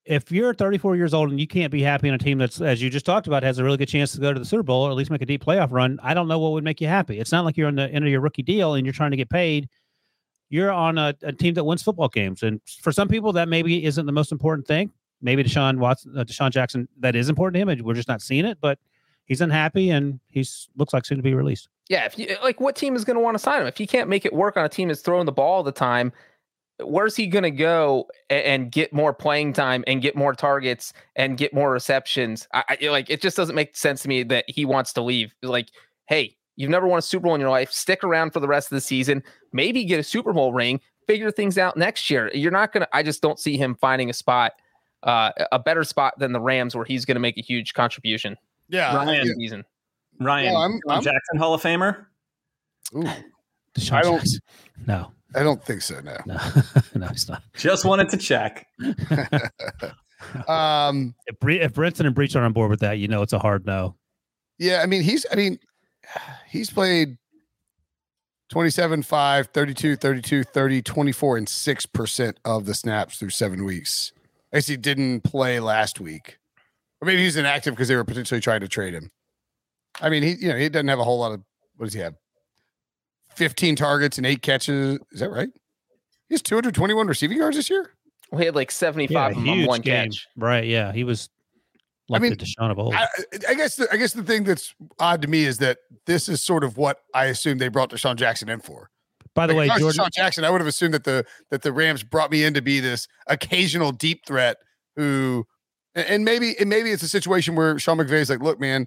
if 0.05 0.33
you're 0.33 0.53
34 0.53 0.97
years 0.97 1.15
old 1.15 1.31
and 1.31 1.39
you 1.39 1.47
can't 1.47 1.71
be 1.71 1.83
happy 1.83 2.09
in 2.09 2.15
a 2.15 2.19
team 2.19 2.39
that's, 2.39 2.61
as 2.61 2.83
you 2.83 2.91
just 2.91 3.07
talked 3.07 3.27
about, 3.27 3.43
has 3.43 3.59
a 3.59 3.65
really 3.65 3.77
good 3.77 3.89
chance 3.89 4.13
to 4.13 4.21
go 4.21 4.33
to 4.33 4.39
the 4.39 4.45
Super 4.45 4.65
Bowl 4.65 4.83
or 4.83 4.91
at 4.91 4.97
least 4.97 5.11
make 5.11 5.23
a 5.23 5.27
deep 5.27 5.45
playoff 5.45 5.71
run, 5.71 5.99
I 6.03 6.13
don't 6.13 6.29
know 6.29 6.39
what 6.39 6.53
would 6.53 6.65
make 6.65 6.81
you 6.81 6.89
happy. 6.89 7.21
It's 7.21 7.31
not 7.31 7.45
like 7.45 7.57
you're 7.57 7.69
on 7.69 7.77
the 7.77 7.89
end 7.89 8.05
of 8.05 8.11
your 8.11 8.21
rookie 8.21 8.43
deal 8.43 8.75
and 8.75 8.85
you're 8.85 8.93
trying 8.93 9.13
to 9.13 9.17
get 9.17 9.31
paid. 9.31 9.69
You're 10.49 10.73
on 10.73 10.99
a, 10.99 11.15
a 11.23 11.33
team 11.33 11.55
that 11.55 11.65
wins 11.65 11.83
football 11.83 12.09
games, 12.09 12.43
and 12.43 12.61
for 12.83 12.93
some 12.93 13.09
people, 13.09 13.33
that 13.33 13.49
maybe 13.49 13.87
isn't 13.87 14.05
the 14.05 14.13
most 14.13 14.33
important 14.33 14.67
thing. 14.67 14.93
Maybe 15.23 15.45
Deshaun 15.45 15.79
Watson, 15.79 16.19
uh, 16.19 16.25
DeSean 16.25 16.51
Jackson, 16.51 16.89
that 17.01 17.17
is 17.17 17.29
important 17.29 17.55
to 17.55 17.61
him, 17.61 17.69
and 17.69 17.83
we're 17.83 17.95
just 17.95 18.09
not 18.09 18.21
seeing 18.21 18.45
it. 18.45 18.59
But 18.61 18.79
he's 19.25 19.41
unhappy, 19.41 19.91
and 19.91 20.21
he's 20.29 20.69
looks 20.77 20.93
like 20.93 21.05
soon 21.05 21.19
to 21.19 21.23
be 21.23 21.35
released. 21.35 21.69
Yeah, 21.89 22.05
if 22.05 22.19
you 22.19 22.37
like, 22.43 22.61
what 22.61 22.77
team 22.77 22.97
is 22.97 23.05
going 23.05 23.17
to 23.17 23.23
want 23.23 23.35
to 23.35 23.39
sign 23.39 23.61
him 23.61 23.67
if 23.67 23.77
he 23.77 23.87
can't 23.87 24.09
make 24.09 24.25
it 24.25 24.33
work 24.33 24.57
on 24.57 24.65
a 24.65 24.69
team 24.69 24.89
that's 24.89 25.01
throwing 25.01 25.27
the 25.27 25.33
ball 25.33 25.55
all 25.55 25.63
the 25.63 25.73
time? 25.73 26.13
Where's 26.81 27.15
he 27.15 27.27
going 27.27 27.45
to 27.45 27.51
go 27.51 28.09
a- 28.31 28.47
and 28.47 28.73
get 28.73 28.93
more 28.93 29.13
playing 29.13 29.53
time 29.53 29.85
and 29.87 30.03
get 30.03 30.17
more 30.17 30.35
targets 30.35 30.93
and 31.17 31.37
get 31.37 31.55
more 31.55 31.71
receptions? 31.71 32.49
I, 32.53 32.77
I 32.83 32.89
like 32.89 33.11
it 33.11 33.21
just 33.21 33.37
doesn't 33.37 33.55
make 33.55 33.77
sense 33.77 34.03
to 34.03 34.09
me 34.09 34.23
that 34.25 34.45
he 34.49 34.65
wants 34.65 34.93
to 34.95 35.03
leave. 35.03 35.35
Like, 35.43 35.69
hey, 36.07 36.37
you've 36.57 36.71
never 36.71 36.87
won 36.87 36.99
a 36.99 37.03
Super 37.03 37.25
Bowl 37.25 37.35
in 37.35 37.41
your 37.41 37.51
life. 37.51 37.71
Stick 37.71 38.03
around 38.03 38.33
for 38.33 38.41
the 38.41 38.49
rest 38.49 38.73
of 38.73 38.77
the 38.77 38.81
season. 38.81 39.23
Maybe 39.53 39.85
get 39.85 40.01
a 40.01 40.03
Super 40.05 40.33
Bowl 40.33 40.53
ring. 40.53 40.81
Figure 41.07 41.31
things 41.31 41.59
out 41.59 41.77
next 41.77 42.09
year. 42.11 42.31
You're 42.33 42.53
not 42.53 42.73
gonna. 42.73 42.89
I 42.93 43.03
just 43.03 43.23
don't 43.23 43.39
see 43.39 43.57
him 43.57 43.75
finding 43.75 44.09
a 44.09 44.13
spot, 44.15 44.53
uh, 45.03 45.33
a 45.51 45.59
better 45.59 45.85
spot 45.85 46.15
than 46.19 46.33
the 46.33 46.41
Rams 46.41 46.75
where 46.75 46.85
he's 46.85 47.05
going 47.05 47.17
to 47.17 47.21
make 47.21 47.37
a 47.39 47.43
huge 47.43 47.75
contribution. 47.75 48.37
Yeah, 48.69 48.95
Ryan. 48.97 49.27
yeah. 49.27 49.33
Season. 49.37 49.65
Ryan, 50.21 50.53
Well, 50.53 50.63
I'm- 50.63 50.81
I'm- 50.89 51.03
Jackson 51.03 51.39
Hall 51.39 51.55
of 51.55 51.63
Famer. 51.63 52.07
Ooh, 52.95 53.03
DeSean 53.75 53.93
I 53.93 54.03
don't- 54.03 54.19
Jackson. 54.19 54.41
No, 54.87 55.13
I 55.35 55.43
don't 55.43 55.65
think 55.65 55.83
so. 55.83 56.01
No. 56.01 56.17
no, 56.27 56.37
no, 56.95 57.07
it's 57.09 57.29
not. 57.29 57.43
Just 57.55 57.85
wanted 57.85 58.09
to 58.11 58.17
check. 58.17 58.67
Um, 60.49 61.17
if, 61.27 61.39
Bre- 61.41 61.51
if 61.53 61.75
Brinson 61.75 62.07
and 62.07 62.15
Breech 62.15 62.37
are 62.37 62.45
on 62.45 62.53
board 62.53 62.71
with 62.71 62.79
that, 62.81 62.99
you 62.99 63.09
know 63.09 63.23
it's 63.23 63.33
a 63.33 63.41
hard 63.41 63.67
no. 63.67 63.97
yeah, 64.59 64.81
I 64.81 64.87
mean, 64.87 65.03
he's, 65.03 65.27
I 65.33 65.35
mean, 65.35 65.59
he's 66.49 66.71
played 66.71 67.19
27, 68.51 69.03
5, 69.03 69.47
32, 69.49 69.97
32, 69.97 70.45
30, 70.45 70.83
24, 70.83 71.37
and 71.39 71.47
6% 71.49 72.35
of 72.45 72.67
the 72.67 72.75
snaps 72.75 73.19
through 73.19 73.31
seven 73.31 73.65
weeks. 73.65 74.13
I 74.53 74.59
guess 74.59 74.67
he 74.67 74.77
didn't 74.77 75.23
play 75.23 75.61
last 75.61 76.01
week. 76.01 76.39
Or 77.01 77.07
maybe 77.07 77.23
he's 77.23 77.37
inactive 77.37 77.75
because 77.75 77.89
they 77.89 77.97
were 77.97 78.05
potentially 78.05 78.41
trying 78.41 78.61
to 78.61 78.69
trade 78.69 78.95
him. 78.95 79.11
I 80.01 80.09
mean, 80.09 80.23
he, 80.23 80.33
you 80.33 80.49
know, 80.49 80.57
he 80.57 80.69
doesn't 80.69 80.89
have 80.89 80.99
a 80.99 81.05
whole 81.05 81.19
lot 81.19 81.33
of, 81.33 81.43
what 81.77 81.87
does 81.87 81.95
he 81.95 82.01
have? 82.01 82.15
15 83.35 83.77
targets 83.77 84.19
and 84.19 84.27
eight 84.27 84.43
catches. 84.43 84.99
Is 85.13 85.21
that 85.21 85.31
right? 85.31 85.49
He 86.29 86.35
has 86.35 86.43
221 86.43 87.07
receiving 87.07 87.39
yards 87.39 87.57
this 87.57 87.71
year. 87.71 87.91
We 88.31 88.45
had 88.45 88.55
like 88.55 88.71
75 88.71 89.11
Yeah, 89.11 89.43
of 89.43 89.49
on 89.49 89.67
one 89.67 89.81
game. 89.81 90.11
catch. 90.11 90.27
Right. 90.37 90.65
Yeah. 90.65 90.93
He 90.93 91.05
was 91.05 91.29
like 92.09 92.23
mean, 92.23 92.31
the 92.31 92.37
DeSean 92.37 92.71
of 92.71 92.79
old. 92.79 92.95
I, 92.95 93.07
I 93.49 93.55
guess 93.55 93.77
the, 93.77 93.89
I 93.93 93.97
guess 93.97 94.13
the 94.13 94.23
thing 94.23 94.45
that's 94.45 94.75
odd 94.99 95.23
to 95.23 95.29
me 95.29 95.45
is 95.45 95.59
that 95.59 95.79
this 96.07 96.29
is 96.29 96.43
sort 96.43 96.63
of 96.65 96.77
what 96.77 96.99
I 97.15 97.27
assume 97.27 97.59
they 97.59 97.69
brought 97.69 97.91
DeSean 97.91 98.17
Jackson 98.17 98.49
in 98.49 98.61
for. 98.61 98.91
By 99.35 99.47
the 99.47 99.55
Like, 99.55 99.59
way, 99.61 99.67
if 99.67 99.83
I 99.83 99.85
was 99.85 99.97
Jordan, 99.97 100.11
DeSean 100.11 100.15
Jackson, 100.15 100.45
I 100.45 100.51
would 100.51 100.61
have 100.61 100.69
assumed 100.69 100.95
that 100.95 101.05
the 101.05 101.25
that 101.51 101.63
the 101.63 101.73
Rams 101.73 102.03
brought 102.03 102.31
me 102.31 102.45
in 102.45 102.55
to 102.55 102.61
be 102.63 102.81
this 102.81 103.09
occasional 103.27 103.93
deep 103.93 104.27
threat 104.27 104.59
who, 104.97 105.47
and- 105.95 106.07
and 106.07 106.25
maybe 106.25 106.55
and 106.59 106.69
maybe 106.69 106.91
it's 106.91 107.03
a 107.03 107.09
situation 107.09 107.55
where 107.55 107.79
Sean 107.79 107.97
McVay 107.99 108.21
is 108.21 108.29
like, 108.31 108.41
look, 108.41 108.61
man, 108.61 108.87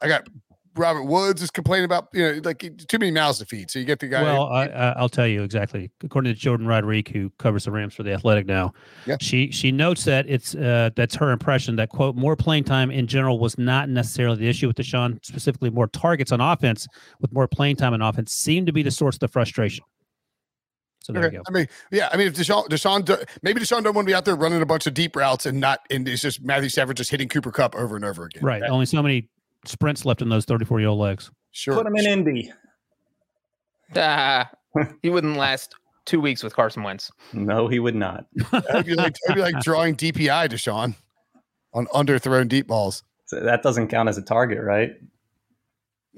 I 0.00 0.08
got 0.08 0.26
Robert 0.74 1.04
Woods 1.04 1.42
is 1.42 1.50
complaining 1.50 1.84
about 1.84 2.08
you 2.12 2.22
know 2.32 2.40
like 2.44 2.58
too 2.88 2.98
many 2.98 3.10
mouths 3.10 3.38
to 3.40 3.46
feed, 3.46 3.70
so 3.70 3.78
you 3.78 3.84
get 3.84 3.98
the 4.00 4.08
guy. 4.08 4.22
Well, 4.22 4.48
I, 4.48 4.66
I'll 4.96 5.08
tell 5.08 5.26
you 5.26 5.42
exactly. 5.42 5.90
According 6.02 6.34
to 6.34 6.40
Jourdan 6.40 6.66
Rodrigue, 6.66 7.12
who 7.12 7.30
covers 7.38 7.64
the 7.64 7.70
Rams 7.70 7.94
for 7.94 8.02
the 8.02 8.12
Athletic 8.12 8.46
now, 8.46 8.72
Yeah. 9.06 9.16
she 9.20 9.50
she 9.50 9.70
notes 9.72 10.04
that 10.04 10.26
it's 10.28 10.54
uh, 10.54 10.90
that's 10.96 11.14
her 11.16 11.30
impression 11.30 11.76
that 11.76 11.90
quote 11.90 12.16
more 12.16 12.36
playing 12.36 12.64
time 12.64 12.90
in 12.90 13.06
general 13.06 13.38
was 13.38 13.58
not 13.58 13.88
necessarily 13.88 14.36
the 14.38 14.48
issue 14.48 14.66
with 14.66 14.76
DeSean. 14.76 15.18
Specifically, 15.24 15.70
more 15.70 15.88
targets 15.88 16.32
on 16.32 16.40
offense 16.40 16.86
with 17.20 17.32
more 17.32 17.46
playing 17.48 17.76
time 17.76 17.92
on 17.92 18.00
offense 18.02 18.32
seemed 18.32 18.66
to 18.66 18.72
be 18.72 18.82
the 18.82 18.90
source 18.90 19.16
of 19.16 19.20
the 19.20 19.28
frustration. 19.28 19.84
So 21.04 21.12
there 21.12 21.24
Okay. 21.24 21.34
you 21.36 21.38
go. 21.38 21.44
I 21.48 21.50
mean, 21.50 21.66
yeah. 21.90 22.08
I 22.12 22.16
mean, 22.16 22.28
if 22.28 22.34
DeSean, 22.34 22.68
DeSean, 22.68 23.26
maybe 23.42 23.60
DeSean 23.60 23.82
don't 23.82 23.94
want 23.94 24.06
to 24.06 24.10
be 24.10 24.14
out 24.14 24.24
there 24.24 24.36
running 24.36 24.62
a 24.62 24.66
bunch 24.66 24.86
of 24.86 24.94
deep 24.94 25.16
routes 25.16 25.46
and 25.46 25.58
not, 25.58 25.80
and 25.90 26.06
it's 26.08 26.22
just 26.22 26.40
Matthew 26.44 26.68
Stafford 26.68 26.96
just 26.96 27.10
hitting 27.10 27.28
Cooper 27.28 27.50
Kupp 27.50 27.74
over 27.74 27.96
and 27.96 28.04
over 28.04 28.24
again. 28.26 28.44
Right. 28.44 28.60
That- 28.60 28.70
Only 28.70 28.86
so 28.86 29.02
many 29.02 29.28
sprints 29.64 30.04
left 30.04 30.22
in 30.22 30.28
those 30.28 30.44
34 30.44 30.80
year 30.80 30.88
old 30.90 30.98
legs. 31.00 31.30
sure. 31.52 31.74
Put 31.74 31.86
him 31.86 31.96
in 31.96 32.06
Indy. 32.06 32.52
Ah, 33.96 34.50
he 35.02 35.10
wouldn't 35.10 35.36
last 35.36 35.74
two 36.06 36.20
weeks 36.20 36.42
with 36.42 36.54
Carson 36.56 36.82
Wentz. 36.82 37.10
No, 37.32 37.68
he 37.68 37.78
would 37.78 37.94
not. 37.94 38.26
That'd 38.50 38.86
be 38.86 38.94
like, 38.94 39.14
that'd 39.26 39.36
be 39.36 39.42
like 39.42 39.62
drawing 39.62 39.94
DPI 39.96 40.48
to 40.50 40.56
Sean 40.58 40.94
on 41.74 41.86
underthrown 41.88 42.48
deep 42.48 42.66
balls. 42.66 43.02
So 43.26 43.40
that 43.40 43.62
doesn't 43.62 43.88
count 43.88 44.08
as 44.08 44.18
a 44.18 44.22
target, 44.22 44.62
right? 44.62 44.92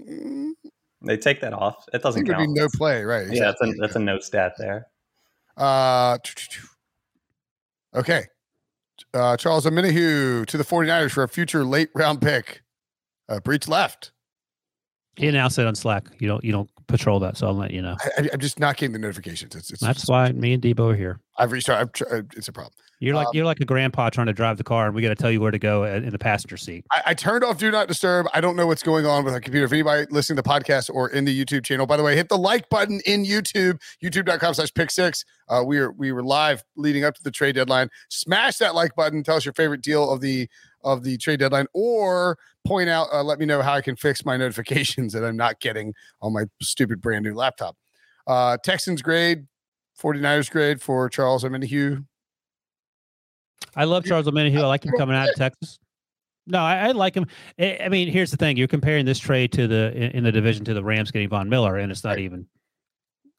Mm, 0.00 0.52
They 1.02 1.16
take 1.16 1.40
that 1.42 1.52
off. 1.52 1.84
It 1.92 2.02
doesn't 2.02 2.20
think 2.20 2.28
it'd 2.30 2.38
count. 2.46 2.54
be 2.54 2.60
no 2.60 2.68
play, 2.74 3.04
right? 3.04 3.26
Yeah, 3.30 3.46
that's 3.52 3.60
a, 3.62 3.72
that's 3.80 3.96
a 3.96 4.00
no 4.00 4.18
stat 4.20 4.54
there. 4.58 4.86
Uh, 5.56 6.18
okay. 7.94 8.24
Uh, 9.12 9.36
Charles 9.36 9.66
Omenihu 9.66 10.44
to 10.46 10.56
the 10.56 10.64
49ers 10.64 11.12
for 11.12 11.22
a 11.22 11.28
future 11.28 11.64
late 11.64 11.90
round 11.94 12.20
pick. 12.20 12.62
Uh, 13.28 13.40
Breech 13.40 13.68
left. 13.68 14.12
He 15.16 15.28
announced 15.28 15.58
it 15.58 15.66
on 15.66 15.74
Slack. 15.74 16.08
You 16.18 16.26
don't 16.26 16.42
you 16.44 16.50
don't 16.50 16.68
patrol 16.88 17.20
that, 17.20 17.36
so 17.36 17.46
I'll 17.46 17.54
let 17.54 17.70
you 17.70 17.80
know. 17.80 17.96
I, 18.18 18.28
I'm 18.32 18.40
just 18.40 18.58
not 18.58 18.76
getting 18.76 18.92
the 18.92 18.98
notifications. 18.98 19.54
It's, 19.54 19.70
it's 19.70 19.80
That's 19.80 20.08
why 20.08 20.32
me 20.32 20.54
and 20.54 20.62
Debo 20.62 20.92
are 20.92 20.96
here. 20.96 21.20
I've 21.38 21.52
reached 21.52 21.68
out. 21.68 21.94
Tr- 21.94 22.04
uh, 22.10 22.22
it's 22.36 22.48
a 22.48 22.52
problem. 22.52 22.72
You're 23.00 23.14
like 23.14 23.28
Um, 23.28 23.32
you're 23.34 23.44
like 23.44 23.60
a 23.60 23.64
grandpa 23.64 24.10
trying 24.10 24.26
to 24.28 24.32
drive 24.32 24.56
the 24.56 24.64
car, 24.64 24.86
and 24.86 24.94
we 24.94 25.02
got 25.02 25.10
to 25.10 25.14
tell 25.14 25.30
you 25.30 25.40
where 25.40 25.50
to 25.50 25.58
go 25.58 25.84
in 25.84 26.08
the 26.08 26.18
passenger 26.18 26.56
seat. 26.56 26.84
I, 26.90 27.02
I 27.06 27.14
turned 27.14 27.44
off 27.44 27.58
Do 27.58 27.70
Not 27.70 27.86
Disturb. 27.86 28.26
I 28.32 28.40
don't 28.40 28.56
know 28.56 28.66
what's 28.66 28.82
going 28.82 29.06
on 29.06 29.24
with 29.24 29.34
my 29.34 29.40
computer. 29.40 29.66
If 29.66 29.72
anybody 29.72 30.06
listening 30.10 30.36
to 30.36 30.42
the 30.42 30.48
podcast 30.48 30.90
or 30.92 31.10
in 31.10 31.24
the 31.24 31.44
YouTube 31.44 31.64
channel, 31.64 31.86
by 31.86 31.96
the 31.96 32.02
way, 32.02 32.16
hit 32.16 32.28
the 32.28 32.38
like 32.38 32.68
button 32.68 33.00
in 33.06 33.24
YouTube, 33.24 33.80
youtube.com 34.02 34.54
slash 34.54 34.72
pick 34.74 34.90
six. 34.90 35.24
Uh, 35.48 35.62
we 35.64 35.78
are 35.78 35.92
we 35.92 36.12
were 36.12 36.22
live 36.22 36.64
leading 36.76 37.04
up 37.04 37.14
to 37.14 37.22
the 37.22 37.30
trade 37.30 37.54
deadline. 37.54 37.88
Smash 38.08 38.58
that 38.58 38.74
like 38.74 38.94
button. 38.96 39.22
Tell 39.22 39.36
us 39.36 39.44
your 39.44 39.54
favorite 39.54 39.82
deal 39.82 40.10
of 40.10 40.20
the 40.20 40.48
of 40.82 41.02
the 41.02 41.18
trade 41.18 41.40
deadline, 41.40 41.66
or 41.72 42.38
point 42.64 42.88
out, 42.88 43.08
uh, 43.12 43.22
let 43.22 43.38
me 43.38 43.46
know 43.46 43.62
how 43.62 43.74
I 43.74 43.80
can 43.80 43.96
fix 43.96 44.24
my 44.24 44.36
notifications 44.38 45.12
that 45.12 45.24
I'm 45.24 45.36
not 45.36 45.60
getting 45.60 45.94
on 46.20 46.32
my 46.32 46.44
stupid 46.60 47.00
brand 47.00 47.24
new 47.24 47.34
laptop. 47.34 47.76
Uh, 48.26 48.56
Texans 48.62 49.02
grade, 49.02 49.46
49ers 50.00 50.50
grade 50.50 50.80
for 50.80 51.08
Charles 51.08 51.44
Omenihu. 51.44 52.04
I 53.76 53.84
love 53.84 54.04
Charles 54.04 54.26
Omenihu. 54.26 54.58
I 54.58 54.66
like 54.66 54.84
him 54.84 54.92
coming 54.98 55.16
out 55.16 55.28
of 55.28 55.34
Texas. 55.36 55.78
No, 56.46 56.58
I, 56.58 56.88
I 56.88 56.90
like 56.92 57.14
him. 57.14 57.26
I, 57.58 57.78
I 57.84 57.88
mean, 57.88 58.08
here's 58.08 58.30
the 58.30 58.36
thing: 58.36 58.56
you're 58.56 58.68
comparing 58.68 59.06
this 59.06 59.18
trade 59.18 59.50
to 59.52 59.66
the 59.66 59.92
in, 59.94 60.10
in 60.10 60.24
the 60.24 60.32
division 60.32 60.64
to 60.66 60.74
the 60.74 60.84
Rams 60.84 61.10
getting 61.10 61.28
Von 61.28 61.48
Miller, 61.48 61.78
and 61.78 61.90
it's 61.90 62.04
not 62.04 62.18
even. 62.18 62.46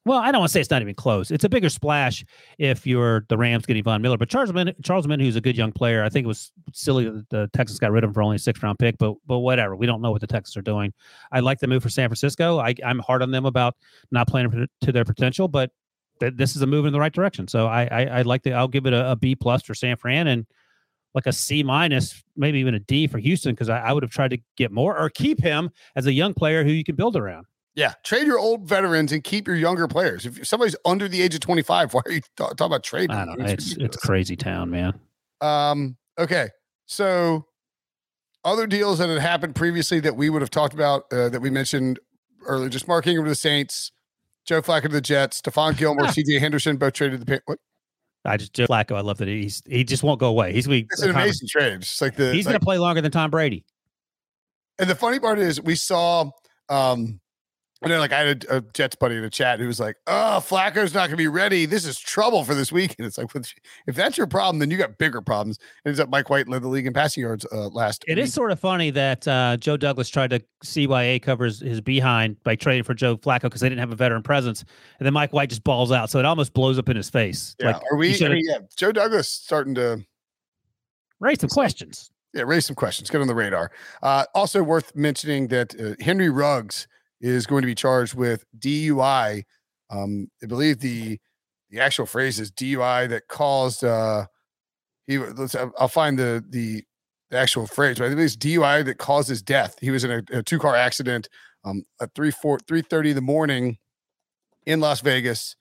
Well, 0.05 0.19
I 0.19 0.31
don't 0.31 0.39
want 0.39 0.49
to 0.49 0.53
say 0.53 0.61
it's 0.61 0.69
not 0.69 0.83
even 0.83 0.93
close. 0.93 1.31
It's 1.31 1.45
a 1.45 1.49
bigger 1.49 1.69
splash 1.69 2.23
if 2.59 2.85
you're 2.85 3.25
the 3.27 3.37
Rams 3.37 3.65
getting 3.65 3.81
Von 3.83 4.03
Miller, 4.03 4.19
but 4.19 4.29
Charles 4.29 4.53
Men, 4.53 4.71
Charles 4.83 5.07
Men, 5.07 5.19
who's 5.19 5.35
a 5.35 5.41
good 5.41 5.57
young 5.57 5.71
player. 5.71 6.03
I 6.03 6.09
think 6.09 6.25
it 6.25 6.27
was 6.27 6.51
silly 6.73 7.05
that 7.05 7.27
the 7.31 7.49
Texans 7.53 7.79
got 7.79 7.91
rid 7.91 8.03
of 8.03 8.09
him 8.09 8.13
for 8.13 8.21
only 8.21 8.35
a 8.35 8.39
six 8.39 8.61
round 8.61 8.77
pick, 8.77 8.99
but 8.99 9.15
but 9.25 9.39
whatever. 9.39 9.75
We 9.75 9.87
don't 9.87 10.03
know 10.03 10.11
what 10.11 10.21
the 10.21 10.27
Texans 10.27 10.57
are 10.57 10.61
doing. 10.61 10.93
I 11.31 11.39
like 11.39 11.59
the 11.59 11.67
move 11.67 11.81
for 11.81 11.89
San 11.89 12.07
Francisco. 12.07 12.59
I, 12.59 12.75
I'm 12.85 12.99
hard 12.99 13.23
on 13.23 13.31
them 13.31 13.45
about 13.45 13.75
not 14.11 14.27
playing 14.27 14.51
to- 14.51 14.67
to 14.81 14.91
their 14.91 15.05
potential, 15.05 15.47
but 15.47 15.71
th- 16.19 16.33
this 16.35 16.55
is 16.55 16.61
a 16.61 16.67
move 16.67 16.85
in 16.85 16.93
the 16.93 16.99
right 16.99 17.13
direction. 17.13 17.47
So 17.47 17.65
I 17.65 17.85
I, 17.85 18.05
I 18.05 18.21
like 18.21 18.43
the. 18.43 18.53
I'll 18.53 18.67
give 18.67 18.85
it 18.85 18.93
a, 18.93 19.11
a 19.13 19.15
B 19.15 19.33
plus 19.35 19.63
for 19.63 19.73
San 19.73 19.97
Fran 19.97 20.27
and 20.27 20.45
like 21.15 21.25
a 21.25 21.33
C 21.33 21.63
minus, 21.63 22.23
maybe 22.35 22.59
even 22.59 22.75
a 22.75 22.79
D 22.79 23.07
for 23.07 23.17
Houston 23.17 23.55
because 23.55 23.69
I, 23.69 23.79
I 23.79 23.91
would 23.91 24.03
have 24.03 24.11
tried 24.11 24.31
to 24.31 24.37
get 24.55 24.71
more 24.71 24.95
or 24.99 25.09
keep 25.09 25.41
him 25.41 25.71
as 25.95 26.05
a 26.05 26.13
young 26.13 26.35
player 26.35 26.63
who 26.63 26.69
you 26.71 26.83
can 26.83 26.95
build 26.95 27.15
around. 27.15 27.47
Yeah, 27.75 27.93
trade 28.03 28.25
your 28.25 28.39
old 28.39 28.67
veterans 28.67 29.11
and 29.11 29.21
keep 29.23 29.47
your 29.47 29.57
younger 29.57 29.87
players. 29.87 30.25
If 30.25 30.47
somebody's 30.47 30.75
under 30.85 31.07
the 31.09 31.21
age 31.21 31.33
of 31.35 31.41
25, 31.41 31.93
why 31.93 32.01
are 32.05 32.11
you 32.11 32.21
ta- 32.37 32.47
talking 32.49 32.65
about 32.67 32.83
trading? 32.83 33.11
I 33.15 33.25
don't 33.25 33.37
know. 33.39 33.45
It's 33.45 33.63
it's 33.65 33.71
ridiculous. 33.73 33.97
crazy 34.05 34.35
town, 34.35 34.69
man. 34.71 34.97
Um, 35.41 35.97
okay. 36.17 36.49
So 36.85 37.45
other 38.45 38.65
deals 38.67 38.99
that 38.99 39.09
had 39.09 39.19
happened 39.19 39.55
previously 39.55 39.99
that 40.01 40.15
we 40.15 40.29
would 40.29 40.41
have 40.41 40.51
talked 40.51 40.73
about 40.73 41.03
uh, 41.11 41.29
that 41.29 41.41
we 41.41 41.49
mentioned 41.49 41.99
earlier, 42.45 42.69
just 42.69 42.87
Mark 42.87 43.07
Ingram 43.07 43.25
to 43.25 43.29
the 43.29 43.35
Saints, 43.35 43.91
Joe 44.45 44.61
Flacco 44.61 44.83
to 44.83 44.89
the 44.89 45.01
Jets, 45.01 45.41
Stephon 45.41 45.75
Gilmore, 45.75 46.05
CJ 46.05 46.39
Henderson, 46.39 46.77
both 46.77 46.93
traded 46.93 47.25
the. 47.25 47.41
What? 47.45 47.59
I 48.23 48.37
just 48.37 48.53
Joe 48.53 48.67
Flacco. 48.67 48.95
I 48.95 49.01
love 49.01 49.17
that 49.17 49.27
he's 49.27 49.61
he 49.67 49.83
just 49.83 50.01
won't 50.01 50.19
go 50.19 50.27
away. 50.29 50.53
He's 50.53 50.67
we 50.67 50.87
It's 50.91 51.01
an 51.01 51.09
amazing 51.11 51.47
trade. 51.49 51.73
It's 51.73 51.99
like 52.01 52.15
the 52.15 52.31
He's 52.33 52.45
like- 52.45 52.53
going 52.53 52.59
to 52.59 52.65
play 52.65 52.77
longer 52.77 53.01
than 53.01 53.11
Tom 53.11 53.29
Brady. 53.31 53.65
And 54.79 54.89
the 54.89 54.95
funny 54.95 55.19
part 55.19 55.39
is, 55.39 55.61
we 55.61 55.75
saw, 55.75 56.29
um, 56.69 57.19
and 57.85 57.91
then 57.91 57.99
like 57.99 58.11
I 58.11 58.21
had 58.21 58.45
a, 58.45 58.57
a 58.57 58.61
Jets 58.73 58.95
buddy 58.95 59.15
in 59.15 59.21
the 59.21 59.29
chat 59.29 59.59
who 59.59 59.67
was 59.67 59.79
like, 59.79 59.95
"Oh, 60.07 60.43
Flacco's 60.43 60.95
not 60.95 61.01
going 61.01 61.11
to 61.11 61.17
be 61.17 61.27
ready. 61.27 61.67
This 61.67 61.85
is 61.85 61.99
trouble 61.99 62.43
for 62.43 62.55
this 62.55 62.71
week." 62.71 62.95
And 62.97 63.05
it's 63.05 63.15
like, 63.19 63.27
if 63.85 63.95
that's 63.95 64.17
your 64.17 64.25
problem, 64.25 64.57
then 64.57 64.71
you 64.71 64.77
got 64.77 64.97
bigger 64.97 65.21
problems. 65.21 65.59
And 65.85 65.91
ends 65.91 65.99
up 65.99 66.09
Mike 66.09 66.31
White 66.31 66.47
led 66.49 66.63
the 66.63 66.67
league 66.67 66.87
in 66.87 66.93
passing 66.93 67.21
yards 67.21 67.45
uh, 67.51 67.67
last. 67.67 68.03
It 68.07 68.15
week. 68.15 68.23
is 68.23 68.33
sort 68.33 68.51
of 68.51 68.59
funny 68.59 68.89
that 68.89 69.27
uh, 69.27 69.57
Joe 69.57 69.77
Douglas 69.77 70.09
tried 70.09 70.31
to 70.31 70.41
CYA 70.63 71.21
covers 71.21 71.59
his 71.59 71.79
behind 71.79 72.43
by 72.43 72.55
trading 72.55 72.83
for 72.83 72.95
Joe 72.95 73.17
Flacco 73.17 73.43
because 73.43 73.61
they 73.61 73.69
didn't 73.69 73.81
have 73.81 73.91
a 73.91 73.95
veteran 73.95 74.23
presence, 74.23 74.65
and 74.99 75.05
then 75.05 75.13
Mike 75.13 75.31
White 75.31 75.49
just 75.49 75.63
balls 75.63 75.91
out, 75.91 76.09
so 76.09 76.17
it 76.17 76.25
almost 76.25 76.55
blows 76.55 76.79
up 76.79 76.89
in 76.89 76.97
his 76.97 77.11
face. 77.11 77.55
Yeah, 77.59 77.67
Like 77.67 77.83
are 77.91 77.97
we? 77.97 78.15
I 78.25 78.29
mean, 78.29 78.45
yeah, 78.49 78.57
Joe 78.75 78.91
Douglas 78.91 79.29
starting 79.29 79.75
to 79.75 80.03
raise 81.19 81.39
some 81.39 81.49
questions. 81.51 82.09
yeah 82.33 82.41
raise 82.47 82.65
some 82.65 82.75
questions. 82.75 83.11
Get 83.11 83.21
on 83.21 83.27
the 83.27 83.35
radar. 83.35 83.69
Uh, 84.01 84.25
also 84.33 84.63
worth 84.63 84.95
mentioning 84.95 85.49
that 85.49 85.79
uh, 85.79 86.03
Henry 86.03 86.29
Ruggs 86.29 86.87
is 87.21 87.45
going 87.45 87.61
to 87.61 87.67
be 87.67 87.75
charged 87.75 88.15
with 88.15 88.45
DUI. 88.57 89.43
Um, 89.89 90.27
I 90.43 90.45
believe 90.45 90.79
the 90.79 91.19
the 91.69 91.79
actual 91.79 92.05
phrase 92.05 92.39
is 92.39 92.51
DUI 92.51 93.09
that 93.09 93.27
caused. 93.27 93.83
Uh, 93.83 94.27
he 95.07 95.17
let's. 95.17 95.55
I'll 95.55 95.87
find 95.87 96.17
the 96.17 96.43
the 96.47 96.83
the 97.29 97.37
actual 97.37 97.67
phrase, 97.67 97.97
but 97.97 98.05
I 98.05 98.09
think 98.09 98.21
it's 98.21 98.35
DUI 98.35 98.85
that 98.85 98.97
caused 98.97 99.29
his 99.29 99.41
death. 99.41 99.75
He 99.81 99.91
was 99.91 100.03
in 100.03 100.11
a, 100.11 100.39
a 100.39 100.43
two 100.43 100.59
car 100.59 100.75
accident 100.75 101.27
um, 101.63 101.83
at 102.01 102.13
three 102.15 102.31
four 102.31 102.59
three 102.67 102.81
thirty 102.81 103.09
in 103.09 103.15
the 103.15 103.21
morning 103.21 103.77
in 104.65 104.79
Las 104.79 105.01
Vegas. 105.01 105.55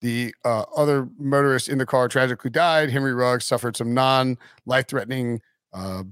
The 0.00 0.34
uh, 0.44 0.64
other 0.76 1.08
motorist 1.18 1.68
in 1.68 1.78
the 1.78 1.86
car 1.86 2.08
tragically 2.08 2.50
died. 2.50 2.90
Henry 2.90 3.14
Ruggs 3.14 3.46
suffered 3.46 3.76
some 3.76 3.94
non 3.94 4.36
life 4.66 4.86
threatening 4.88 5.40
uh, 5.72 6.02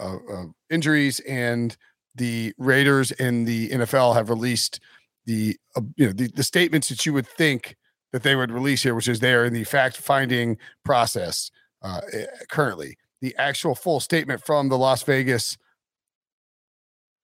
uh, 0.00 0.16
uh, 0.32 0.44
injuries, 0.70 1.20
and 1.20 1.76
the 2.16 2.52
Raiders 2.58 3.12
and 3.12 3.46
the 3.46 3.70
NFL 3.70 4.14
have 4.14 4.28
released 4.30 4.80
the 5.26 5.56
uh, 5.76 5.82
you 5.96 6.06
know 6.06 6.12
the, 6.12 6.28
the 6.28 6.42
statements 6.42 6.88
that 6.88 7.04
you 7.04 7.12
would 7.12 7.26
think 7.26 7.76
that 8.12 8.22
they 8.22 8.36
would 8.36 8.50
release 8.50 8.82
here, 8.82 8.94
which 8.94 9.08
is 9.08 9.20
they 9.20 9.34
are 9.34 9.44
in 9.44 9.52
the 9.52 9.64
fact 9.64 9.96
finding 9.96 10.56
process 10.84 11.50
uh, 11.82 12.00
eh, 12.12 12.26
currently. 12.48 12.96
The 13.20 13.34
actual 13.36 13.74
full 13.74 14.00
statement 14.00 14.44
from 14.44 14.68
the 14.68 14.78
Las 14.78 15.02
Vegas 15.02 15.58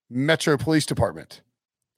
Metro 0.09 0.57
Police 0.57 0.85
Department 0.85 1.41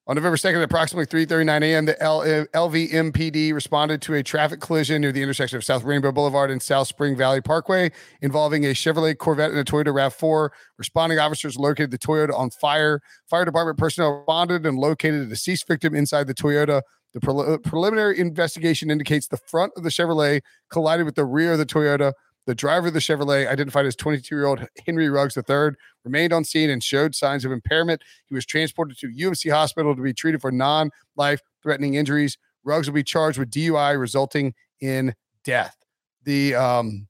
On 0.07 0.15
November 0.15 0.37
2nd, 0.37 0.57
at 0.57 0.61
approximately 0.61 1.07
3:39 1.07 1.63
a.m., 1.63 1.85
the 1.85 1.99
L- 1.99 2.21
uh, 2.21 2.45
LVMPD 2.53 3.53
responded 3.53 4.03
to 4.03 4.13
a 4.13 4.21
traffic 4.21 4.59
collision 4.59 5.01
near 5.01 5.11
the 5.11 5.23
intersection 5.23 5.57
of 5.57 5.63
South 5.63 5.83
Rainbow 5.83 6.11
Boulevard 6.11 6.51
and 6.51 6.61
South 6.61 6.87
Spring 6.87 7.17
Valley 7.17 7.41
Parkway 7.41 7.91
involving 8.21 8.65
a 8.65 8.69
Chevrolet 8.69 9.17
Corvette 9.17 9.49
and 9.49 9.59
a 9.59 9.63
Toyota 9.63 9.87
RAV4. 9.87 10.49
Responding 10.77 11.17
officers 11.17 11.57
located 11.57 11.89
the 11.89 11.97
Toyota 11.97 12.37
on 12.37 12.51
fire. 12.51 13.01
Fire 13.27 13.45
department 13.45 13.79
personnel 13.79 14.17
responded 14.17 14.63
and 14.67 14.77
located 14.77 15.21
a 15.21 15.25
deceased 15.25 15.67
victim 15.67 15.95
inside 15.95 16.27
the 16.27 16.35
Toyota. 16.35 16.83
The 17.15 17.21
pre- 17.21 17.57
preliminary 17.67 18.19
investigation 18.19 18.91
indicates 18.91 19.27
the 19.27 19.37
front 19.37 19.73
of 19.75 19.81
the 19.81 19.89
Chevrolet 19.89 20.41
collided 20.69 21.07
with 21.07 21.15
the 21.15 21.25
rear 21.25 21.53
of 21.53 21.57
the 21.57 21.65
Toyota. 21.65 22.13
The 22.45 22.55
driver 22.55 22.87
of 22.87 22.93
the 22.93 22.99
Chevrolet, 22.99 23.47
identified 23.47 23.85
as 23.85 23.95
22 23.95 24.35
year 24.35 24.45
old 24.45 24.67
Henry 24.85 25.09
Ruggs 25.09 25.35
III, 25.37 25.71
remained 26.03 26.31
on 26.31 26.43
scene 26.43 26.69
and 26.69 26.83
showed 26.83 27.15
signs 27.15 27.43
of 27.43 27.51
impairment. 27.51 28.03
He 28.27 28.35
was 28.35 28.45
transported 28.45 28.97
to 28.99 29.07
UMC 29.07 29.51
Hospital 29.51 29.95
to 29.95 30.01
be 30.01 30.13
treated 30.13 30.41
for 30.41 30.51
non 30.51 30.91
life 31.15 31.41
threatening 31.63 31.95
injuries. 31.95 32.37
Ruggs 32.63 32.87
will 32.87 32.95
be 32.95 33.03
charged 33.03 33.39
with 33.39 33.49
DUI 33.49 33.99
resulting 33.99 34.53
in 34.79 35.15
death. 35.43 35.75
The 36.23 36.55
um, 36.55 37.07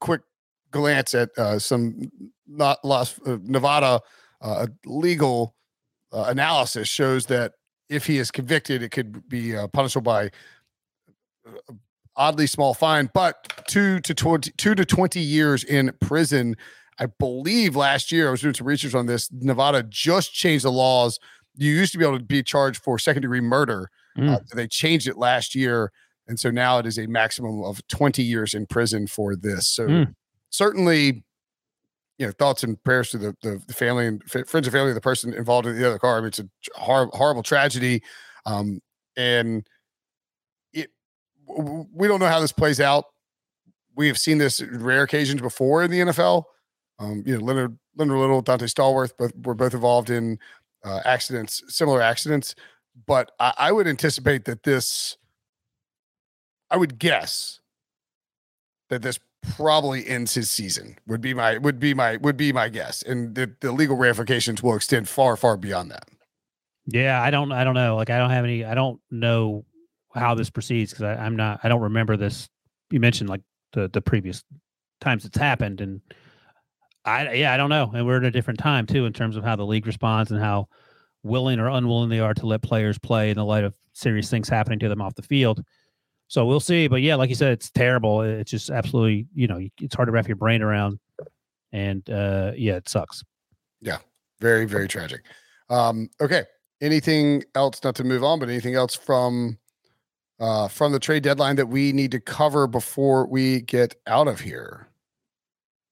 quick 0.00 0.22
glance 0.70 1.14
at 1.14 1.30
uh, 1.36 1.58
some 1.58 2.10
not 2.46 2.84
Las 2.84 3.18
uh, 3.26 3.38
Nevada 3.42 4.00
uh, 4.40 4.66
legal 4.84 5.54
uh, 6.12 6.24
analysis 6.28 6.88
shows 6.88 7.26
that 7.26 7.52
if 7.88 8.06
he 8.06 8.18
is 8.18 8.30
convicted, 8.30 8.82
it 8.82 8.90
could 8.90 9.28
be 9.28 9.56
uh, 9.56 9.66
punishable 9.68 10.02
by 10.02 10.30
uh, 11.46 11.72
oddly 12.20 12.46
small 12.46 12.74
fine, 12.74 13.10
but 13.14 13.64
two 13.66 13.98
to 14.00 14.14
20, 14.14 14.52
two 14.58 14.74
to 14.74 14.84
20 14.84 15.18
years 15.18 15.64
in 15.64 15.90
prison. 16.00 16.54
I 16.98 17.06
believe 17.06 17.74
last 17.74 18.12
year 18.12 18.28
I 18.28 18.30
was 18.30 18.42
doing 18.42 18.52
some 18.52 18.66
research 18.66 18.94
on 18.94 19.06
this. 19.06 19.32
Nevada 19.32 19.82
just 19.82 20.34
changed 20.34 20.66
the 20.66 20.70
laws. 20.70 21.18
You 21.56 21.72
used 21.72 21.92
to 21.92 21.98
be 21.98 22.04
able 22.04 22.18
to 22.18 22.24
be 22.24 22.42
charged 22.42 22.82
for 22.82 22.98
second 22.98 23.22
degree 23.22 23.40
murder. 23.40 23.90
Mm. 24.18 24.34
Uh, 24.34 24.40
they 24.54 24.68
changed 24.68 25.08
it 25.08 25.16
last 25.16 25.54
year. 25.54 25.92
And 26.28 26.38
so 26.38 26.50
now 26.50 26.78
it 26.78 26.86
is 26.86 26.98
a 26.98 27.06
maximum 27.06 27.64
of 27.64 27.84
20 27.88 28.22
years 28.22 28.52
in 28.52 28.66
prison 28.66 29.06
for 29.06 29.34
this. 29.34 29.66
So 29.66 29.88
mm. 29.88 30.14
certainly, 30.50 31.24
you 32.18 32.26
know, 32.26 32.32
thoughts 32.32 32.62
and 32.62 32.82
prayers 32.84 33.10
to 33.10 33.18
the, 33.18 33.36
the, 33.42 33.62
the 33.66 33.72
family 33.72 34.06
and 34.06 34.22
f- 34.26 34.46
friends 34.46 34.66
and 34.66 34.72
family 34.72 34.90
of 34.90 34.94
the 34.94 35.00
person 35.00 35.32
involved 35.32 35.66
in 35.66 35.78
the 35.78 35.88
other 35.88 35.98
car. 35.98 36.18
I 36.18 36.20
mean, 36.20 36.28
it's 36.28 36.38
a 36.38 36.48
hor- 36.76 37.10
horrible 37.14 37.42
tragedy. 37.42 38.02
Um, 38.44 38.80
and 39.16 39.66
we 41.92 42.08
don't 42.08 42.20
know 42.20 42.26
how 42.26 42.40
this 42.40 42.52
plays 42.52 42.80
out. 42.80 43.04
We 43.96 44.06
have 44.06 44.18
seen 44.18 44.38
this 44.38 44.62
rare 44.62 45.02
occasions 45.02 45.40
before 45.40 45.82
in 45.82 45.90
the 45.90 46.00
NFL. 46.00 46.44
Um, 46.98 47.22
you 47.26 47.38
know, 47.38 47.44
Leonard 47.44 47.78
Leonard 47.96 48.18
Little, 48.18 48.42
Donté 48.42 48.62
Stallworth, 48.62 49.16
both 49.16 49.32
were 49.44 49.54
both 49.54 49.74
involved 49.74 50.10
in 50.10 50.38
uh, 50.84 51.00
accidents, 51.04 51.62
similar 51.68 52.00
accidents. 52.00 52.54
But 53.06 53.32
I, 53.40 53.54
I 53.56 53.72
would 53.72 53.86
anticipate 53.86 54.44
that 54.44 54.62
this, 54.62 55.16
I 56.70 56.76
would 56.76 56.98
guess 56.98 57.60
that 58.90 59.02
this 59.02 59.18
probably 59.56 60.06
ends 60.06 60.34
his 60.34 60.50
season. 60.50 60.98
Would 61.06 61.20
be 61.20 61.34
my 61.34 61.58
would 61.58 61.78
be 61.78 61.94
my 61.94 62.16
would 62.18 62.36
be 62.36 62.52
my 62.52 62.68
guess, 62.68 63.02
and 63.02 63.34
the, 63.34 63.54
the 63.60 63.72
legal 63.72 63.96
ramifications 63.96 64.62
will 64.62 64.76
extend 64.76 65.08
far 65.08 65.36
far 65.36 65.56
beyond 65.56 65.90
that. 65.90 66.08
Yeah, 66.86 67.22
I 67.22 67.30
don't 67.30 67.52
I 67.52 67.64
don't 67.64 67.74
know. 67.74 67.96
Like 67.96 68.10
I 68.10 68.18
don't 68.18 68.30
have 68.30 68.44
any. 68.44 68.64
I 68.64 68.74
don't 68.74 69.00
know 69.10 69.64
how 70.14 70.34
this 70.34 70.50
proceeds 70.50 70.92
because 70.92 71.18
I'm 71.18 71.36
not 71.36 71.60
I 71.62 71.68
don't 71.68 71.82
remember 71.82 72.16
this. 72.16 72.48
You 72.90 73.00
mentioned 73.00 73.28
like 73.28 73.42
the 73.72 73.88
the 73.88 74.00
previous 74.00 74.42
times 75.00 75.24
it's 75.24 75.38
happened, 75.38 75.80
and 75.80 76.00
I 77.04 77.32
yeah 77.34 77.52
I 77.52 77.56
don't 77.56 77.70
know. 77.70 77.90
And 77.94 78.06
we're 78.06 78.18
at 78.18 78.24
a 78.24 78.30
different 78.30 78.58
time 78.58 78.86
too 78.86 79.06
in 79.06 79.12
terms 79.12 79.36
of 79.36 79.44
how 79.44 79.56
the 79.56 79.66
league 79.66 79.86
responds 79.86 80.30
and 80.30 80.40
how 80.40 80.68
willing 81.22 81.60
or 81.60 81.68
unwilling 81.68 82.08
they 82.08 82.20
are 82.20 82.34
to 82.34 82.46
let 82.46 82.62
players 82.62 82.98
play 82.98 83.30
in 83.30 83.36
the 83.36 83.44
light 83.44 83.64
of 83.64 83.74
serious 83.92 84.30
things 84.30 84.48
happening 84.48 84.78
to 84.80 84.88
them 84.88 85.02
off 85.02 85.14
the 85.14 85.22
field. 85.22 85.62
So 86.28 86.46
we'll 86.46 86.60
see. 86.60 86.88
But 86.88 87.02
yeah, 87.02 87.16
like 87.16 87.28
you 87.28 87.34
said, 87.34 87.52
it's 87.52 87.70
terrible. 87.70 88.22
It's 88.22 88.50
just 88.50 88.70
absolutely 88.70 89.26
you 89.34 89.46
know 89.46 89.60
it's 89.80 89.94
hard 89.94 90.08
to 90.08 90.12
wrap 90.12 90.28
your 90.28 90.36
brain 90.36 90.62
around, 90.62 90.98
and 91.72 92.08
uh 92.10 92.52
yeah, 92.56 92.76
it 92.76 92.88
sucks. 92.88 93.22
Yeah, 93.80 93.98
very 94.40 94.64
very 94.64 94.88
tragic. 94.88 95.22
Um, 95.68 96.10
okay, 96.20 96.44
anything 96.80 97.44
else? 97.54 97.82
Not 97.84 97.94
to 97.96 98.04
move 98.04 98.24
on, 98.24 98.40
but 98.40 98.48
anything 98.48 98.74
else 98.74 98.96
from 98.96 99.56
uh, 100.40 100.68
from 100.68 100.92
the 100.92 100.98
trade 100.98 101.22
deadline 101.22 101.56
that 101.56 101.66
we 101.66 101.92
need 101.92 102.10
to 102.12 102.20
cover 102.20 102.66
before 102.66 103.26
we 103.26 103.60
get 103.60 103.94
out 104.06 104.26
of 104.26 104.40
here? 104.40 104.88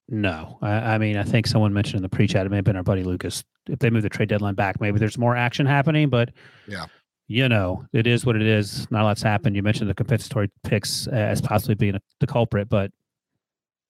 No, 0.09 0.59
I, 0.63 0.95
I 0.95 0.99
mean 0.99 1.19
I 1.19 1.23
think 1.23 1.47
someone 1.47 1.75
mentioned 1.75 1.97
in 1.97 2.03
the 2.03 2.09
pre-chat 2.09 2.47
it 2.47 2.49
may 2.49 2.57
have 2.57 2.65
been 2.65 2.77
our 2.77 2.83
buddy 2.83 3.05
Lucas. 3.05 3.45
If 3.69 3.79
they 3.81 3.91
move 3.91 4.03
the 4.03 4.09
trade 4.09 4.31
deadline 4.31 4.55
back, 4.55 4.81
maybe 4.81 4.99
there's 4.99 5.19
more 5.19 5.37
action 5.37 5.67
happening. 5.67 6.09
But 6.09 6.31
yeah, 6.67 6.87
you 7.27 7.47
know 7.49 7.87
it 7.93 8.07
is 8.07 8.25
what 8.25 8.35
it 8.35 8.43
is. 8.43 8.91
Not 8.91 9.03
a 9.03 9.05
lot's 9.05 9.23
happened. 9.23 9.55
You 9.55 9.63
mentioned 9.63 9.91
the 9.91 9.95
compensatory 9.95 10.51
picks 10.65 11.07
as 11.09 11.43
possibly 11.43 11.75
being 11.75 11.95
a, 11.95 12.01
the 12.21 12.27
culprit, 12.27 12.71
but 12.71 12.91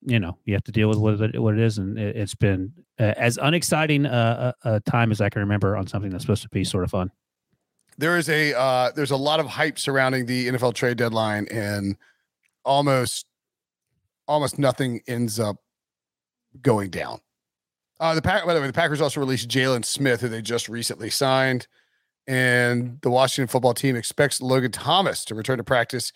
you 0.02 0.18
know 0.18 0.36
you 0.44 0.54
have 0.54 0.64
to 0.64 0.72
deal 0.72 0.88
with 0.88 0.98
what 0.98 1.20
it, 1.20 1.40
what 1.40 1.54
it 1.54 1.61
is, 1.61 1.78
and 1.78 1.96
it, 1.96 2.16
has 2.16 2.34
been 2.34 2.72
uh, 2.98 3.14
as 3.16 3.38
unexciting 3.40 4.04
a, 4.04 4.52
a 4.64 4.80
time 4.80 5.12
as 5.12 5.20
I 5.20 5.28
can 5.28 5.40
remember 5.40 5.76
on 5.76 5.86
something 5.86 6.11
that's 6.11 6.24
supposed 6.24 6.42
to 6.42 6.48
be 6.48 6.64
sort 6.64 6.82
of 6.82 6.90
fun 6.90 7.12
there 7.99 8.16
is 8.16 8.28
a 8.28 8.57
uh, 8.57 8.92
there's 8.92 9.11
a 9.11 9.16
lot 9.16 9.40
of 9.40 9.46
hype 9.46 9.78
surrounding 9.78 10.24
the 10.26 10.49
NFL 10.49 10.74
trade 10.74 10.96
deadline, 10.96 11.46
and 11.51 11.96
almost 12.64 13.26
almost 14.26 14.59
nothing 14.59 15.03
ends 15.09 15.38
up 15.40 15.57
going 16.62 16.90
down. 16.90 17.20
Uh, 18.01 18.14
the 18.14 18.22
pack, 18.22 18.46
by 18.46 18.55
the 18.55 18.61
way, 18.61 18.66
the 18.68 18.72
Packers 18.72 19.01
also 19.01 19.18
released 19.20 19.49
Jaylon 19.49 19.84
Smith, 19.84 20.20
who 20.20 20.28
they 20.28 20.40
just 20.40 20.68
recently 20.68 21.11
signed, 21.11 21.66
and 22.28 23.01
the 23.03 23.11
Washington 23.11 23.49
football 23.49 23.74
team 23.74 23.96
expects 23.96 24.40
Logan 24.40 24.70
Thomas 24.70 25.24
to 25.26 25.34
return 25.34 25.59
to 25.59 25.64
practice 25.64 26.12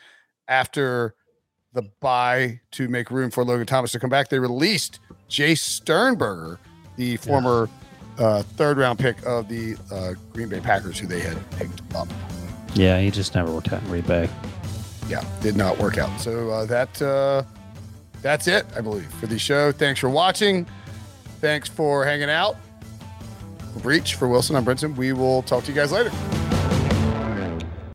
after 0.46 1.16
the 1.72 1.82
bye 2.00 2.60
to 2.72 2.86
make 2.86 3.10
room 3.10 3.30
for 3.30 3.44
Logan 3.44 3.66
Thomas 3.66 3.90
to 3.92 3.98
come 3.98 4.10
back. 4.10 4.28
They 4.28 4.38
released 4.38 5.00
Jace 5.28 5.58
Sternberger, 5.58 6.60
the 6.96 7.16
former. 7.16 7.68
Yeah 7.68 7.81
uh, 8.18 8.42
third 8.42 8.78
round 8.78 8.98
pick 8.98 9.24
of 9.26 9.48
the 9.48 9.76
uh, 9.90 10.14
Green 10.32 10.48
Bay 10.48 10.60
Packers, 10.60 10.98
who 10.98 11.06
they 11.06 11.20
had 11.20 11.38
picked 11.52 11.80
up. 11.94 12.08
Yeah, 12.74 13.00
he 13.00 13.10
just 13.10 13.34
never 13.34 13.52
worked 13.52 13.72
out 13.72 13.82
in 13.82 13.88
Green 13.88 14.02
Bay. 14.02 14.28
Yeah, 15.08 15.24
did 15.40 15.56
not 15.56 15.78
work 15.78 15.98
out. 15.98 16.20
So 16.20 16.50
uh, 16.50 16.64
that 16.66 17.02
uh, 17.02 17.42
that's 18.22 18.46
it, 18.46 18.66
I 18.76 18.80
believe, 18.80 19.12
for 19.14 19.26
the 19.26 19.38
show. 19.38 19.72
Thanks 19.72 20.00
for 20.00 20.08
watching. 20.08 20.66
Thanks 21.40 21.68
for 21.68 22.04
hanging 22.04 22.30
out. 22.30 22.56
For 23.74 23.80
Breech 23.80 24.14
for 24.14 24.28
Wilson, 24.28 24.56
I'm 24.56 24.64
Brinson. 24.64 24.94
We 24.96 25.12
will 25.12 25.42
talk 25.42 25.64
to 25.64 25.70
you 25.70 25.74
guys 25.74 25.92
later. 25.92 26.10